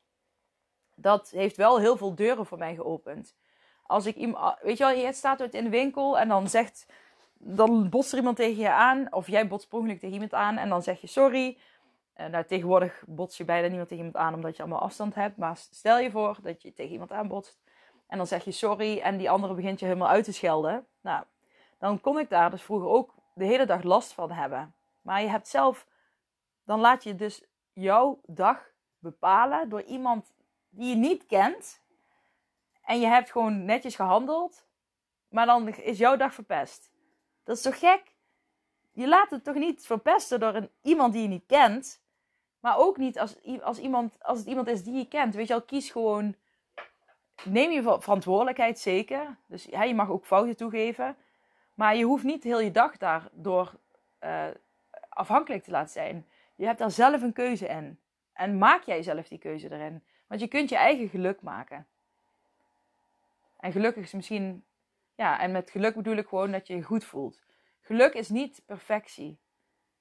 dat 0.95 1.29
heeft 1.29 1.57
wel 1.57 1.79
heel 1.79 1.97
veel 1.97 2.15
deuren 2.15 2.45
voor 2.45 2.57
mij 2.57 2.75
geopend. 2.75 3.35
Als 3.83 4.05
ik 4.05 4.15
iemand, 4.15 4.59
weet 4.61 4.77
je 4.77 4.83
wel, 4.83 4.93
je 4.93 5.13
staat 5.13 5.41
uit 5.41 5.53
in 5.53 5.63
de 5.63 5.69
winkel 5.69 6.19
en 6.19 6.27
dan 6.27 6.49
zegt, 6.49 6.85
dan 7.33 7.89
botst 7.89 8.11
er 8.11 8.17
iemand 8.17 8.35
tegen 8.35 8.61
je 8.61 8.71
aan, 8.71 9.13
of 9.13 9.27
jij 9.27 9.47
botst 9.47 9.69
per 9.69 9.81
tegen 9.83 10.11
iemand 10.13 10.33
aan 10.33 10.57
en 10.57 10.69
dan 10.69 10.83
zeg 10.83 11.01
je 11.01 11.07
sorry. 11.07 11.57
Uh, 12.17 12.25
nou, 12.27 12.45
tegenwoordig 12.45 13.03
bots 13.07 13.37
je 13.37 13.45
bijna 13.45 13.67
niemand 13.67 13.87
tegen 13.89 14.05
iemand 14.05 14.23
aan 14.25 14.33
omdat 14.33 14.55
je 14.55 14.61
allemaal 14.61 14.81
afstand 14.81 15.15
hebt. 15.15 15.37
Maar 15.37 15.57
stel 15.57 15.99
je 15.99 16.11
voor 16.11 16.37
dat 16.41 16.61
je 16.61 16.73
tegen 16.73 16.91
iemand 16.91 17.11
aanbotst 17.11 17.59
en 18.07 18.17
dan 18.17 18.27
zeg 18.27 18.43
je 18.43 18.51
sorry 18.51 18.99
en 18.99 19.17
die 19.17 19.29
andere 19.29 19.53
begint 19.53 19.79
je 19.79 19.85
helemaal 19.85 20.07
uit 20.09 20.25
te 20.25 20.33
schelden. 20.33 20.87
Nou, 21.01 21.23
dan 21.79 22.01
kon 22.01 22.19
ik 22.19 22.29
daar 22.29 22.51
dus 22.51 22.61
vroeger 22.61 22.89
ook 22.89 23.13
de 23.33 23.45
hele 23.45 23.65
dag 23.65 23.83
last 23.83 24.13
van 24.13 24.31
hebben. 24.31 24.75
Maar 25.01 25.21
je 25.21 25.29
hebt 25.29 25.47
zelf, 25.47 25.87
dan 26.63 26.79
laat 26.79 27.03
je 27.03 27.15
dus 27.15 27.43
jouw 27.73 28.21
dag 28.25 28.71
bepalen 28.99 29.69
door 29.69 29.81
iemand 29.81 30.33
die 30.69 30.89
je 30.89 30.95
niet 30.95 31.25
kent. 31.25 31.81
En 32.81 32.99
je 32.99 33.07
hebt 33.07 33.31
gewoon 33.31 33.65
netjes 33.65 33.95
gehandeld. 33.95 34.67
Maar 35.29 35.45
dan 35.45 35.67
is 35.67 35.97
jouw 35.97 36.15
dag 36.15 36.33
verpest. 36.33 36.91
Dat 37.43 37.57
is 37.57 37.61
toch 37.61 37.79
gek? 37.79 38.15
Je 38.91 39.07
laat 39.07 39.29
het 39.29 39.43
toch 39.43 39.55
niet 39.55 39.85
verpesten 39.85 40.39
door 40.39 40.55
een, 40.55 40.69
iemand 40.81 41.13
die 41.13 41.21
je 41.21 41.27
niet 41.27 41.45
kent. 41.45 42.01
Maar 42.59 42.77
ook 42.77 42.97
niet 42.97 43.19
als, 43.19 43.35
als, 43.61 43.77
iemand, 43.77 44.23
als 44.23 44.39
het 44.39 44.47
iemand 44.47 44.67
is 44.67 44.83
die 44.83 44.93
je 44.93 45.07
kent. 45.07 45.35
Weet 45.35 45.47
je 45.47 45.53
al, 45.53 45.61
kies 45.61 45.91
gewoon. 45.91 46.35
Neem 47.43 47.71
je 47.71 47.81
verantwoordelijkheid 47.99 48.79
zeker. 48.79 49.37
Dus 49.45 49.63
ja, 49.63 49.83
je 49.83 49.95
mag 49.95 50.09
ook 50.09 50.25
fouten 50.25 50.55
toegeven. 50.55 51.15
Maar 51.73 51.95
je 51.95 52.03
hoeft 52.03 52.23
niet 52.23 52.43
heel 52.43 52.59
je 52.59 52.71
dag 52.71 52.97
daardoor 52.97 53.73
uh, 54.23 54.47
afhankelijk 55.09 55.63
te 55.63 55.71
laten 55.71 55.91
zijn. 55.91 56.27
Je 56.55 56.65
hebt 56.65 56.79
daar 56.79 56.91
zelf 56.91 57.21
een 57.21 57.33
keuze 57.33 57.67
in. 57.67 57.99
En 58.33 58.57
maak 58.57 58.83
jij 58.83 59.03
zelf 59.03 59.27
die 59.27 59.37
keuze 59.37 59.71
erin. 59.71 60.03
Want 60.27 60.41
je 60.41 60.47
kunt 60.47 60.69
je 60.69 60.75
eigen 60.75 61.09
geluk 61.09 61.41
maken. 61.41 61.87
En 63.59 63.71
gelukkig 63.71 64.03
is 64.03 64.13
misschien, 64.13 64.63
ja, 65.15 65.39
en 65.39 65.51
met 65.51 65.71
geluk 65.71 65.95
bedoel 65.95 66.15
ik 66.15 66.27
gewoon 66.27 66.51
dat 66.51 66.67
je 66.67 66.75
je 66.75 66.81
goed 66.81 67.05
voelt. 67.05 67.41
Geluk 67.81 68.13
is 68.13 68.29
niet 68.29 68.61
perfectie, 68.65 69.37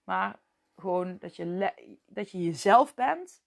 maar 0.05 0.39
gewoon 0.77 1.19
dat 1.19 1.37
je, 1.37 1.73
dat 2.07 2.31
je 2.31 2.43
jezelf 2.43 2.95
bent. 2.95 3.43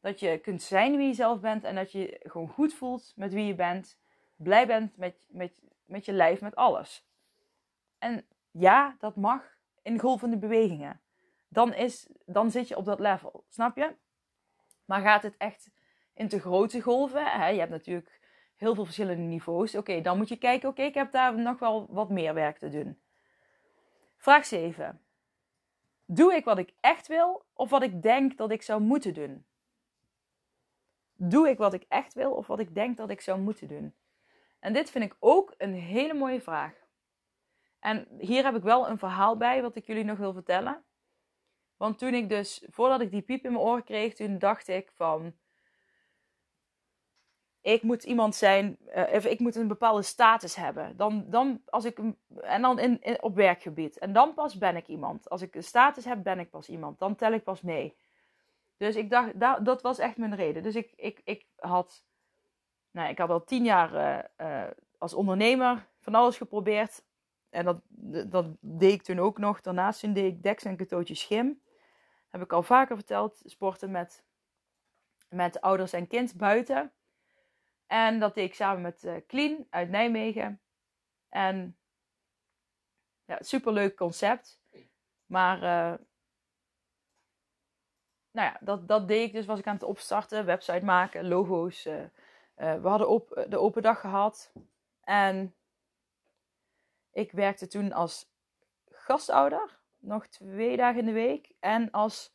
Dat 0.00 0.20
je 0.20 0.38
kunt 0.38 0.62
zijn 0.62 0.96
wie 0.96 1.06
je 1.06 1.14
zelf 1.14 1.40
bent 1.40 1.64
en 1.64 1.74
dat 1.74 1.92
je 1.92 2.20
gewoon 2.22 2.48
goed 2.48 2.74
voelt 2.74 3.12
met 3.16 3.32
wie 3.32 3.46
je 3.46 3.54
bent. 3.54 3.98
Blij 4.36 4.66
bent 4.66 4.96
met, 4.96 5.16
met, 5.28 5.52
met 5.84 6.04
je 6.04 6.12
lijf, 6.12 6.40
met 6.40 6.56
alles. 6.56 7.06
En 7.98 8.24
ja, 8.50 8.96
dat 8.98 9.16
mag 9.16 9.56
in 9.82 9.98
golvende 9.98 10.38
bewegingen. 10.38 11.00
Dan, 11.48 11.74
is, 11.74 12.08
dan 12.26 12.50
zit 12.50 12.68
je 12.68 12.76
op 12.76 12.84
dat 12.84 13.00
level, 13.00 13.44
snap 13.48 13.76
je? 13.76 13.94
Maar 14.84 15.00
gaat 15.00 15.22
het 15.22 15.36
echt 15.36 15.70
in 16.14 16.28
te 16.28 16.40
grote 16.40 16.80
golven. 16.80 17.24
Hè? 17.24 17.48
Je 17.48 17.58
hebt 17.58 17.70
natuurlijk 17.70 18.20
heel 18.56 18.74
veel 18.74 18.84
verschillende 18.84 19.22
niveaus. 19.22 19.74
Oké, 19.74 20.00
dan 20.00 20.16
moet 20.16 20.28
je 20.28 20.36
kijken, 20.36 20.68
oké, 20.68 20.82
ik 20.82 20.94
heb 20.94 21.12
daar 21.12 21.38
nog 21.38 21.58
wel 21.58 21.86
wat 21.90 22.10
meer 22.10 22.34
werk 22.34 22.58
te 22.58 22.68
doen. 22.68 23.00
Vraag 24.16 24.44
7. 24.44 25.00
Doe 26.04 26.34
ik 26.34 26.44
wat 26.44 26.58
ik 26.58 26.72
echt 26.80 27.06
wil 27.06 27.44
of 27.54 27.70
wat 27.70 27.82
ik 27.82 28.02
denk 28.02 28.36
dat 28.36 28.50
ik 28.50 28.62
zou 28.62 28.80
moeten 28.80 29.14
doen? 29.14 29.44
Doe 31.22 31.48
ik 31.48 31.58
wat 31.58 31.74
ik 31.74 31.84
echt 31.88 32.14
wil 32.14 32.32
of 32.32 32.46
wat 32.46 32.60
ik 32.60 32.74
denk 32.74 32.96
dat 32.96 33.10
ik 33.10 33.20
zou 33.20 33.40
moeten 33.40 33.68
doen? 33.68 33.94
En 34.58 34.72
dit 34.72 34.90
vind 34.90 35.04
ik 35.04 35.16
ook 35.18 35.54
een 35.56 35.74
hele 35.74 36.14
mooie 36.14 36.40
vraag. 36.40 36.72
En 37.78 38.08
hier 38.18 38.44
heb 38.44 38.56
ik 38.56 38.62
wel 38.62 38.88
een 38.88 38.98
verhaal 38.98 39.36
bij 39.36 39.62
wat 39.62 39.76
ik 39.76 39.86
jullie 39.86 40.04
nog 40.04 40.18
wil 40.18 40.32
vertellen. 40.32 40.84
Want 41.76 41.98
toen 41.98 42.14
ik 42.14 42.28
dus, 42.28 42.66
voordat 42.70 43.00
ik 43.00 43.10
die 43.10 43.22
piep 43.22 43.44
in 43.44 43.52
mijn 43.52 43.64
oren 43.64 43.84
kreeg, 43.84 44.14
toen 44.14 44.38
dacht 44.38 44.68
ik 44.68 44.92
van, 44.94 45.34
ik 47.60 47.82
moet 47.82 48.04
iemand 48.04 48.34
zijn, 48.34 48.78
uh, 48.94 49.24
ik 49.24 49.38
moet 49.38 49.56
een 49.56 49.68
bepaalde 49.68 50.02
status 50.02 50.54
hebben. 50.54 50.96
Dan, 50.96 51.24
dan 51.30 51.62
als 51.66 51.84
ik, 51.84 51.98
en 52.40 52.62
dan 52.62 52.78
in, 52.78 53.22
op 53.22 53.34
werkgebied. 53.34 53.98
En 53.98 54.12
dan 54.12 54.34
pas 54.34 54.58
ben 54.58 54.76
ik 54.76 54.86
iemand. 54.86 55.30
Als 55.30 55.42
ik 55.42 55.54
een 55.54 55.64
status 55.64 56.04
heb, 56.04 56.22
ben 56.22 56.38
ik 56.38 56.50
pas 56.50 56.68
iemand. 56.68 56.98
Dan 56.98 57.14
tel 57.14 57.32
ik 57.32 57.42
pas 57.42 57.60
mee. 57.60 57.96
Dus 58.80 58.96
ik 58.96 59.10
dacht, 59.10 59.40
dat, 59.40 59.64
dat 59.64 59.82
was 59.82 59.98
echt 59.98 60.16
mijn 60.16 60.34
reden. 60.34 60.62
Dus 60.62 60.74
ik, 60.74 60.92
ik, 60.96 61.20
ik 61.24 61.46
had, 61.56 62.04
nou, 62.90 63.08
ik 63.08 63.18
had 63.18 63.30
al 63.30 63.44
tien 63.44 63.64
jaar 63.64 63.94
uh, 63.94 64.46
uh, 64.46 64.70
als 64.98 65.14
ondernemer 65.14 65.88
van 65.98 66.14
alles 66.14 66.36
geprobeerd. 66.36 67.04
En 67.50 67.64
dat, 67.64 67.80
dat 68.30 68.46
deed 68.60 68.92
ik 68.92 69.02
toen 69.02 69.18
ook 69.18 69.38
nog. 69.38 69.60
Daarnaast 69.60 70.14
deed 70.14 70.32
ik 70.32 70.42
deks 70.42 70.64
en 70.64 70.76
katootje 70.76 71.14
schim. 71.14 71.62
Heb 72.28 72.42
ik 72.42 72.52
al 72.52 72.62
vaker 72.62 72.96
verteld. 72.96 73.42
Sporten 73.44 73.90
met, 73.90 74.24
met 75.28 75.60
ouders 75.60 75.92
en 75.92 76.06
kind 76.06 76.36
buiten. 76.36 76.92
En 77.86 78.20
dat 78.20 78.34
deed 78.34 78.48
ik 78.48 78.54
samen 78.54 78.82
met 78.82 79.04
uh, 79.04 79.16
Clean 79.26 79.66
uit 79.70 79.90
Nijmegen. 79.90 80.60
En 81.28 81.78
ja, 83.24 83.36
superleuk 83.40 83.96
concept. 83.96 84.62
Maar 85.26 85.98
nou 88.30 88.48
ja, 88.52 88.56
dat, 88.60 88.88
dat 88.88 89.08
deed 89.08 89.26
ik 89.26 89.32
dus. 89.32 89.46
Was 89.46 89.58
ik 89.58 89.66
aan 89.66 89.74
het 89.74 89.82
opstarten, 89.82 90.44
website 90.44 90.84
maken, 90.84 91.28
logo's. 91.28 91.86
Uh, 91.86 92.04
we 92.54 92.88
hadden 92.88 93.08
op, 93.08 93.46
de 93.48 93.58
open 93.58 93.82
dag 93.82 94.00
gehad. 94.00 94.52
En 95.04 95.54
ik 97.12 97.32
werkte 97.32 97.66
toen 97.66 97.92
als 97.92 98.30
gastouder. 98.90 99.78
Nog 99.98 100.26
twee 100.26 100.76
dagen 100.76 101.00
in 101.00 101.06
de 101.06 101.12
week. 101.12 101.52
En 101.60 101.90
als 101.90 102.34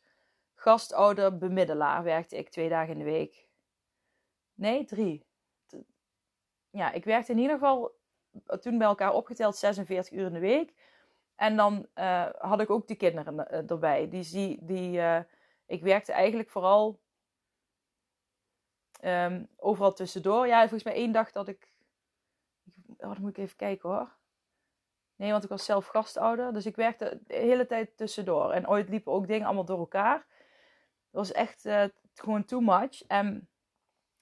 gastouder 0.54 1.38
bemiddelaar 1.38 2.02
werkte 2.02 2.36
ik 2.36 2.48
twee 2.48 2.68
dagen 2.68 2.92
in 2.92 2.98
de 2.98 3.04
week. 3.04 3.46
Nee, 4.54 4.84
drie 4.84 5.26
ja, 6.76 6.92
ik 6.92 7.04
werkte 7.04 7.32
in 7.32 7.38
ieder 7.38 7.58
geval 7.58 7.94
toen 8.60 8.78
bij 8.78 8.86
elkaar 8.86 9.12
opgeteld 9.12 9.56
46 9.56 10.18
uur 10.18 10.26
in 10.26 10.32
de 10.32 10.38
week. 10.38 10.74
En 11.36 11.56
dan 11.56 11.86
had 12.38 12.60
ik 12.60 12.70
ook 12.70 12.88
de 12.88 12.94
kinderen 12.94 13.68
erbij. 13.68 14.08
Die, 14.08 14.30
die, 14.30 14.58
die, 14.60 15.00
ik 15.66 15.82
werkte 15.82 16.12
eigenlijk 16.12 16.50
vooral 16.50 17.00
um, 19.04 19.48
overal 19.56 19.92
tussendoor. 19.92 20.46
Ja, 20.46 20.60
volgens 20.60 20.84
mij 20.84 20.94
één 20.94 21.12
dag 21.12 21.32
dat 21.32 21.48
ik. 21.48 21.74
Oh, 22.88 23.12
dan 23.12 23.20
moet 23.20 23.30
ik 23.30 23.38
even 23.38 23.56
kijken 23.56 23.88
hoor. 23.88 24.14
Nee, 25.16 25.30
want 25.30 25.44
ik 25.44 25.50
was 25.50 25.64
zelf 25.64 25.86
gastouder. 25.86 26.52
Dus 26.52 26.66
ik 26.66 26.76
werkte 26.76 27.20
de 27.26 27.34
hele 27.34 27.66
tijd 27.66 27.96
tussendoor. 27.96 28.50
En 28.50 28.68
ooit 28.68 28.88
liepen 28.88 29.12
ook 29.12 29.26
dingen 29.26 29.46
allemaal 29.46 29.64
door 29.64 29.78
elkaar. 29.78 30.26
Dat 31.10 31.28
was 31.28 31.32
echt 31.32 31.68
gewoon 32.14 32.44
too 32.44 32.60
much. 32.60 33.02
En 33.06 33.48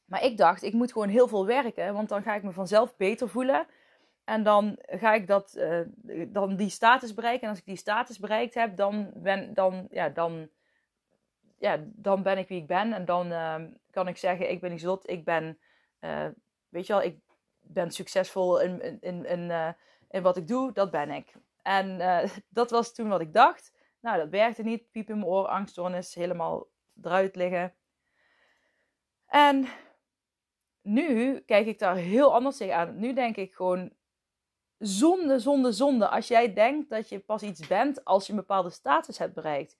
maar 0.04 0.22
ik 0.22 0.36
dacht, 0.36 0.62
ik 0.62 0.72
moet 0.72 0.92
gewoon 0.92 1.08
heel 1.08 1.28
veel 1.28 1.46
werken, 1.46 1.94
want 1.94 2.08
dan 2.08 2.22
ga 2.22 2.34
ik 2.34 2.42
me 2.42 2.52
vanzelf 2.52 2.96
beter 2.96 3.28
voelen. 3.28 3.66
En 4.24 4.42
dan 4.42 4.78
ga 4.86 5.14
ik 5.14 5.26
dat, 5.26 5.54
uh, 5.56 5.80
dan 6.28 6.56
die 6.56 6.68
status 6.68 7.14
bereiken. 7.14 7.42
En 7.42 7.48
als 7.48 7.58
ik 7.58 7.64
die 7.64 7.76
status 7.76 8.18
bereikt 8.18 8.54
heb, 8.54 8.76
dan 8.76 9.10
ben, 9.14 9.54
dan, 9.54 9.86
ja, 9.90 10.08
dan, 10.08 10.48
ja, 11.64 11.84
dan 11.84 12.22
ben 12.22 12.38
ik 12.38 12.48
wie 12.48 12.60
ik 12.60 12.66
ben. 12.66 12.92
En 12.92 13.04
dan 13.04 13.32
uh, 13.32 13.62
kan 13.90 14.08
ik 14.08 14.16
zeggen, 14.16 14.50
ik 14.50 14.60
ben 14.60 14.70
niet 14.70 14.80
zot, 14.80 15.10
ik 15.10 15.24
ben, 15.24 15.58
uh, 16.00 16.26
weet 16.68 16.86
je 16.86 16.92
wel, 16.92 17.02
ik 17.02 17.18
ben 17.60 17.90
succesvol 17.90 18.60
in, 18.60 18.82
in, 18.82 18.98
in, 19.00 19.26
in, 19.26 19.74
in 20.10 20.22
wat 20.22 20.36
ik 20.36 20.48
doe, 20.48 20.72
dat 20.72 20.90
ben 20.90 21.10
ik. 21.10 21.34
En 21.62 21.98
dat 22.48 22.70
was 22.70 22.94
toen 22.94 23.08
wat 23.08 23.20
ik 23.20 23.32
dacht. 23.32 23.72
Nou, 24.00 24.18
dat 24.18 24.28
werkte 24.28 24.62
niet. 24.62 24.90
Piep 24.90 25.08
in 25.08 25.18
mijn 25.18 25.30
oor, 25.30 25.46
angststoornis, 25.46 26.14
helemaal 26.14 26.66
eruit 27.02 27.36
liggen. 27.36 27.74
En 29.26 29.66
nu 30.82 31.40
kijk 31.40 31.66
ik 31.66 31.78
daar 31.78 31.96
heel 31.96 32.34
anders 32.34 32.56
tegenaan. 32.56 32.98
Nu 32.98 33.12
denk 33.12 33.36
ik 33.36 33.54
gewoon 33.54 33.92
zonde, 34.78 35.38
zonde, 35.38 35.72
zonde. 35.72 36.08
Als 36.08 36.28
jij 36.28 36.52
denkt 36.52 36.90
dat 36.90 37.08
je 37.08 37.18
pas 37.18 37.42
iets 37.42 37.66
bent 37.66 38.04
als 38.04 38.26
je 38.26 38.32
een 38.32 38.38
bepaalde 38.38 38.70
status 38.70 39.18
hebt 39.18 39.34
bereikt. 39.34 39.76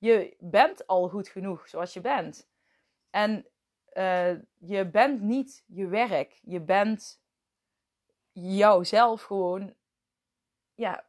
Je 0.00 0.36
bent 0.38 0.86
al 0.86 1.08
goed 1.08 1.28
genoeg 1.28 1.68
zoals 1.68 1.92
je 1.92 2.00
bent. 2.00 2.48
En 3.10 3.46
uh, 3.92 4.32
je 4.58 4.88
bent 4.90 5.20
niet 5.20 5.64
je 5.66 5.86
werk. 5.86 6.38
Je 6.42 6.60
bent 6.60 7.22
jouzelf 8.32 9.22
gewoon. 9.22 9.74
Ja, 10.74 11.04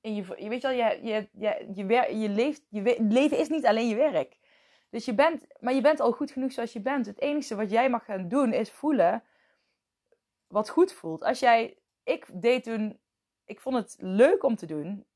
je, 0.00 0.14
je 0.14 0.48
weet 0.48 0.62
wel, 0.62 0.72
je, 0.72 1.00
je, 1.02 1.28
je, 1.32 1.68
je, 1.74 2.18
je, 2.20 2.28
leeft, 2.28 2.62
je 2.68 2.96
leven 2.98 3.38
is 3.38 3.48
niet 3.48 3.66
alleen 3.66 3.88
je 3.88 3.96
werk. 3.96 4.38
Dus 4.90 5.04
je 5.04 5.14
bent, 5.14 5.46
maar 5.60 5.74
je 5.74 5.80
bent 5.80 6.00
al 6.00 6.12
goed 6.12 6.30
genoeg 6.30 6.52
zoals 6.52 6.72
je 6.72 6.80
bent. 6.80 7.06
Het 7.06 7.20
enige 7.20 7.56
wat 7.56 7.70
jij 7.70 7.90
mag 7.90 8.04
gaan 8.04 8.28
doen 8.28 8.52
is 8.52 8.70
voelen 8.70 9.24
wat 10.46 10.68
goed 10.68 10.92
voelt. 10.92 11.22
Als 11.22 11.38
jij, 11.38 11.78
ik 12.02 12.26
deed 12.42 12.64
toen, 12.64 13.00
ik 13.44 13.60
vond 13.60 13.76
het 13.76 13.96
leuk 13.98 14.42
om 14.42 14.56
te 14.56 14.66
doen 14.66 15.06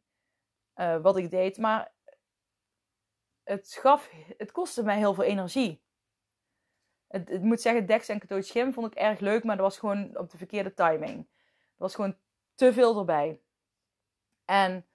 uh, 0.76 1.00
wat 1.00 1.16
ik 1.16 1.30
deed, 1.30 1.58
maar 1.58 1.93
het 3.44 3.76
gaf, 3.80 4.10
het 4.36 4.52
kostte 4.52 4.82
mij 4.82 4.96
heel 4.96 5.14
veel 5.14 5.24
energie. 5.24 5.82
Het, 7.06 7.42
moet 7.42 7.60
zeggen, 7.60 7.86
Dex 7.86 8.08
en 8.08 8.18
Katoot 8.18 8.46
Schim 8.46 8.72
vond 8.72 8.86
ik 8.86 8.94
erg 8.94 9.20
leuk, 9.20 9.44
maar 9.44 9.56
dat 9.56 9.64
was 9.64 9.78
gewoon 9.78 10.18
op 10.18 10.30
de 10.30 10.36
verkeerde 10.36 10.74
timing. 10.74 11.18
Er 11.18 11.26
was 11.76 11.94
gewoon 11.94 12.16
te 12.54 12.72
veel 12.72 12.98
erbij. 12.98 13.40
En, 14.44 14.86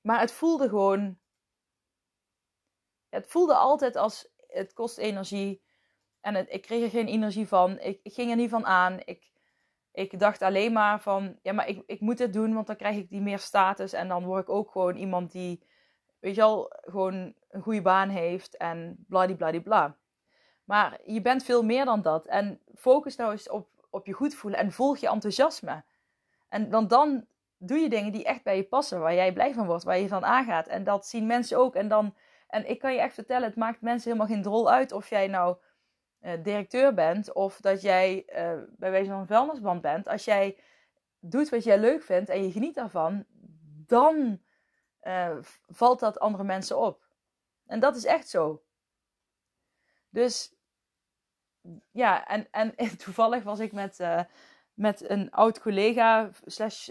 maar 0.00 0.20
het 0.20 0.32
voelde 0.32 0.68
gewoon 0.68 1.18
het 3.08 3.26
voelde 3.26 3.54
altijd 3.54 3.96
als 3.96 4.28
het 4.48 4.72
kost 4.72 4.98
energie. 4.98 5.62
En 6.20 6.34
het, 6.34 6.52
ik 6.52 6.62
kreeg 6.62 6.82
er 6.82 6.90
geen 6.90 7.06
energie 7.06 7.48
van. 7.48 7.78
Ik, 7.78 8.00
ik, 8.02 8.12
ging 8.12 8.30
er 8.30 8.36
niet 8.36 8.50
van 8.50 8.66
aan. 8.66 9.00
Ik, 9.04 9.32
ik 9.92 10.18
dacht 10.18 10.42
alleen 10.42 10.72
maar 10.72 11.00
van, 11.00 11.38
ja, 11.42 11.52
maar 11.52 11.68
ik, 11.68 11.82
ik 11.86 12.00
moet 12.00 12.18
dit 12.18 12.32
doen, 12.32 12.54
want 12.54 12.66
dan 12.66 12.76
krijg 12.76 12.96
ik 12.96 13.10
die 13.10 13.20
meer 13.20 13.38
status. 13.38 13.92
En 13.92 14.08
dan 14.08 14.24
word 14.24 14.42
ik 14.42 14.48
ook 14.48 14.70
gewoon 14.70 14.96
iemand 14.96 15.32
die, 15.32 15.62
weet 16.20 16.34
je 16.34 16.40
wel, 16.40 16.72
gewoon 16.80 17.34
een 17.50 17.62
goede 17.62 17.82
baan 17.82 18.08
heeft 18.08 18.56
en 18.56 19.04
bladibladibla. 19.08 19.96
Maar 20.64 20.98
je 21.04 21.20
bent 21.20 21.44
veel 21.44 21.62
meer 21.62 21.84
dan 21.84 22.02
dat. 22.02 22.26
En 22.26 22.60
focus 22.74 23.16
nou 23.16 23.32
eens 23.32 23.48
op, 23.48 23.68
op 23.90 24.06
je 24.06 24.12
goed 24.12 24.34
voelen 24.34 24.60
en 24.60 24.72
volg 24.72 24.98
je 24.98 25.08
enthousiasme. 25.08 25.84
En 26.48 26.70
dan, 26.70 26.88
dan 26.88 27.26
doe 27.58 27.78
je 27.78 27.88
dingen 27.88 28.12
die 28.12 28.24
echt 28.24 28.42
bij 28.42 28.56
je 28.56 28.64
passen, 28.64 29.00
waar 29.00 29.14
jij 29.14 29.32
blij 29.32 29.54
van 29.54 29.66
wordt, 29.66 29.84
waar 29.84 29.98
je 29.98 30.08
van 30.08 30.24
aangaat. 30.24 30.66
En 30.66 30.84
dat 30.84 31.06
zien 31.06 31.26
mensen 31.26 31.58
ook. 31.58 31.74
En 31.74 31.88
dan 31.88 32.14
en 32.48 32.68
ik 32.68 32.78
kan 32.78 32.92
je 32.92 33.00
echt 33.00 33.14
vertellen, 33.14 33.48
het 33.48 33.56
maakt 33.56 33.80
mensen 33.80 34.10
helemaal 34.10 34.34
geen 34.34 34.42
drol 34.42 34.70
uit 34.70 34.92
of 34.92 35.08
jij 35.08 35.26
nou 35.26 35.56
uh, 36.20 36.32
directeur 36.42 36.94
bent 36.94 37.32
of 37.32 37.60
dat 37.60 37.82
jij 37.82 38.22
uh, 38.26 38.62
bij 38.76 38.90
wijze 38.90 39.10
van 39.10 39.20
een 39.20 39.26
vuilnisband 39.26 39.80
bent. 39.80 40.08
Als 40.08 40.24
jij 40.24 40.58
doet 41.20 41.48
wat 41.48 41.64
jij 41.64 41.78
leuk 41.78 42.02
vindt 42.02 42.30
en 42.30 42.42
je 42.42 42.52
geniet 42.52 42.74
daarvan, 42.74 43.24
dan 43.86 44.40
uh, 45.02 45.36
valt 45.66 46.00
dat 46.00 46.20
andere 46.20 46.44
mensen 46.44 46.78
op. 46.78 47.06
En 47.66 47.80
dat 47.80 47.96
is 47.96 48.04
echt 48.04 48.28
zo. 48.28 48.62
Dus 50.08 50.54
ja, 51.90 52.26
en, 52.26 52.50
en 52.50 52.74
toevallig 53.04 53.42
was 53.42 53.58
ik 53.58 53.72
met, 53.72 53.98
met 54.74 55.10
een 55.10 55.30
oud 55.30 55.60
collega 55.60 56.30
slash 56.44 56.84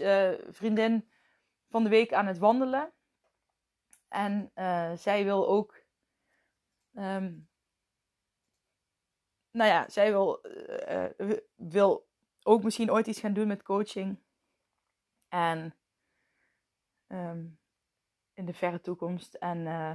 vriendin 0.50 1.10
van 1.68 1.82
de 1.82 1.88
week 1.88 2.12
aan 2.12 2.26
het 2.26 2.38
wandelen. 2.38 2.92
En 4.08 4.52
zij 4.94 5.24
wil 5.24 5.48
ook. 5.48 5.82
Um, 6.94 7.47
nou 9.58 9.70
ja, 9.70 9.88
zij 9.88 10.10
wil, 10.10 10.40
uh, 10.88 11.36
wil 11.56 12.08
ook 12.42 12.62
misschien 12.62 12.92
ooit 12.92 13.06
iets 13.06 13.20
gaan 13.20 13.32
doen 13.32 13.46
met 13.46 13.62
coaching. 13.62 14.18
En 15.28 15.74
um, 17.08 17.58
in 18.34 18.46
de 18.46 18.54
verre 18.54 18.80
toekomst. 18.80 19.34
En 19.34 19.58
uh, 19.58 19.94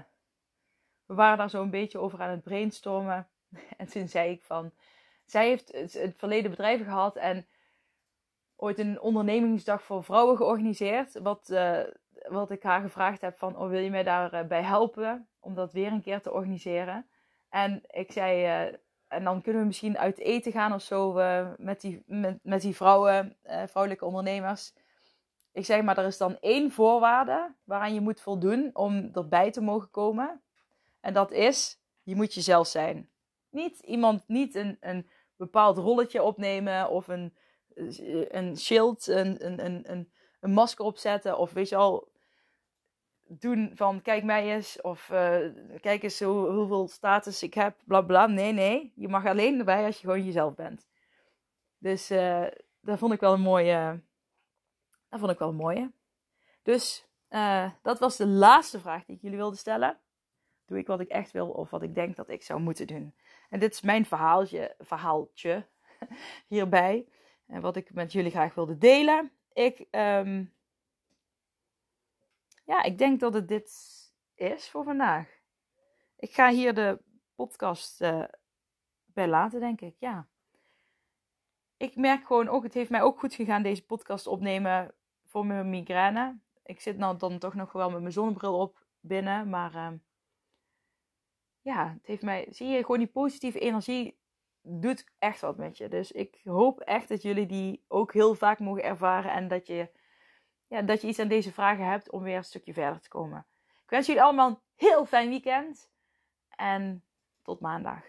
we 1.05 1.14
waren 1.14 1.38
daar 1.38 1.49
zo 1.49 1.61
een 1.61 1.70
beetje 1.70 1.99
over 1.99 2.22
aan 2.22 2.30
het 2.30 2.43
brainstormen. 2.43 3.28
En 3.78 3.88
toen 3.88 4.07
zei 4.07 4.32
ik 4.32 4.43
van. 4.43 4.72
Zij 5.26 5.47
heeft 5.47 5.72
het 5.93 6.14
verleden 6.18 6.51
bedrijven 6.51 6.86
gehad 6.86 7.16
en 7.16 7.47
ooit 8.55 8.80
een 8.80 9.01
ondernemingsdag 9.01 9.84
voor 9.84 10.03
vrouwen 10.03 10.38
georganiseerd. 10.38 11.20
Wat, 11.20 11.47
wat 12.28 12.51
ik 12.51 12.64
haar 12.64 12.82
gevraagd 12.82 13.22
heb 13.22 13.38
van, 13.38 13.57
oh, 13.57 13.70
wil 13.70 13.80
je 13.80 13.89
mij 13.89 14.03
daarbij 14.03 14.47
bij 14.47 14.64
helpen 14.64 15.28
om 15.39 15.55
dat 15.55 15.74
weer 15.74 15.91
een 15.91 16.01
keer 16.01 16.22
te 16.22 16.32
organiseren? 16.32 17.07
En 17.49 17.84
ik 17.88 18.11
zei, 18.11 18.78
en 19.14 19.24
dan 19.24 19.41
kunnen 19.41 19.61
we 19.61 19.68
misschien 19.68 19.97
uit 19.97 20.18
eten 20.18 20.51
gaan 20.51 20.74
of 20.74 20.82
zo 20.82 21.18
uh, 21.18 21.47
met, 21.57 21.82
die, 21.82 22.03
met, 22.05 22.39
met 22.41 22.61
die 22.61 22.76
vrouwen, 22.76 23.36
vrouwelijke 23.68 24.05
ondernemers. 24.05 24.74
ik 25.51 25.66
zeg 25.66 25.82
maar, 25.82 25.97
er 25.97 26.05
is 26.05 26.18
dan 26.18 26.38
één 26.39 26.72
voorwaarde 26.72 27.53
waaraan 27.64 27.93
je 27.93 28.01
moet 28.01 28.22
voldoen 28.22 28.70
om 28.74 29.09
erbij 29.14 29.51
te 29.51 29.61
mogen 29.61 29.89
komen. 29.89 30.41
En 30.99 31.14
dat 31.14 31.32
is, 31.32 31.80
je 32.03 32.16
moet 32.16 32.34
jezelf 32.34 32.68
zijn. 32.68 33.09
Niet 33.49 33.80
iemand, 33.80 34.24
niet 34.28 34.55
een, 34.55 34.78
een 34.80 35.09
bepaald 35.36 35.78
rolletje 35.78 36.24
opnemen 36.24 36.89
of 36.89 37.07
een, 37.07 37.34
een 38.30 38.57
schild, 38.57 39.07
een, 39.07 39.45
een, 39.45 39.66
een, 39.66 39.91
een, 39.91 40.11
een 40.39 40.51
masker 40.51 40.86
opzetten. 40.86 41.38
Of 41.38 41.53
weet 41.53 41.70
je 41.70 41.76
al, 41.76 42.07
doen 43.39 43.71
van 43.73 44.01
kijk 44.01 44.23
mij 44.23 44.53
eens 44.53 44.81
of 44.81 45.09
uh, 45.09 45.38
kijk 45.81 46.03
eens 46.03 46.19
hoe, 46.19 46.49
hoeveel 46.49 46.88
status 46.88 47.43
ik 47.43 47.53
heb, 47.53 47.77
bla 47.86 48.01
bla. 48.01 48.27
Nee, 48.27 48.51
nee, 48.51 48.91
je 48.95 49.07
mag 49.07 49.25
alleen 49.25 49.59
erbij 49.59 49.86
als 49.86 49.95
je 49.95 50.01
gewoon 50.01 50.25
jezelf 50.25 50.55
bent. 50.55 50.88
Dus 51.77 52.11
uh, 52.11 52.45
dat 52.81 52.97
vond 52.97 53.13
ik 53.13 53.19
wel 53.19 53.34
een 53.34 53.41
mooie, 53.41 54.01
dat 55.09 55.19
vond 55.19 55.31
ik 55.31 55.39
wel 55.39 55.49
een 55.49 55.55
mooie. 55.55 55.91
Dus 56.61 57.07
uh, 57.29 57.71
dat 57.81 57.99
was 57.99 58.17
de 58.17 58.27
laatste 58.27 58.79
vraag 58.79 59.05
die 59.05 59.15
ik 59.15 59.21
jullie 59.21 59.38
wilde 59.38 59.57
stellen. 59.57 59.97
Doe 60.65 60.77
ik 60.77 60.88
wat 60.88 60.99
ik 60.99 61.09
echt 61.09 61.31
wil 61.31 61.49
of 61.49 61.69
wat 61.69 61.81
ik 61.81 61.95
denk 61.95 62.15
dat 62.15 62.29
ik 62.29 62.43
zou 62.43 62.59
moeten 62.59 62.88
doen? 62.88 63.15
En 63.49 63.59
dit 63.59 63.73
is 63.73 63.81
mijn 63.81 64.05
verhaaltje, 64.05 64.75
verhaaltje 64.79 65.65
hierbij. 66.47 67.07
En 67.47 67.61
wat 67.61 67.75
ik 67.75 67.93
met 67.93 68.11
jullie 68.11 68.31
graag 68.31 68.53
wilde 68.53 68.77
delen. 68.77 69.31
Ik, 69.53 69.86
um, 69.91 70.53
ja, 72.64 72.84
ik 72.84 72.97
denk 72.97 73.20
dat 73.20 73.34
het 73.34 73.47
dit 73.47 73.72
is 74.36 74.70
voor 74.70 74.84
vandaag. 74.84 75.41
Ik 76.18 76.34
ga 76.34 76.49
hier 76.49 76.74
de 76.74 77.01
podcast 77.36 78.01
uh, 78.01 78.24
bij 79.05 79.28
laten, 79.28 79.59
denk 79.59 79.82
ik. 79.82 79.95
Ja. 79.99 80.28
Ik 81.78 81.95
merk 81.95 82.26
gewoon 82.26 82.47
ook, 82.47 82.64
het 82.64 82.74
heeft 82.74 82.89
mij 82.89 83.01
ook 83.01 83.20
goed 83.20 83.34
gegaan 83.34 83.64
deze 83.64 83.86
podcast 83.86 84.28
opnemen 84.28 84.93
voor 85.26 85.45
mijn 85.45 85.70
migraine. 85.70 86.39
Ik 86.64 86.80
zit 86.80 86.97
nou 86.97 87.18
dan 87.18 87.39
toch 87.39 87.53
nog 87.53 87.72
wel 87.72 87.89
met 87.89 88.01
mijn 88.01 88.14
zonnebril 88.14 88.59
op 88.59 88.86
binnen, 88.99 89.49
maar 89.49 89.76
uh, 89.76 89.91
ja, 91.61 91.93
het 91.93 92.07
heeft 92.07 92.22
mij, 92.22 92.47
zie 92.49 92.68
je, 92.68 92.80
gewoon 92.80 92.97
die 92.97 93.07
positieve 93.07 93.59
energie 93.59 94.18
doet 94.61 95.05
echt 95.20 95.41
wat 95.41 95.57
met 95.57 95.78
je. 95.78 95.88
Dus 95.88 96.11
ik 96.11 96.41
hoop 96.43 96.80
echt 96.80 97.07
dat 97.07 97.22
jullie 97.22 97.45
die 97.45 97.84
ook 97.88 98.14
heel 98.14 98.36
vaak 98.36 98.59
mogen 98.59 98.84
ervaren 98.84 99.32
en 99.32 99.47
dat 99.47 99.68
je, 99.68 99.89
ja, 100.74 100.82
dat 100.82 101.01
je 101.01 101.07
iets 101.07 101.19
aan 101.19 101.28
deze 101.28 101.51
vragen 101.51 101.86
hebt 101.86 102.11
om 102.11 102.24
weer 102.24 102.38
een 102.38 102.43
stukje 102.43 102.74
verder 102.74 103.01
te 103.01 103.09
komen. 103.09 103.45
Ik 103.84 103.89
wens 103.89 104.07
jullie 104.07 104.21
allemaal 104.21 104.49
een 104.49 104.59
heel 104.76 105.05
fijn 105.05 105.30
weekend 105.30 105.89
en 106.49 107.03
tot 107.41 107.59
maandag. 107.59 108.01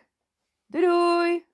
Doei 0.67 0.85
doei! 0.85 1.54